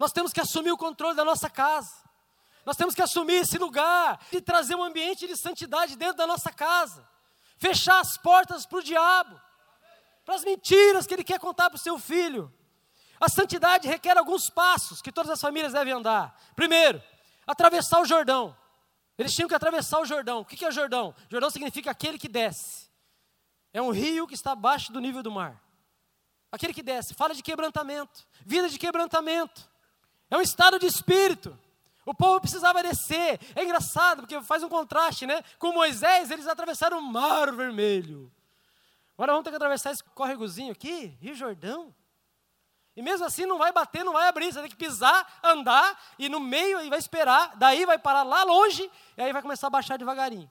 Nós 0.00 0.12
temos 0.12 0.32
que 0.32 0.40
assumir 0.40 0.72
o 0.72 0.78
controle 0.78 1.14
da 1.14 1.26
nossa 1.26 1.50
casa. 1.50 1.94
Nós 2.64 2.74
temos 2.74 2.94
que 2.94 3.02
assumir 3.02 3.34
esse 3.34 3.58
lugar 3.58 4.18
e 4.32 4.40
trazer 4.40 4.74
um 4.74 4.82
ambiente 4.82 5.26
de 5.26 5.36
santidade 5.36 5.94
dentro 5.94 6.16
da 6.16 6.26
nossa 6.26 6.50
casa. 6.50 7.06
Fechar 7.58 8.00
as 8.00 8.16
portas 8.16 8.64
para 8.64 8.78
o 8.78 8.82
diabo, 8.82 9.38
para 10.24 10.36
as 10.36 10.42
mentiras 10.42 11.06
que 11.06 11.12
ele 11.12 11.22
quer 11.22 11.38
contar 11.38 11.68
para 11.68 11.76
o 11.76 11.80
seu 11.80 11.98
filho. 11.98 12.50
A 13.20 13.28
santidade 13.28 13.86
requer 13.86 14.16
alguns 14.16 14.48
passos 14.48 15.02
que 15.02 15.12
todas 15.12 15.30
as 15.30 15.40
famílias 15.40 15.74
devem 15.74 15.92
andar. 15.92 16.34
Primeiro, 16.56 17.02
atravessar 17.46 18.00
o 18.00 18.06
Jordão. 18.06 18.56
Eles 19.18 19.34
tinham 19.34 19.48
que 19.50 19.54
atravessar 19.54 20.00
o 20.00 20.06
Jordão. 20.06 20.40
O 20.40 20.44
que 20.46 20.64
é 20.64 20.68
o 20.68 20.72
Jordão? 20.72 21.14
Jordão 21.28 21.50
significa 21.50 21.90
aquele 21.90 22.18
que 22.18 22.28
desce. 22.28 22.88
É 23.70 23.82
um 23.82 23.90
rio 23.90 24.26
que 24.26 24.34
está 24.34 24.52
abaixo 24.52 24.90
do 24.94 24.98
nível 24.98 25.22
do 25.22 25.30
mar. 25.30 25.62
Aquele 26.50 26.72
que 26.72 26.82
desce. 26.82 27.12
Fala 27.12 27.34
de 27.34 27.42
quebrantamento. 27.42 28.26
Vida 28.46 28.66
de 28.66 28.78
quebrantamento. 28.78 29.68
É 30.30 30.36
um 30.36 30.40
estado 30.40 30.78
de 30.78 30.86
espírito. 30.86 31.58
O 32.06 32.14
povo 32.14 32.40
precisava 32.40 32.82
descer. 32.82 33.38
É 33.54 33.64
engraçado, 33.64 34.22
porque 34.22 34.40
faz 34.42 34.62
um 34.62 34.68
contraste, 34.68 35.26
né? 35.26 35.42
Com 35.58 35.72
Moisés, 35.72 36.30
eles 36.30 36.46
atravessaram 36.46 36.98
o 36.98 37.02
Mar 37.02 37.52
Vermelho. 37.52 38.32
Agora 39.14 39.32
vamos 39.32 39.44
ter 39.44 39.50
que 39.50 39.56
atravessar 39.56 39.90
esse 39.90 40.02
córregozinho 40.02 40.72
aqui, 40.72 41.16
Rio 41.20 41.34
Jordão. 41.34 41.94
E 42.96 43.02
mesmo 43.02 43.26
assim 43.26 43.44
não 43.44 43.58
vai 43.58 43.70
bater, 43.70 44.04
não 44.04 44.14
vai 44.14 44.28
abrir. 44.28 44.52
Você 44.52 44.60
tem 44.60 44.70
que 44.70 44.76
pisar, 44.76 45.40
andar, 45.42 45.98
e 46.18 46.28
no 46.28 46.40
meio 46.40 46.80
e 46.80 46.88
vai 46.88 46.98
esperar. 46.98 47.56
Daí 47.56 47.84
vai 47.84 47.98
parar 47.98 48.22
lá 48.22 48.44
longe, 48.44 48.90
e 49.16 49.22
aí 49.22 49.32
vai 49.32 49.42
começar 49.42 49.66
a 49.66 49.70
baixar 49.70 49.98
devagarinho. 49.98 50.50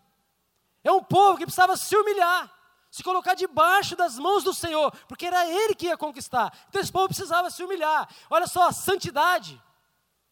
É 0.83 0.91
um 0.91 1.03
povo 1.03 1.37
que 1.37 1.45
precisava 1.45 1.75
se 1.75 1.95
humilhar, 1.95 2.51
se 2.91 3.03
colocar 3.03 3.33
debaixo 3.33 3.95
das 3.95 4.17
mãos 4.17 4.43
do 4.43 4.53
Senhor, 4.53 4.91
porque 5.07 5.25
era 5.25 5.45
Ele 5.47 5.73
que 5.73 5.87
ia 5.87 5.97
conquistar. 5.97 6.53
Então 6.69 6.81
esse 6.81 6.91
povo 6.91 7.07
precisava 7.07 7.49
se 7.49 7.63
humilhar. 7.63 8.07
Olha 8.29 8.47
só, 8.47 8.71
santidade 8.71 9.61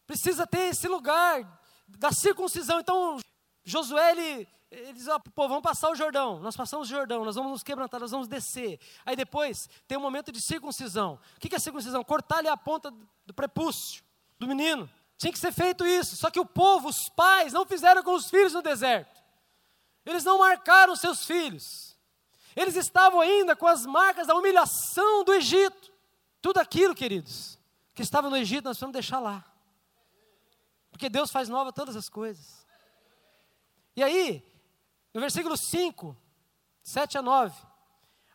precisa 0.08 0.46
ter 0.46 0.70
esse 0.70 0.88
lugar 0.88 1.46
da 1.86 2.10
circuncisão. 2.10 2.80
Então 2.80 3.18
Josué, 3.62 4.12
ele, 4.12 4.48
ele 4.70 4.94
diz, 4.94 5.06
ó, 5.06 5.18
pô, 5.18 5.46
vamos 5.46 5.62
passar 5.62 5.90
o 5.90 5.94
Jordão, 5.94 6.40
nós 6.40 6.56
passamos 6.56 6.88
o 6.88 6.90
Jordão, 6.90 7.22
nós 7.22 7.36
vamos 7.36 7.52
nos 7.52 7.62
quebrantar, 7.62 8.00
nós 8.00 8.10
vamos 8.10 8.26
descer. 8.26 8.80
Aí 9.04 9.14
depois 9.14 9.68
tem 9.86 9.98
um 9.98 10.00
momento 10.00 10.32
de 10.32 10.40
circuncisão. 10.40 11.20
O 11.36 11.40
que 11.40 11.54
é 11.54 11.58
circuncisão? 11.58 12.02
Cortar-lhe 12.02 12.48
a 12.48 12.56
ponta 12.56 12.90
do 13.26 13.34
prepúcio 13.34 14.02
do 14.38 14.48
menino. 14.48 14.88
Tinha 15.18 15.32
que 15.32 15.38
ser 15.38 15.52
feito 15.52 15.84
isso, 15.84 16.16
só 16.16 16.30
que 16.30 16.40
o 16.40 16.46
povo, 16.46 16.88
os 16.88 17.10
pais, 17.10 17.52
não 17.52 17.66
fizeram 17.66 18.02
com 18.02 18.14
os 18.14 18.30
filhos 18.30 18.54
no 18.54 18.62
deserto. 18.62 19.20
Eles 20.06 20.24
não 20.24 20.38
marcaram 20.38 20.96
seus 20.96 21.26
filhos. 21.26 21.98
Eles 22.56 22.76
estavam 22.76 23.20
ainda 23.20 23.54
com 23.54 23.66
as 23.66 23.84
marcas 23.84 24.26
da 24.26 24.34
humilhação 24.34 25.22
do 25.24 25.34
Egito. 25.34 25.92
Tudo 26.40 26.58
aquilo, 26.58 26.94
queridos, 26.94 27.58
que 27.94 28.00
estava 28.00 28.30
no 28.30 28.36
Egito, 28.36 28.64
nós 28.64 28.78
vamos 28.78 28.94
deixar 28.94 29.18
lá. 29.18 29.44
Porque 30.98 31.08
Deus 31.08 31.30
faz 31.30 31.48
nova 31.48 31.72
todas 31.72 31.94
as 31.94 32.08
coisas. 32.08 32.66
E 33.94 34.02
aí, 34.02 34.44
no 35.14 35.20
versículo 35.20 35.56
5, 35.56 36.16
7 36.82 37.18
a 37.18 37.22
9, 37.22 37.56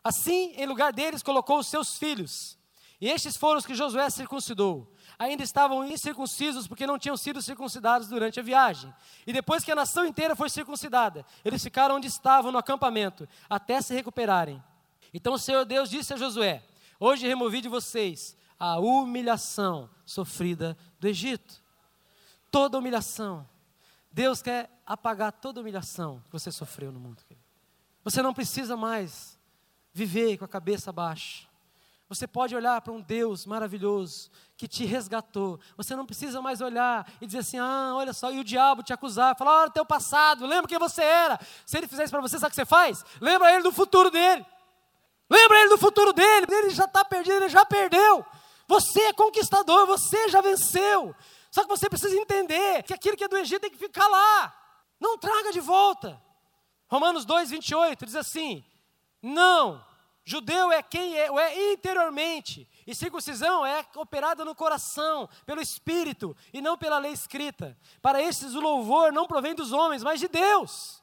assim, 0.02 0.54
em 0.56 0.64
lugar 0.64 0.90
deles, 0.90 1.22
colocou 1.22 1.58
os 1.58 1.66
seus 1.66 1.98
filhos, 1.98 2.56
e 2.98 3.10
estes 3.10 3.36
foram 3.36 3.58
os 3.58 3.66
que 3.66 3.74
Josué 3.74 4.08
circuncidou. 4.08 4.90
Ainda 5.18 5.42
estavam 5.42 5.84
incircuncisos 5.84 6.66
porque 6.66 6.86
não 6.86 6.98
tinham 6.98 7.18
sido 7.18 7.42
circuncidados 7.42 8.08
durante 8.08 8.40
a 8.40 8.42
viagem. 8.42 8.90
E 9.26 9.32
depois 9.32 9.62
que 9.62 9.70
a 9.70 9.74
nação 9.74 10.06
inteira 10.06 10.34
foi 10.34 10.48
circuncidada, 10.48 11.26
eles 11.44 11.62
ficaram 11.62 11.96
onde 11.96 12.06
estavam 12.06 12.50
no 12.50 12.56
acampamento, 12.56 13.28
até 13.46 13.82
se 13.82 13.92
recuperarem. 13.92 14.62
Então 15.12 15.34
o 15.34 15.38
Senhor 15.38 15.66
Deus 15.66 15.90
disse 15.90 16.14
a 16.14 16.16
Josué: 16.16 16.64
Hoje 16.98 17.28
removi 17.28 17.60
de 17.60 17.68
vocês 17.68 18.34
a 18.58 18.78
humilhação 18.78 19.90
sofrida 20.06 20.74
do 20.98 21.06
Egito. 21.06 21.62
Toda 22.54 22.78
humilhação. 22.78 23.44
Deus 24.12 24.40
quer 24.40 24.70
apagar 24.86 25.32
toda 25.32 25.60
humilhação 25.60 26.22
que 26.26 26.30
você 26.30 26.52
sofreu 26.52 26.92
no 26.92 27.00
mundo. 27.00 27.20
Você 28.04 28.22
não 28.22 28.32
precisa 28.32 28.76
mais 28.76 29.36
viver 29.92 30.38
com 30.38 30.44
a 30.44 30.48
cabeça 30.48 30.92
baixa. 30.92 31.48
Você 32.08 32.28
pode 32.28 32.54
olhar 32.54 32.80
para 32.80 32.92
um 32.92 33.00
Deus 33.00 33.44
maravilhoso 33.44 34.30
que 34.56 34.68
te 34.68 34.84
resgatou. 34.84 35.58
Você 35.76 35.96
não 35.96 36.06
precisa 36.06 36.40
mais 36.40 36.60
olhar 36.60 37.10
e 37.20 37.26
dizer 37.26 37.38
assim: 37.38 37.58
ah, 37.58 37.92
olha 37.96 38.12
só, 38.12 38.30
e 38.30 38.38
o 38.38 38.44
diabo 38.44 38.84
te 38.84 38.92
acusar, 38.92 39.36
falar: 39.36 39.62
olha 39.62 39.68
o 39.70 39.72
teu 39.72 39.84
passado, 39.84 40.46
lembra 40.46 40.68
quem 40.68 40.78
você 40.78 41.02
era. 41.02 41.40
Se 41.66 41.76
ele 41.76 41.88
fizer 41.88 42.04
isso 42.04 42.12
para 42.12 42.20
você, 42.20 42.38
sabe 42.38 42.46
o 42.46 42.50
que 42.50 42.54
você 42.54 42.64
faz? 42.64 43.04
Lembra 43.20 43.52
ele 43.52 43.64
do 43.64 43.72
futuro 43.72 44.12
dele. 44.12 44.46
Lembra 45.28 45.58
ele 45.58 45.70
do 45.70 45.78
futuro 45.78 46.12
dele. 46.12 46.46
Ele 46.48 46.70
já 46.70 46.84
está 46.84 47.04
perdido, 47.04 47.38
ele 47.38 47.48
já 47.48 47.66
perdeu. 47.66 48.24
Você 48.68 49.00
é 49.00 49.12
conquistador, 49.12 49.88
você 49.88 50.28
já 50.28 50.40
venceu. 50.40 51.12
Só 51.54 51.62
que 51.62 51.68
você 51.68 51.88
precisa 51.88 52.16
entender 52.16 52.82
que 52.82 52.92
aquilo 52.92 53.16
que 53.16 53.22
é 53.22 53.28
do 53.28 53.36
Egito 53.36 53.60
tem 53.60 53.70
que 53.70 53.78
ficar 53.78 54.08
lá. 54.08 54.52
Não 54.98 55.16
traga 55.16 55.52
de 55.52 55.60
volta. 55.60 56.20
Romanos 56.88 57.24
2, 57.24 57.50
28 57.50 58.04
diz 58.04 58.16
assim: 58.16 58.64
Não, 59.22 59.80
judeu 60.24 60.72
é 60.72 60.82
quem 60.82 61.16
é, 61.16 61.28
é 61.28 61.72
interiormente, 61.72 62.68
e 62.84 62.92
circuncisão 62.92 63.64
é 63.64 63.86
operada 63.94 64.44
no 64.44 64.52
coração, 64.52 65.28
pelo 65.46 65.60
Espírito, 65.60 66.36
e 66.52 66.60
não 66.60 66.76
pela 66.76 66.98
lei 66.98 67.12
escrita. 67.12 67.78
Para 68.02 68.20
esses 68.20 68.56
o 68.56 68.60
louvor 68.60 69.12
não 69.12 69.28
provém 69.28 69.54
dos 69.54 69.70
homens, 69.70 70.02
mas 70.02 70.18
de 70.18 70.26
Deus. 70.26 71.00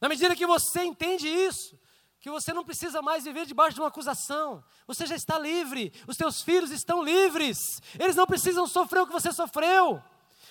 Na 0.00 0.08
medida 0.08 0.34
que 0.34 0.46
você 0.46 0.84
entende 0.84 1.28
isso, 1.28 1.78
que 2.20 2.30
você 2.30 2.52
não 2.52 2.64
precisa 2.64 3.00
mais 3.00 3.24
viver 3.24 3.46
debaixo 3.46 3.74
de 3.74 3.80
uma 3.80 3.88
acusação, 3.88 4.62
você 4.86 5.06
já 5.06 5.16
está 5.16 5.38
livre, 5.38 5.90
os 6.06 6.18
seus 6.18 6.42
filhos 6.42 6.70
estão 6.70 7.02
livres, 7.02 7.80
eles 7.98 8.14
não 8.14 8.26
precisam 8.26 8.66
sofrer 8.66 9.00
o 9.00 9.06
que 9.06 9.12
você 9.12 9.32
sofreu. 9.32 10.02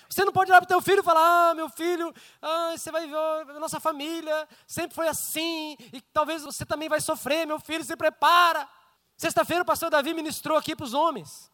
Você 0.09 0.25
não 0.25 0.33
pode 0.33 0.49
olhar 0.49 0.59
para 0.59 0.65
o 0.65 0.67
teu 0.67 0.81
filho 0.81 1.01
e 1.01 1.03
falar, 1.03 1.51
ah, 1.51 1.53
meu 1.53 1.69
filho, 1.69 2.11
ah, 2.41 2.73
você 2.75 2.91
vai 2.91 3.05
ver, 3.05 3.15
a 3.15 3.59
nossa 3.59 3.79
família 3.79 4.49
sempre 4.65 4.95
foi 4.95 5.07
assim, 5.07 5.77
e 5.93 6.01
talvez 6.01 6.41
você 6.41 6.65
também 6.65 6.89
vai 6.89 6.99
sofrer, 6.99 7.45
meu 7.45 7.59
filho, 7.59 7.83
se 7.83 7.95
prepara. 7.95 8.67
Sexta-feira 9.15 9.61
o 9.61 9.65
pastor 9.65 9.91
Davi 9.91 10.15
ministrou 10.15 10.57
aqui 10.57 10.75
para 10.75 10.85
os 10.85 10.95
homens. 10.95 11.51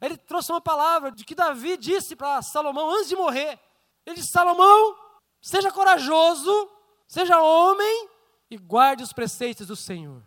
Ele 0.00 0.16
trouxe 0.16 0.52
uma 0.52 0.60
palavra 0.60 1.10
de 1.10 1.24
que 1.24 1.34
Davi 1.34 1.76
disse 1.76 2.14
para 2.14 2.40
Salomão 2.42 2.88
antes 2.94 3.08
de 3.08 3.16
morrer. 3.16 3.58
Ele 4.04 4.14
disse: 4.14 4.30
Salomão, 4.30 4.94
seja 5.40 5.72
corajoso, 5.72 6.70
seja 7.08 7.40
homem 7.40 8.10
e 8.50 8.56
guarde 8.56 9.02
os 9.02 9.12
preceitos 9.12 9.66
do 9.66 9.76
Senhor. 9.76 10.22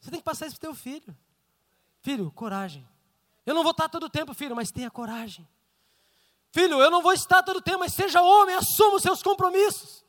Você 0.00 0.10
tem 0.10 0.20
que 0.20 0.24
passar 0.24 0.46
isso 0.46 0.58
para 0.58 0.70
o 0.70 0.72
teu 0.72 0.74
filho. 0.74 1.16
Filho, 2.02 2.30
coragem. 2.30 2.86
Eu 3.44 3.54
não 3.54 3.62
vou 3.62 3.72
estar 3.72 3.88
todo 3.88 4.04
o 4.04 4.10
tempo, 4.10 4.32
filho, 4.34 4.56
mas 4.56 4.70
tenha 4.70 4.90
coragem. 4.90 5.46
Filho, 6.52 6.80
eu 6.80 6.90
não 6.90 7.02
vou 7.02 7.12
estar 7.12 7.42
todo 7.42 7.58
o 7.58 7.62
tempo, 7.62 7.80
mas 7.80 7.94
seja 7.94 8.22
homem, 8.22 8.54
assuma 8.54 8.96
os 8.96 9.02
seus 9.02 9.22
compromissos. 9.22 10.04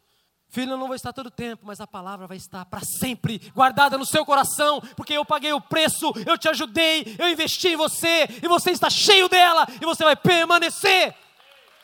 Filho, 0.49 0.71
eu 0.73 0.77
não 0.77 0.87
vou 0.87 0.95
estar 0.95 1.13
todo 1.13 1.27
o 1.27 1.31
tempo, 1.31 1.65
mas 1.65 1.79
a 1.79 1.87
palavra 1.87 2.27
vai 2.27 2.35
estar 2.35 2.65
para 2.65 2.81
sempre 2.81 3.39
guardada 3.55 3.97
no 3.97 4.05
seu 4.05 4.25
coração, 4.25 4.81
porque 4.97 5.13
eu 5.13 5.23
paguei 5.23 5.53
o 5.53 5.61
preço, 5.61 6.11
eu 6.25 6.37
te 6.37 6.49
ajudei, 6.49 7.15
eu 7.17 7.29
investi 7.29 7.69
em 7.69 7.77
você, 7.77 8.27
e 8.43 8.47
você 8.49 8.71
está 8.71 8.89
cheio 8.89 9.29
dela, 9.29 9.65
e 9.81 9.85
você 9.85 10.03
vai 10.03 10.15
permanecer. 10.15 11.15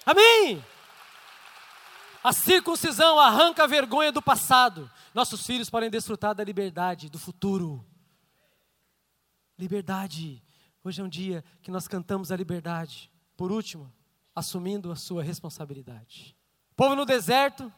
Amém? 0.05 0.61
A 2.23 2.33
circuncisão 2.33 3.19
arranca 3.19 3.63
a 3.63 3.67
vergonha 3.67 4.11
do 4.11 4.21
passado. 4.21 4.89
Nossos 5.13 5.45
filhos 5.45 5.69
podem 5.69 5.89
desfrutar 5.89 6.35
da 6.35 6.43
liberdade 6.43 7.09
do 7.09 7.19
futuro. 7.19 7.85
Liberdade. 9.57 10.43
Hoje 10.83 11.01
é 11.01 11.03
um 11.03 11.09
dia 11.09 11.43
que 11.61 11.71
nós 11.71 11.87
cantamos 11.87 12.31
a 12.31 12.35
liberdade. 12.35 13.11
Por 13.35 13.51
último, 13.51 13.91
assumindo 14.35 14.91
a 14.91 14.95
sua 14.95 15.23
responsabilidade. 15.23 16.35
O 16.71 16.75
povo 16.75 16.95
no 16.95 17.05
deserto, 17.05 17.71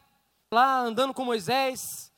lá 0.52 0.80
andando 0.80 1.14
com 1.14 1.24
Moisés. 1.24 2.09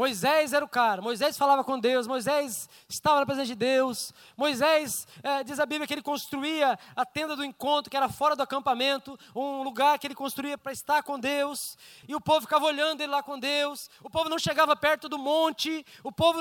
Moisés 0.00 0.54
era 0.54 0.64
o 0.64 0.68
cara, 0.68 1.02
Moisés 1.02 1.36
falava 1.36 1.62
com 1.62 1.78
Deus, 1.78 2.06
Moisés 2.06 2.70
estava 2.88 3.20
na 3.20 3.26
presença 3.26 3.48
de 3.48 3.54
Deus. 3.54 4.14
Moisés, 4.34 5.06
é, 5.22 5.44
diz 5.44 5.60
a 5.60 5.66
Bíblia 5.66 5.86
que 5.86 5.92
ele 5.92 6.00
construía 6.00 6.78
a 6.96 7.04
tenda 7.04 7.36
do 7.36 7.44
encontro, 7.44 7.90
que 7.90 7.98
era 7.98 8.08
fora 8.08 8.34
do 8.34 8.42
acampamento, 8.42 9.18
um 9.36 9.62
lugar 9.62 9.98
que 9.98 10.06
ele 10.06 10.14
construía 10.14 10.56
para 10.56 10.72
estar 10.72 11.02
com 11.02 11.20
Deus. 11.20 11.76
E 12.08 12.14
o 12.14 12.20
povo 12.20 12.40
ficava 12.40 12.64
olhando 12.64 13.02
ele 13.02 13.12
lá 13.12 13.22
com 13.22 13.38
Deus. 13.38 13.90
O 14.02 14.08
povo 14.08 14.30
não 14.30 14.38
chegava 14.38 14.74
perto 14.74 15.06
do 15.06 15.18
monte. 15.18 15.84
O 16.02 16.10
povo 16.10 16.40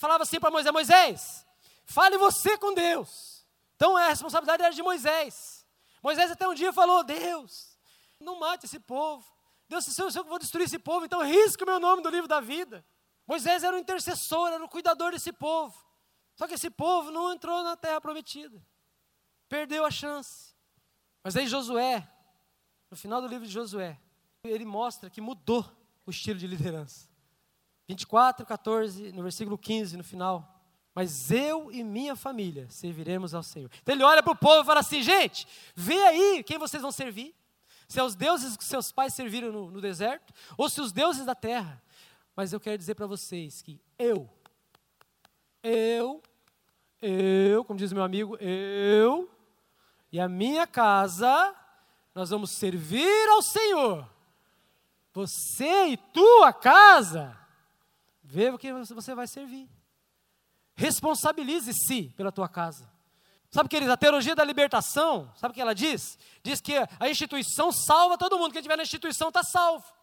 falava 0.00 0.24
assim 0.24 0.40
para 0.40 0.50
Moisés: 0.50 0.72
Moisés, 0.72 1.46
fale 1.84 2.18
você 2.18 2.58
com 2.58 2.74
Deus. 2.74 3.46
Então 3.76 3.96
a 3.96 4.08
responsabilidade 4.08 4.64
era 4.64 4.74
de 4.74 4.82
Moisés. 4.82 5.64
Moisés 6.02 6.28
até 6.32 6.48
um 6.48 6.54
dia 6.54 6.72
falou: 6.72 7.04
Deus, 7.04 7.78
não 8.18 8.40
mate 8.40 8.66
esse 8.66 8.80
povo. 8.80 9.24
Deus, 9.68 9.84
se 9.84 10.02
eu, 10.02 10.10
se 10.10 10.18
eu 10.18 10.24
vou 10.24 10.40
destruir 10.40 10.64
esse 10.64 10.78
povo, 10.80 11.06
então 11.06 11.22
risca 11.22 11.62
o 11.62 11.68
meu 11.68 11.78
nome 11.78 12.02
do 12.02 12.10
livro 12.10 12.26
da 12.26 12.40
vida. 12.40 12.84
Moisés 13.26 13.64
era 13.64 13.76
o 13.76 13.78
intercessor, 13.78 14.48
era 14.48 14.64
o 14.64 14.68
cuidador 14.68 15.12
desse 15.12 15.32
povo. 15.32 15.74
Só 16.34 16.46
que 16.46 16.54
esse 16.54 16.70
povo 16.70 17.10
não 17.10 17.32
entrou 17.32 17.62
na 17.62 17.76
terra 17.76 18.00
prometida. 18.00 18.64
Perdeu 19.48 19.84
a 19.84 19.90
chance. 19.90 20.54
Mas 21.24 21.36
aí 21.36 21.46
Josué, 21.46 22.06
no 22.90 22.96
final 22.96 23.20
do 23.20 23.26
livro 23.26 23.46
de 23.46 23.52
Josué, 23.52 23.98
ele 24.44 24.64
mostra 24.64 25.10
que 25.10 25.20
mudou 25.20 25.64
o 26.04 26.10
estilo 26.10 26.38
de 26.38 26.46
liderança. 26.46 27.08
24, 27.88 28.44
14, 28.44 29.12
no 29.12 29.22
versículo 29.22 29.56
15, 29.56 29.96
no 29.96 30.04
final 30.04 30.56
mas 30.96 31.30
eu 31.30 31.70
e 31.70 31.84
minha 31.84 32.16
família 32.16 32.66
serviremos 32.70 33.34
ao 33.34 33.42
Senhor. 33.42 33.70
Então 33.82 33.94
ele 33.94 34.02
olha 34.02 34.22
para 34.22 34.32
o 34.32 34.36
povo 34.36 34.62
e 34.62 34.64
fala 34.64 34.80
assim: 34.80 35.02
gente, 35.02 35.46
vê 35.74 36.02
aí 36.04 36.42
quem 36.42 36.56
vocês 36.56 36.80
vão 36.80 36.90
servir. 36.90 37.34
Se 37.86 38.00
é 38.00 38.02
os 38.02 38.14
deuses 38.14 38.56
que 38.56 38.64
seus 38.64 38.90
pais 38.90 39.12
serviram 39.12 39.52
no, 39.52 39.70
no 39.70 39.80
deserto, 39.82 40.32
ou 40.56 40.70
se 40.70 40.80
os 40.80 40.92
deuses 40.92 41.26
da 41.26 41.34
terra. 41.34 41.82
Mas 42.36 42.52
eu 42.52 42.60
quero 42.60 42.76
dizer 42.76 42.94
para 42.94 43.06
vocês 43.06 43.62
que 43.62 43.80
eu, 43.98 44.28
eu, 45.62 46.22
eu, 47.00 47.64
como 47.64 47.78
diz 47.78 47.94
meu 47.94 48.02
amigo, 48.02 48.36
eu 48.36 49.30
e 50.12 50.20
a 50.20 50.28
minha 50.28 50.66
casa, 50.66 51.56
nós 52.14 52.28
vamos 52.28 52.50
servir 52.58 53.28
ao 53.30 53.40
Senhor. 53.40 54.06
Você 55.14 55.86
e 55.86 55.96
tua 55.96 56.52
casa, 56.52 57.34
vê 58.22 58.50
o 58.50 58.58
que 58.58 58.70
você 58.70 59.14
vai 59.14 59.26
servir. 59.26 59.66
Responsabilize-se 60.74 62.12
pela 62.18 62.30
tua 62.30 62.50
casa. 62.50 62.86
Sabe, 63.50 63.70
queridos, 63.70 63.94
a 63.94 63.96
teologia 63.96 64.34
da 64.34 64.44
libertação, 64.44 65.32
sabe 65.36 65.52
o 65.52 65.54
que 65.54 65.60
ela 65.62 65.74
diz? 65.74 66.18
Diz 66.42 66.60
que 66.60 66.74
a 67.00 67.08
instituição 67.08 67.72
salva 67.72 68.18
todo 68.18 68.38
mundo, 68.38 68.52
quem 68.52 68.60
estiver 68.60 68.76
na 68.76 68.82
instituição 68.82 69.28
está 69.28 69.42
salvo. 69.42 69.95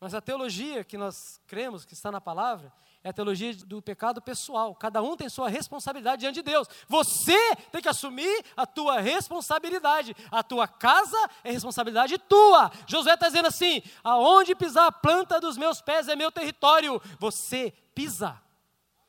Mas 0.00 0.14
a 0.14 0.20
teologia 0.20 0.84
que 0.84 0.96
nós 0.96 1.40
cremos, 1.46 1.84
que 1.84 1.94
está 1.94 2.10
na 2.12 2.20
palavra, 2.20 2.72
É 3.02 3.10
a 3.10 3.12
teologia 3.12 3.54
do 3.54 3.80
pecado 3.80 4.20
pessoal. 4.20 4.74
Cada 4.74 5.00
um 5.00 5.16
tem 5.16 5.28
sua 5.28 5.48
responsabilidade 5.48 6.20
diante 6.20 6.34
de 6.34 6.42
Deus. 6.42 6.68
Você 6.88 7.38
tem 7.70 7.80
que 7.80 7.88
assumir 7.88 8.44
a 8.56 8.66
tua 8.66 9.00
responsabilidade. 9.00 10.16
A 10.32 10.42
tua 10.42 10.66
casa 10.66 11.16
é 11.44 11.52
responsabilidade 11.52 12.18
tua. 12.18 12.72
Josué 12.88 13.14
está 13.14 13.28
dizendo 13.28 13.46
assim: 13.46 13.80
aonde 14.02 14.54
pisar 14.54 14.86
a 14.86 14.92
planta 14.92 15.40
dos 15.40 15.56
meus 15.56 15.80
pés 15.80 16.08
é 16.08 16.16
meu 16.16 16.32
território. 16.32 17.00
Você 17.20 17.72
pisa 17.94 18.40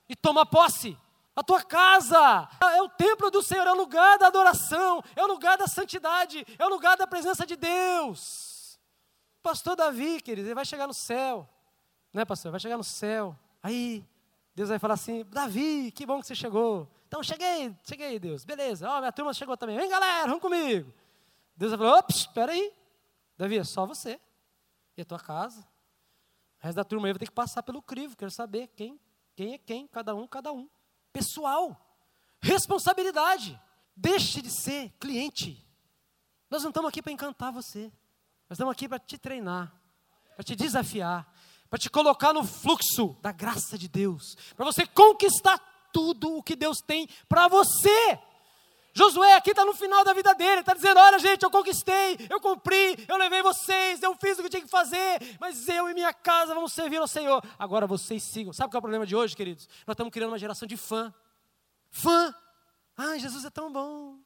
e 0.08 0.16
toma 0.16 0.46
posse. 0.46 0.96
A 1.36 1.44
tua 1.44 1.64
casa 1.64 2.48
é 2.76 2.82
o 2.82 2.90
templo 2.90 3.32
do 3.32 3.42
Senhor, 3.42 3.66
é 3.66 3.72
o 3.72 3.78
lugar 3.78 4.20
da 4.20 4.28
adoração, 4.28 5.04
é 5.16 5.24
o 5.24 5.28
lugar 5.28 5.58
da 5.58 5.68
santidade, 5.68 6.46
é 6.60 6.66
o 6.66 6.70
lugar 6.70 6.96
da 6.96 7.08
presença 7.08 7.46
de 7.46 7.56
Deus. 7.56 8.49
Pastor 9.42 9.76
Davi, 9.76 10.22
querido, 10.22 10.48
ele 10.48 10.56
vai 10.56 10.66
chegar 10.66 10.88
no 10.88 10.94
céu, 10.94 11.48
né, 12.14 12.26
pastor? 12.26 12.52
Vai 12.52 12.60
chegar 12.60 12.78
no 12.78 12.84
céu. 12.84 13.38
Aí, 13.64 14.06
Deus 14.54 14.70
vai 14.70 14.80
falar 14.80 14.96
assim: 14.96 15.26
Davi, 15.26 15.92
que 15.92 16.06
bom 16.06 16.20
que 16.20 16.28
você 16.28 16.36
chegou. 16.36 16.90
Então, 17.08 17.24
cheguei, 17.24 17.76
cheguei, 17.84 18.20
Deus, 18.20 18.44
beleza. 18.44 18.90
Ó, 18.90 18.98
oh, 18.98 19.00
minha 19.00 19.12
turma 19.12 19.34
chegou 19.34 19.56
também. 19.58 19.78
Vem, 19.78 19.90
galera, 19.90 20.28
vamos 20.28 20.42
comigo. 20.42 20.94
Deus 21.56 21.72
vai 21.72 21.80
falar: 21.80 22.00
ops, 22.00 22.18
espera 22.18 22.52
aí. 22.52 22.74
Davi, 23.38 23.58
é 23.58 23.64
só 23.64 23.86
você 23.86 24.20
e 24.98 25.02
a 25.02 25.06
tua 25.06 25.20
casa. 25.20 25.62
O 25.62 26.66
resto 26.66 26.76
da 26.76 26.84
turma 26.84 27.08
aí 27.08 27.14
vai 27.14 27.20
ter 27.20 27.28
que 27.28 27.32
passar 27.32 27.64
pelo 27.64 27.82
crivo, 27.82 28.18
quero 28.18 28.30
saber 28.30 28.68
quem, 28.76 29.00
quem 29.36 29.54
é 29.54 29.58
quem, 29.58 29.88
cada 29.88 30.14
um, 30.14 30.28
cada 30.28 30.52
um 30.52 30.70
pessoal, 31.14 31.80
responsabilidade. 32.42 33.60
Deixe 33.96 34.42
de 34.42 34.50
ser 34.50 34.92
cliente. 35.00 35.66
Nós 36.50 36.64
não 36.64 36.70
estamos 36.70 36.90
aqui 36.90 37.02
para 37.02 37.12
encantar 37.12 37.52
você. 37.52 37.92
Nós 38.50 38.58
estamos 38.58 38.72
aqui 38.72 38.90
para 38.90 38.98
te 38.98 39.16
treinar, 39.16 39.72
para 40.36 40.44
te 40.44 40.56
desafiar, 40.56 41.32
para 41.70 41.78
te 41.78 41.88
colocar 41.88 42.34
no 42.34 42.44
fluxo 42.44 43.16
da 43.22 43.32
graça 43.32 43.78
de 43.78 43.88
Deus, 43.88 44.36
para 44.56 44.66
você 44.66 44.88
conquistar 44.88 45.60
tudo 45.94 46.36
o 46.36 46.42
que 46.42 46.56
Deus 46.56 46.80
tem 46.80 47.08
para 47.28 47.48
você. 47.48 48.20
Josué 48.92 49.36
aqui 49.36 49.52
está 49.52 49.64
no 49.64 49.76
final 49.76 50.04
da 50.04 50.14
vida 50.14 50.34
dele, 50.34 50.62
está 50.62 50.74
dizendo: 50.74 51.00
olha, 51.00 51.20
gente, 51.20 51.44
eu 51.44 51.52
conquistei, 51.52 52.18
eu 52.28 52.42
cumpri, 52.42 53.06
eu 53.08 53.18
levei 53.18 53.44
vocês, 53.44 54.02
eu 54.02 54.16
fiz 54.16 54.40
o 54.40 54.42
que 54.42 54.50
tinha 54.50 54.64
que 54.64 54.68
fazer, 54.68 55.38
mas 55.40 55.70
eu 55.70 55.88
e 55.88 55.94
minha 55.94 56.12
casa 56.12 56.56
vamos 56.56 56.74
servir 56.74 56.98
ao 56.98 57.08
Senhor. 57.08 57.44
Agora 57.60 57.86
vocês 57.86 58.24
sigam. 58.24 58.52
Sabe 58.52 58.72
qual 58.72 58.78
é 58.78 58.80
o 58.80 58.82
problema 58.82 59.06
de 59.06 59.16
hoje, 59.16 59.36
queridos? 59.36 59.68
Nós 59.86 59.94
estamos 59.94 60.12
criando 60.12 60.32
uma 60.32 60.40
geração 60.40 60.68
de 60.68 60.76
fã. 60.76 61.14
Fã! 61.92 62.34
Ah, 62.98 63.16
Jesus 63.20 63.46
é 63.46 63.52
tão 63.52 63.72
bom, 63.72 64.18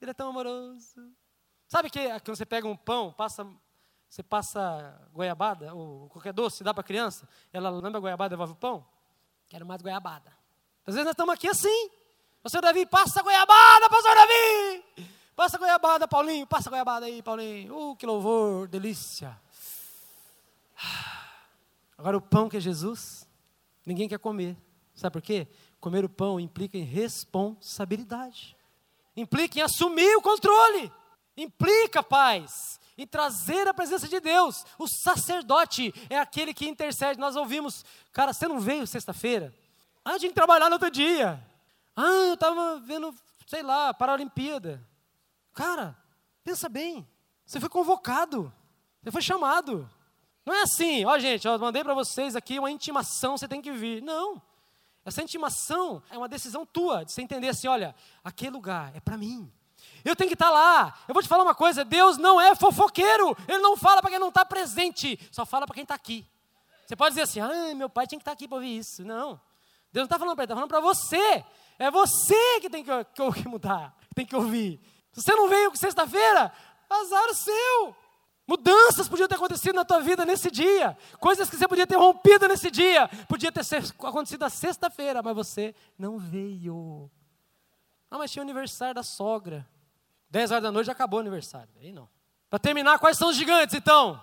Ele 0.00 0.10
é 0.10 0.14
tão 0.14 0.30
amoroso. 0.30 1.14
Sabe 1.72 1.88
que 1.88 2.06
quando 2.20 2.36
você 2.36 2.44
pega 2.44 2.68
um 2.68 2.76
pão, 2.76 3.14
passa, 3.14 3.46
você 4.06 4.22
passa 4.22 4.94
goiabada, 5.10 5.74
ou 5.74 6.06
qualquer 6.10 6.34
doce, 6.34 6.62
dá 6.62 6.74
para 6.74 6.82
a 6.82 6.84
criança, 6.84 7.26
ela 7.50 7.70
lembra 7.70 7.98
goiabada, 7.98 8.28
devolve 8.28 8.52
o 8.52 8.56
pão? 8.56 8.86
Quero 9.48 9.64
mais 9.64 9.80
goiabada. 9.80 10.30
Às 10.86 10.96
vezes 10.96 11.06
nós 11.06 11.14
estamos 11.14 11.32
aqui 11.32 11.48
assim. 11.48 11.90
Pastor 12.42 12.60
Davi, 12.60 12.84
passa 12.84 13.20
a 13.20 13.22
goiabada, 13.22 13.88
pastor 13.88 14.14
Davi! 14.14 15.08
Passa 15.34 15.56
a 15.56 15.58
goiabada, 15.58 16.06
Paulinho, 16.06 16.46
passa 16.46 16.68
a 16.68 16.72
goiabada 16.72 17.06
aí, 17.06 17.22
Paulinho. 17.22 17.74
Uh, 17.74 17.96
que 17.96 18.04
louvor, 18.04 18.68
delícia. 18.68 19.34
Agora 21.96 22.18
o 22.18 22.20
pão 22.20 22.50
que 22.50 22.58
é 22.58 22.60
Jesus, 22.60 23.26
ninguém 23.86 24.10
quer 24.10 24.18
comer. 24.18 24.58
Sabe 24.94 25.14
por 25.14 25.22
quê? 25.22 25.48
Comer 25.80 26.04
o 26.04 26.08
pão 26.10 26.38
implica 26.38 26.76
em 26.76 26.84
responsabilidade. 26.84 28.54
Implica 29.16 29.58
em 29.58 29.62
assumir 29.62 30.14
o 30.16 30.20
controle. 30.20 30.92
Implica, 31.36 32.02
paz, 32.02 32.80
em 32.96 33.06
trazer 33.06 33.66
a 33.66 33.74
presença 33.74 34.06
de 34.06 34.20
Deus. 34.20 34.64
O 34.78 34.86
sacerdote 34.86 35.92
é 36.10 36.18
aquele 36.18 36.52
que 36.52 36.68
intercede. 36.68 37.18
Nós 37.18 37.36
ouvimos, 37.36 37.84
cara, 38.12 38.32
você 38.32 38.46
não 38.46 38.60
veio 38.60 38.86
sexta-feira? 38.86 39.54
Ah, 40.04 40.18
tinha 40.18 40.28
que 40.28 40.34
trabalhar 40.34 40.68
no 40.68 40.74
outro 40.74 40.90
dia. 40.90 41.42
Ah, 41.96 42.26
eu 42.28 42.34
estava 42.34 42.78
vendo, 42.80 43.14
sei 43.46 43.62
lá, 43.62 43.94
Paralimpíada. 43.94 44.86
Cara, 45.54 45.96
pensa 46.44 46.68
bem. 46.68 47.06
Você 47.44 47.60
foi 47.60 47.68
convocado. 47.68 48.52
Você 49.02 49.10
foi 49.10 49.22
chamado. 49.22 49.88
Não 50.44 50.54
é 50.54 50.62
assim, 50.62 51.04
ó 51.04 51.18
gente, 51.18 51.46
eu 51.46 51.58
mandei 51.58 51.84
para 51.84 51.94
vocês 51.94 52.34
aqui 52.34 52.58
uma 52.58 52.70
intimação, 52.70 53.36
você 53.36 53.46
tem 53.46 53.62
que 53.62 53.70
vir. 53.70 54.02
Não. 54.02 54.42
Essa 55.04 55.22
intimação 55.22 56.02
é 56.10 56.18
uma 56.18 56.28
decisão 56.28 56.64
tua, 56.64 57.04
de 57.04 57.12
você 57.12 57.22
entender 57.22 57.48
assim, 57.48 57.68
olha, 57.68 57.94
aquele 58.22 58.50
lugar 58.50 58.94
é 58.94 59.00
para 59.00 59.16
mim. 59.16 59.52
Eu 60.04 60.16
tenho 60.16 60.28
que 60.28 60.34
estar 60.34 60.50
lá. 60.50 60.94
Eu 61.06 61.14
vou 61.14 61.22
te 61.22 61.28
falar 61.28 61.42
uma 61.42 61.54
coisa: 61.54 61.84
Deus 61.84 62.16
não 62.16 62.40
é 62.40 62.54
fofoqueiro. 62.54 63.36
Ele 63.48 63.58
não 63.58 63.76
fala 63.76 64.00
para 64.00 64.10
quem 64.10 64.18
não 64.18 64.28
está 64.28 64.44
presente, 64.44 65.18
só 65.30 65.46
fala 65.46 65.66
para 65.66 65.74
quem 65.74 65.82
está 65.82 65.94
aqui. 65.94 66.26
Você 66.86 66.96
pode 66.96 67.10
dizer 67.10 67.22
assim: 67.22 67.40
ah, 67.40 67.74
meu 67.74 67.88
pai 67.88 68.06
tinha 68.06 68.18
que 68.18 68.22
estar 68.22 68.32
tá 68.32 68.34
aqui 68.34 68.48
para 68.48 68.56
ouvir 68.56 68.78
isso. 68.78 69.04
Não. 69.04 69.40
Deus 69.92 70.02
não 70.02 70.04
está 70.04 70.18
falando 70.18 70.34
para 70.34 70.44
ele, 70.44 70.52
está 70.52 70.54
falando 70.54 70.70
para 70.70 70.80
você. 70.80 71.44
É 71.78 71.90
você 71.90 72.60
que 72.60 72.70
tem 72.70 72.84
que, 72.84 73.04
que, 73.04 73.32
que 73.42 73.48
mudar, 73.48 73.96
tem 74.14 74.24
que 74.24 74.34
ouvir. 74.36 74.80
Se 75.12 75.22
você 75.22 75.34
não 75.34 75.48
veio 75.48 75.74
sexta-feira, 75.76 76.52
azar 76.88 77.28
o 77.28 77.34
seu. 77.34 77.96
Mudanças 78.46 79.08
podiam 79.08 79.28
ter 79.28 79.36
acontecido 79.36 79.74
na 79.74 79.84
tua 79.84 80.00
vida 80.00 80.24
nesse 80.24 80.50
dia. 80.50 80.96
Coisas 81.20 81.48
que 81.48 81.56
você 81.56 81.68
podia 81.68 81.86
ter 81.86 81.96
rompido 81.96 82.48
nesse 82.48 82.70
dia. 82.70 83.08
Podia 83.28 83.52
ter 83.52 83.62
acontecido 83.98 84.40
na 84.40 84.50
sexta-feira, 84.50 85.22
mas 85.22 85.34
você 85.34 85.74
não 85.96 86.18
veio. 86.18 87.10
Ah, 88.10 88.18
mas 88.18 88.30
tinha 88.30 88.42
o 88.42 88.44
aniversário 88.44 88.94
da 88.94 89.02
sogra. 89.02 89.66
Dez 90.32 90.50
horas 90.50 90.62
da 90.62 90.72
noite 90.72 90.86
já 90.86 90.92
acabou 90.92 91.18
o 91.18 91.20
aniversário. 91.20 91.68
Aí 91.78 91.92
não. 91.92 92.08
Para 92.48 92.58
terminar, 92.58 92.98
quais 92.98 93.18
são 93.18 93.28
os 93.28 93.36
gigantes 93.36 93.74
então? 93.74 94.18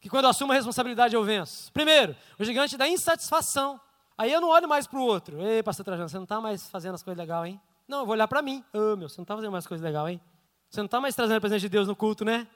Que 0.00 0.08
quando 0.08 0.24
eu 0.26 0.30
assumo 0.30 0.52
a 0.52 0.54
responsabilidade 0.54 1.16
eu 1.16 1.24
venço. 1.24 1.72
Primeiro, 1.72 2.14
o 2.38 2.44
gigante 2.44 2.76
da 2.76 2.86
insatisfação. 2.86 3.80
Aí 4.16 4.32
eu 4.32 4.40
não 4.40 4.48
olho 4.48 4.68
mais 4.68 4.86
para 4.86 5.00
o 5.00 5.02
outro. 5.02 5.42
Ei, 5.42 5.60
pastor 5.60 5.84
Trajano, 5.84 6.08
você 6.08 6.16
não 6.18 6.22
está 6.22 6.40
mais 6.40 6.70
fazendo 6.70 6.94
as 6.94 7.02
coisas 7.02 7.18
legais, 7.18 7.48
hein? 7.48 7.60
Não, 7.88 7.98
eu 7.98 8.06
vou 8.06 8.12
olhar 8.12 8.28
para 8.28 8.40
mim. 8.40 8.64
Ô, 8.72 8.92
oh, 8.92 8.96
meu, 8.96 9.08
você 9.08 9.18
não 9.18 9.24
está 9.24 9.34
fazendo 9.34 9.50
mais 9.50 9.66
coisas 9.66 9.84
legais, 9.84 10.10
hein? 10.10 10.20
Você 10.68 10.80
não 10.80 10.86
está 10.86 11.00
mais 11.00 11.16
trazendo 11.16 11.38
a 11.38 11.40
presença 11.40 11.60
de 11.62 11.68
Deus 11.68 11.88
no 11.88 11.96
culto, 11.96 12.24
né? 12.24 12.46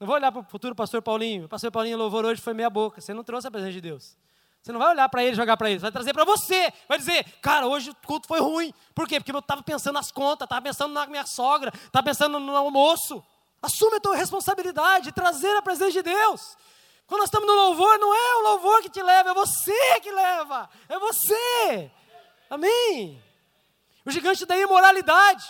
Não 0.00 0.06
vou 0.08 0.16
olhar 0.16 0.32
para 0.32 0.40
o 0.40 0.44
futuro 0.44 0.74
pastor 0.74 1.00
Paulinho. 1.00 1.44
O 1.44 1.48
pastor 1.48 1.70
Paulinho 1.70 1.96
louvor 1.96 2.24
hoje 2.24 2.40
foi 2.40 2.54
meia 2.54 2.68
boca. 2.68 3.00
Você 3.00 3.14
não 3.14 3.22
trouxe 3.22 3.46
a 3.46 3.52
presença 3.52 3.72
de 3.72 3.80
Deus. 3.80 4.18
Você 4.62 4.70
não 4.70 4.78
vai 4.78 4.90
olhar 4.90 5.08
para 5.08 5.24
ele 5.24 5.32
e 5.32 5.34
jogar 5.34 5.56
para 5.56 5.68
ele. 5.68 5.80
Você 5.80 5.82
vai 5.82 5.92
trazer 5.92 6.12
para 6.12 6.24
você. 6.24 6.72
Vai 6.88 6.96
dizer, 6.96 7.24
cara, 7.42 7.66
hoje 7.66 7.90
o 7.90 7.96
culto 8.06 8.28
foi 8.28 8.40
ruim. 8.40 8.72
Por 8.94 9.08
quê? 9.08 9.18
Porque 9.18 9.32
eu 9.32 9.38
estava 9.40 9.60
pensando 9.62 9.94
nas 9.94 10.12
contas, 10.12 10.46
estava 10.46 10.62
pensando 10.62 10.94
na 10.94 11.04
minha 11.06 11.26
sogra, 11.26 11.72
estava 11.74 12.04
pensando 12.04 12.38
no 12.38 12.54
almoço. 12.54 13.22
Assume 13.60 13.96
a 13.96 14.00
tua 14.00 14.16
responsabilidade, 14.16 15.10
trazer 15.10 15.56
a 15.56 15.62
presença 15.62 15.92
de 15.92 16.02
Deus. 16.02 16.56
Quando 17.08 17.20
nós 17.20 17.28
estamos 17.28 17.48
no 17.48 17.54
louvor, 17.54 17.98
não 17.98 18.14
é 18.14 18.36
o 18.36 18.42
louvor 18.50 18.82
que 18.82 18.88
te 18.88 19.02
leva, 19.02 19.30
é 19.30 19.34
você 19.34 20.00
que 20.00 20.12
leva. 20.12 20.70
É 20.88 20.98
você. 20.98 21.90
Amém. 22.48 23.20
O 24.04 24.10
gigante 24.10 24.46
da 24.46 24.56
imoralidade. 24.56 25.44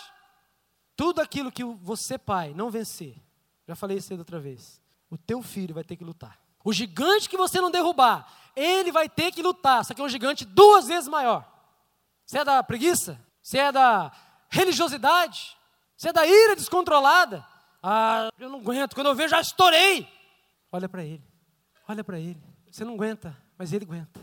Tudo 0.95 1.21
aquilo 1.21 1.51
que 1.51 1.63
você, 1.63 2.17
pai, 2.17 2.53
não 2.55 2.71
vencer. 2.71 3.15
Já 3.67 3.75
falei 3.75 3.97
isso 3.97 4.13
outra 4.15 4.39
vez. 4.39 4.81
O 5.09 5.17
teu 5.17 5.43
filho 5.43 5.75
vai 5.75 5.83
ter 5.83 5.95
que 5.95 6.03
lutar. 6.03 6.39
O 6.63 6.73
gigante 6.73 7.29
que 7.29 7.37
você 7.37 7.59
não 7.59 7.69
derrubar, 7.69 8.27
ele 8.55 8.91
vai 8.91 9.09
ter 9.09 9.31
que 9.31 9.41
lutar. 9.41 9.83
Só 9.85 9.93
que 9.93 10.01
é 10.01 10.03
um 10.03 10.09
gigante 10.09 10.45
duas 10.45 10.87
vezes 10.87 11.07
maior. 11.07 11.45
Você 12.25 12.39
é 12.39 12.45
da 12.45 12.63
preguiça? 12.63 13.19
Você 13.41 13.57
é 13.57 13.71
da 13.71 14.11
religiosidade? 14.49 15.57
Você 15.95 16.09
é 16.09 16.13
da 16.13 16.25
ira 16.25 16.55
descontrolada? 16.55 17.45
Ah, 17.81 18.29
eu 18.39 18.49
não 18.49 18.59
aguento. 18.59 18.95
Quando 18.95 19.07
eu 19.07 19.15
vejo, 19.15 19.29
já 19.29 19.41
estourei. 19.41 20.07
Olha 20.71 20.87
para 20.87 21.03
ele. 21.03 21.23
Olha 21.87 22.03
para 22.03 22.19
ele. 22.19 22.41
Você 22.71 22.83
não 22.83 22.93
aguenta, 22.93 23.37
mas 23.57 23.73
ele 23.73 23.85
aguenta. 23.85 24.19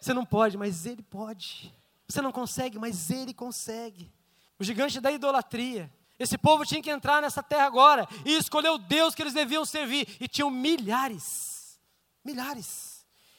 Você 0.00 0.12
não 0.12 0.24
pode, 0.24 0.56
mas 0.56 0.86
ele 0.86 1.02
pode. 1.02 1.72
Você 2.08 2.20
não 2.20 2.32
consegue, 2.32 2.78
mas 2.78 3.10
ele 3.10 3.32
consegue. 3.32 4.10
O 4.58 4.64
gigante 4.64 5.00
da 5.00 5.12
idolatria. 5.12 5.92
Esse 6.18 6.36
povo 6.36 6.64
tinha 6.64 6.82
que 6.82 6.90
entrar 6.90 7.22
nessa 7.22 7.42
terra 7.42 7.66
agora 7.66 8.08
e 8.24 8.34
escolher 8.34 8.70
o 8.70 8.78
Deus 8.78 9.14
que 9.14 9.22
eles 9.22 9.32
deviam 9.32 9.64
servir. 9.64 10.16
E 10.20 10.26
tinham 10.26 10.50
milhares. 10.50 11.78
Milhares. 12.24 12.91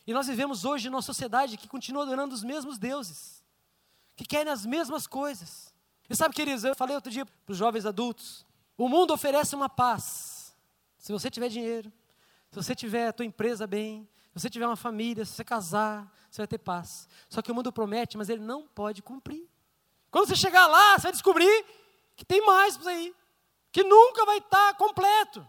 E 0.06 0.14
nós 0.14 0.28
vivemos 0.28 0.66
hoje 0.66 0.90
numa 0.90 1.02
sociedade 1.02 1.58
que 1.58 1.68
continua 1.68 2.04
adorando 2.04 2.36
os 2.36 2.44
mesmos 2.44 2.78
deuses, 2.78 3.44
que 4.16 4.26
querem 4.26 4.52
as 4.52 4.66
mesmas 4.66 5.08
coisas. 5.08 5.74
E 6.10 6.16
sabe, 6.16 6.36
queridos, 6.36 6.64
eu 6.64 6.76
falei 6.76 6.96
outro 6.96 7.12
dia 7.12 7.26
para 7.26 7.52
os 7.52 7.58
jovens 7.58 7.86
adultos: 7.86 8.46
o 8.78 8.90
mundo 8.90 9.14
oferece 9.14 9.56
uma 9.56 9.70
paz. 9.70 10.56
Se 10.98 11.12
você 11.12 11.30
tiver 11.30 11.50
dinheiro, 11.50 11.92
se 12.50 12.56
você 12.56 12.76
tiver 12.76 13.08
a 13.08 13.14
tua 13.14 13.26
empresa 13.26 13.66
bem, 13.66 14.08
se 14.34 14.40
você 14.40 14.50
tiver 14.50 14.68
uma 14.68 14.76
família, 14.76 15.26
se 15.26 15.34
você 15.34 15.44
casar, 15.44 16.12
você 16.30 16.42
vai 16.42 16.48
ter 16.48 16.58
paz. 16.58 17.08
Só 17.30 17.42
que 17.42 17.52
o 17.52 17.56
mundo 17.56 17.72
promete, 17.72 18.18
mas 18.18 18.30
ele 18.30 18.42
não 18.42 18.68
pode 18.68 19.02
cumprir. 19.02 19.50
Quando 20.12 20.28
você 20.28 20.36
chegar 20.36 20.68
lá, 20.68 20.94
você 20.94 21.04
vai 21.04 21.12
descobrir 21.12 21.66
que 22.16 22.26
tem 22.26 22.46
mais 22.46 22.78
para 22.78 22.92
aí, 22.92 23.16
que 23.72 23.84
nunca 23.84 24.26
vai 24.26 24.38
estar 24.38 24.76
completo. 24.76 25.48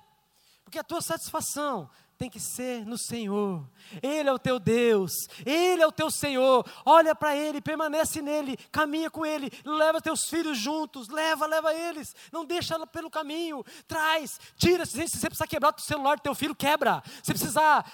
Porque 0.65 0.79
a 0.79 0.85
tua 0.85 1.03
satisfação 1.03 1.91
tem 2.17 2.31
que 2.31 2.41
ser 2.41 2.87
no 2.87 2.97
Senhor. 2.97 3.65
Ele 4.03 4.29
é 4.29 4.33
o 4.33 4.39
teu 4.39 4.59
Deus, 4.59 5.13
Ele 5.45 5.83
é 5.83 5.87
o 5.87 5.93
teu 5.93 6.11
Senhor. 6.11 6.65
Olha 6.85 7.15
para 7.15 7.37
Ele, 7.37 7.61
permanece 7.61 8.23
nele, 8.23 8.57
caminha 8.71 9.11
com 9.11 9.27
Ele, 9.27 9.51
leva 9.65 10.01
teus 10.01 10.29
filhos 10.29 10.59
juntos, 10.59 11.09
leva, 11.09 11.47
leva 11.47 11.75
eles, 11.75 12.15
não 12.33 12.45
deixa 12.45 12.75
pelo 12.87 13.11
caminho, 13.11 13.65
traz, 13.87 14.39
tira. 14.57 14.87
Se 14.87 15.07
você 15.07 15.29
precisar 15.29 15.47
quebrar 15.47 15.75
o 15.77 15.81
celular 15.81 16.17
do 16.17 16.23
teu 16.23 16.35
filho, 16.35 16.55
quebra. 16.55 17.03
Se 17.23 17.33
precisar 17.33 17.85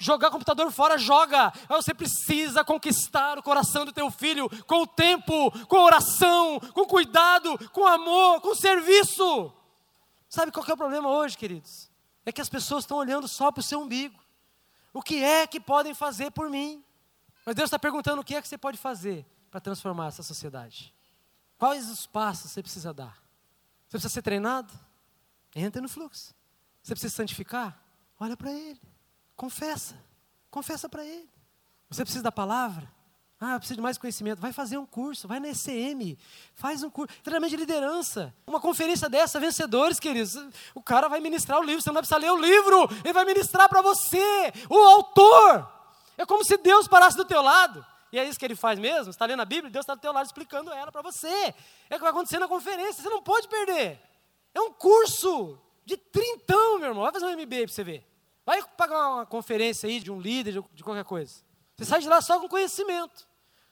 jogar 0.00 0.30
computador 0.30 0.70
fora, 0.70 0.98
joga. 0.98 1.52
Mas 1.68 1.84
você 1.84 1.94
precisa 1.94 2.64
conquistar 2.64 3.38
o 3.38 3.42
coração 3.42 3.84
do 3.84 3.92
teu 3.92 4.10
filho 4.10 4.48
com 4.64 4.82
o 4.82 4.86
tempo, 4.86 5.50
com 5.66 5.78
oração, 5.78 6.60
com 6.72 6.84
cuidado, 6.84 7.58
com 7.70 7.86
amor, 7.86 8.40
com 8.40 8.54
serviço. 8.54 9.52
Sabe 10.28 10.52
qual 10.52 10.64
é 10.68 10.72
o 10.72 10.76
problema 10.76 11.08
hoje, 11.08 11.36
queridos? 11.36 11.90
É 12.28 12.32
que 12.32 12.42
as 12.42 12.48
pessoas 12.50 12.84
estão 12.84 12.98
olhando 12.98 13.26
só 13.26 13.50
para 13.50 13.60
o 13.60 13.62
seu 13.62 13.80
umbigo. 13.80 14.22
O 14.92 15.00
que 15.00 15.24
é 15.24 15.46
que 15.46 15.58
podem 15.58 15.94
fazer 15.94 16.30
por 16.30 16.50
mim? 16.50 16.84
Mas 17.46 17.54
Deus 17.54 17.68
está 17.68 17.78
perguntando 17.78 18.20
o 18.20 18.24
que 18.24 18.34
é 18.34 18.42
que 18.42 18.46
você 18.46 18.58
pode 18.58 18.76
fazer 18.76 19.24
para 19.50 19.62
transformar 19.62 20.08
essa 20.08 20.22
sociedade. 20.22 20.94
Quais 21.56 21.88
os 21.88 22.06
passos 22.06 22.50
você 22.50 22.62
precisa 22.62 22.92
dar? 22.92 23.14
Você 23.86 23.92
precisa 23.92 24.12
ser 24.12 24.20
treinado? 24.20 24.70
Entra 25.56 25.80
no 25.80 25.88
fluxo. 25.88 26.34
Você 26.82 26.92
precisa 26.92 27.16
santificar? 27.16 27.82
Olha 28.20 28.36
para 28.36 28.52
Ele. 28.52 28.78
Confessa. 29.34 29.98
Confessa 30.50 30.86
para 30.86 31.06
Ele. 31.06 31.30
Você 31.88 32.04
precisa 32.04 32.24
da 32.24 32.30
palavra? 32.30 32.92
Ah, 33.40 33.52
eu 33.52 33.58
preciso 33.60 33.76
de 33.76 33.82
mais 33.82 33.96
conhecimento. 33.96 34.40
Vai 34.40 34.52
fazer 34.52 34.78
um 34.78 34.86
curso, 34.86 35.28
vai 35.28 35.38
na 35.38 35.48
ECM, 35.48 36.18
faz 36.54 36.82
um 36.82 36.90
curso. 36.90 37.14
Treinamento 37.22 37.50
de 37.50 37.56
liderança. 37.56 38.34
Uma 38.44 38.60
conferência 38.60 39.08
dessa, 39.08 39.38
vencedores, 39.38 40.00
queridos. 40.00 40.34
O 40.74 40.82
cara 40.82 41.08
vai 41.08 41.20
ministrar 41.20 41.60
o 41.60 41.62
livro, 41.62 41.80
você 41.80 41.90
não 41.90 42.00
precisa 42.00 42.18
ler 42.18 42.32
o 42.32 42.36
livro, 42.36 42.88
ele 43.04 43.12
vai 43.12 43.24
ministrar 43.24 43.68
para 43.68 43.80
você, 43.80 44.52
o 44.68 44.76
autor. 44.76 45.70
É 46.16 46.26
como 46.26 46.44
se 46.44 46.56
Deus 46.56 46.88
parasse 46.88 47.16
do 47.16 47.24
teu 47.24 47.40
lado. 47.40 47.86
E 48.10 48.18
é 48.18 48.24
isso 48.24 48.38
que 48.38 48.44
ele 48.44 48.56
faz 48.56 48.76
mesmo. 48.76 49.10
Está 49.10 49.24
lendo 49.24 49.42
a 49.42 49.44
Bíblia, 49.44 49.70
Deus 49.70 49.84
está 49.84 49.94
do 49.94 50.00
teu 50.00 50.12
lado 50.12 50.26
explicando 50.26 50.72
ela 50.72 50.90
para 50.90 51.02
você. 51.02 51.54
É 51.88 51.94
o 51.94 51.98
que 51.98 52.00
vai 52.00 52.10
acontecer 52.10 52.40
na 52.40 52.48
conferência, 52.48 53.02
você 53.02 53.08
não 53.08 53.22
pode 53.22 53.46
perder. 53.46 54.00
É 54.52 54.60
um 54.60 54.72
curso 54.72 55.56
de 55.84 55.96
trintão, 55.96 56.80
meu 56.80 56.88
irmão. 56.88 57.04
Vai 57.04 57.12
fazer 57.12 57.26
um 57.26 57.40
MBA 57.40 57.58
para 57.58 57.68
você 57.68 57.84
ver. 57.84 58.04
Vai 58.44 58.60
pagar 58.76 59.10
uma 59.10 59.26
conferência 59.26 59.88
aí 59.88 60.00
de 60.00 60.10
um 60.10 60.20
líder, 60.20 60.64
de 60.72 60.82
qualquer 60.82 61.04
coisa. 61.04 61.36
Você 61.76 61.84
sai 61.84 62.00
de 62.00 62.08
lá 62.08 62.20
só 62.20 62.40
com 62.40 62.48
conhecimento. 62.48 63.27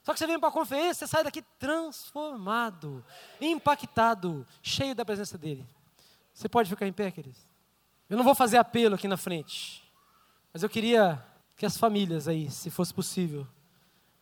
Só 0.07 0.13
que 0.13 0.21
você 0.21 0.27
vem 0.29 0.39
para 0.39 0.51
a 0.51 0.53
conferência, 0.53 1.05
você 1.05 1.09
sai 1.09 1.25
daqui 1.25 1.43
transformado, 1.59 3.05
impactado, 3.41 4.47
cheio 4.63 4.95
da 4.95 5.05
presença 5.05 5.37
dele. 5.37 5.67
Você 6.33 6.49
pode 6.49 6.71
ficar 6.71 6.87
em 6.87 6.93
pé, 6.93 7.11
queridos? 7.11 7.45
Eu 8.09 8.17
não 8.17 8.23
vou 8.23 8.33
fazer 8.33 8.57
apelo 8.57 8.95
aqui 8.95 9.09
na 9.09 9.17
frente, 9.17 9.83
mas 10.53 10.63
eu 10.63 10.69
queria 10.69 11.21
que 11.57 11.67
as 11.67 11.77
famílias 11.77 12.29
aí, 12.29 12.49
se 12.49 12.71
fosse 12.71 12.95
possível, 12.95 13.49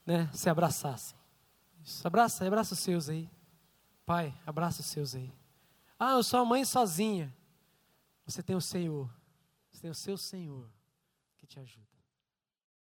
né, 0.06 0.30
se 0.32 0.48
abraçassem. 0.48 1.18
Isso, 1.84 2.06
abraça, 2.06 2.46
abraça 2.46 2.72
os 2.72 2.80
seus 2.80 3.10
aí. 3.10 3.28
Pai, 4.06 4.34
abraça 4.46 4.80
os 4.80 4.86
seus 4.86 5.14
aí. 5.14 5.30
Ah, 5.98 6.12
eu 6.12 6.22
sou 6.22 6.40
a 6.40 6.46
mãe 6.46 6.64
sozinha. 6.64 7.30
Você 8.24 8.42
tem 8.42 8.56
o 8.56 8.60
Senhor. 8.60 9.10
Você 9.70 9.82
tem 9.82 9.90
o 9.90 9.94
seu 9.94 10.16
Senhor 10.16 10.66
que 11.36 11.46
te 11.46 11.60
ajuda. 11.60 11.93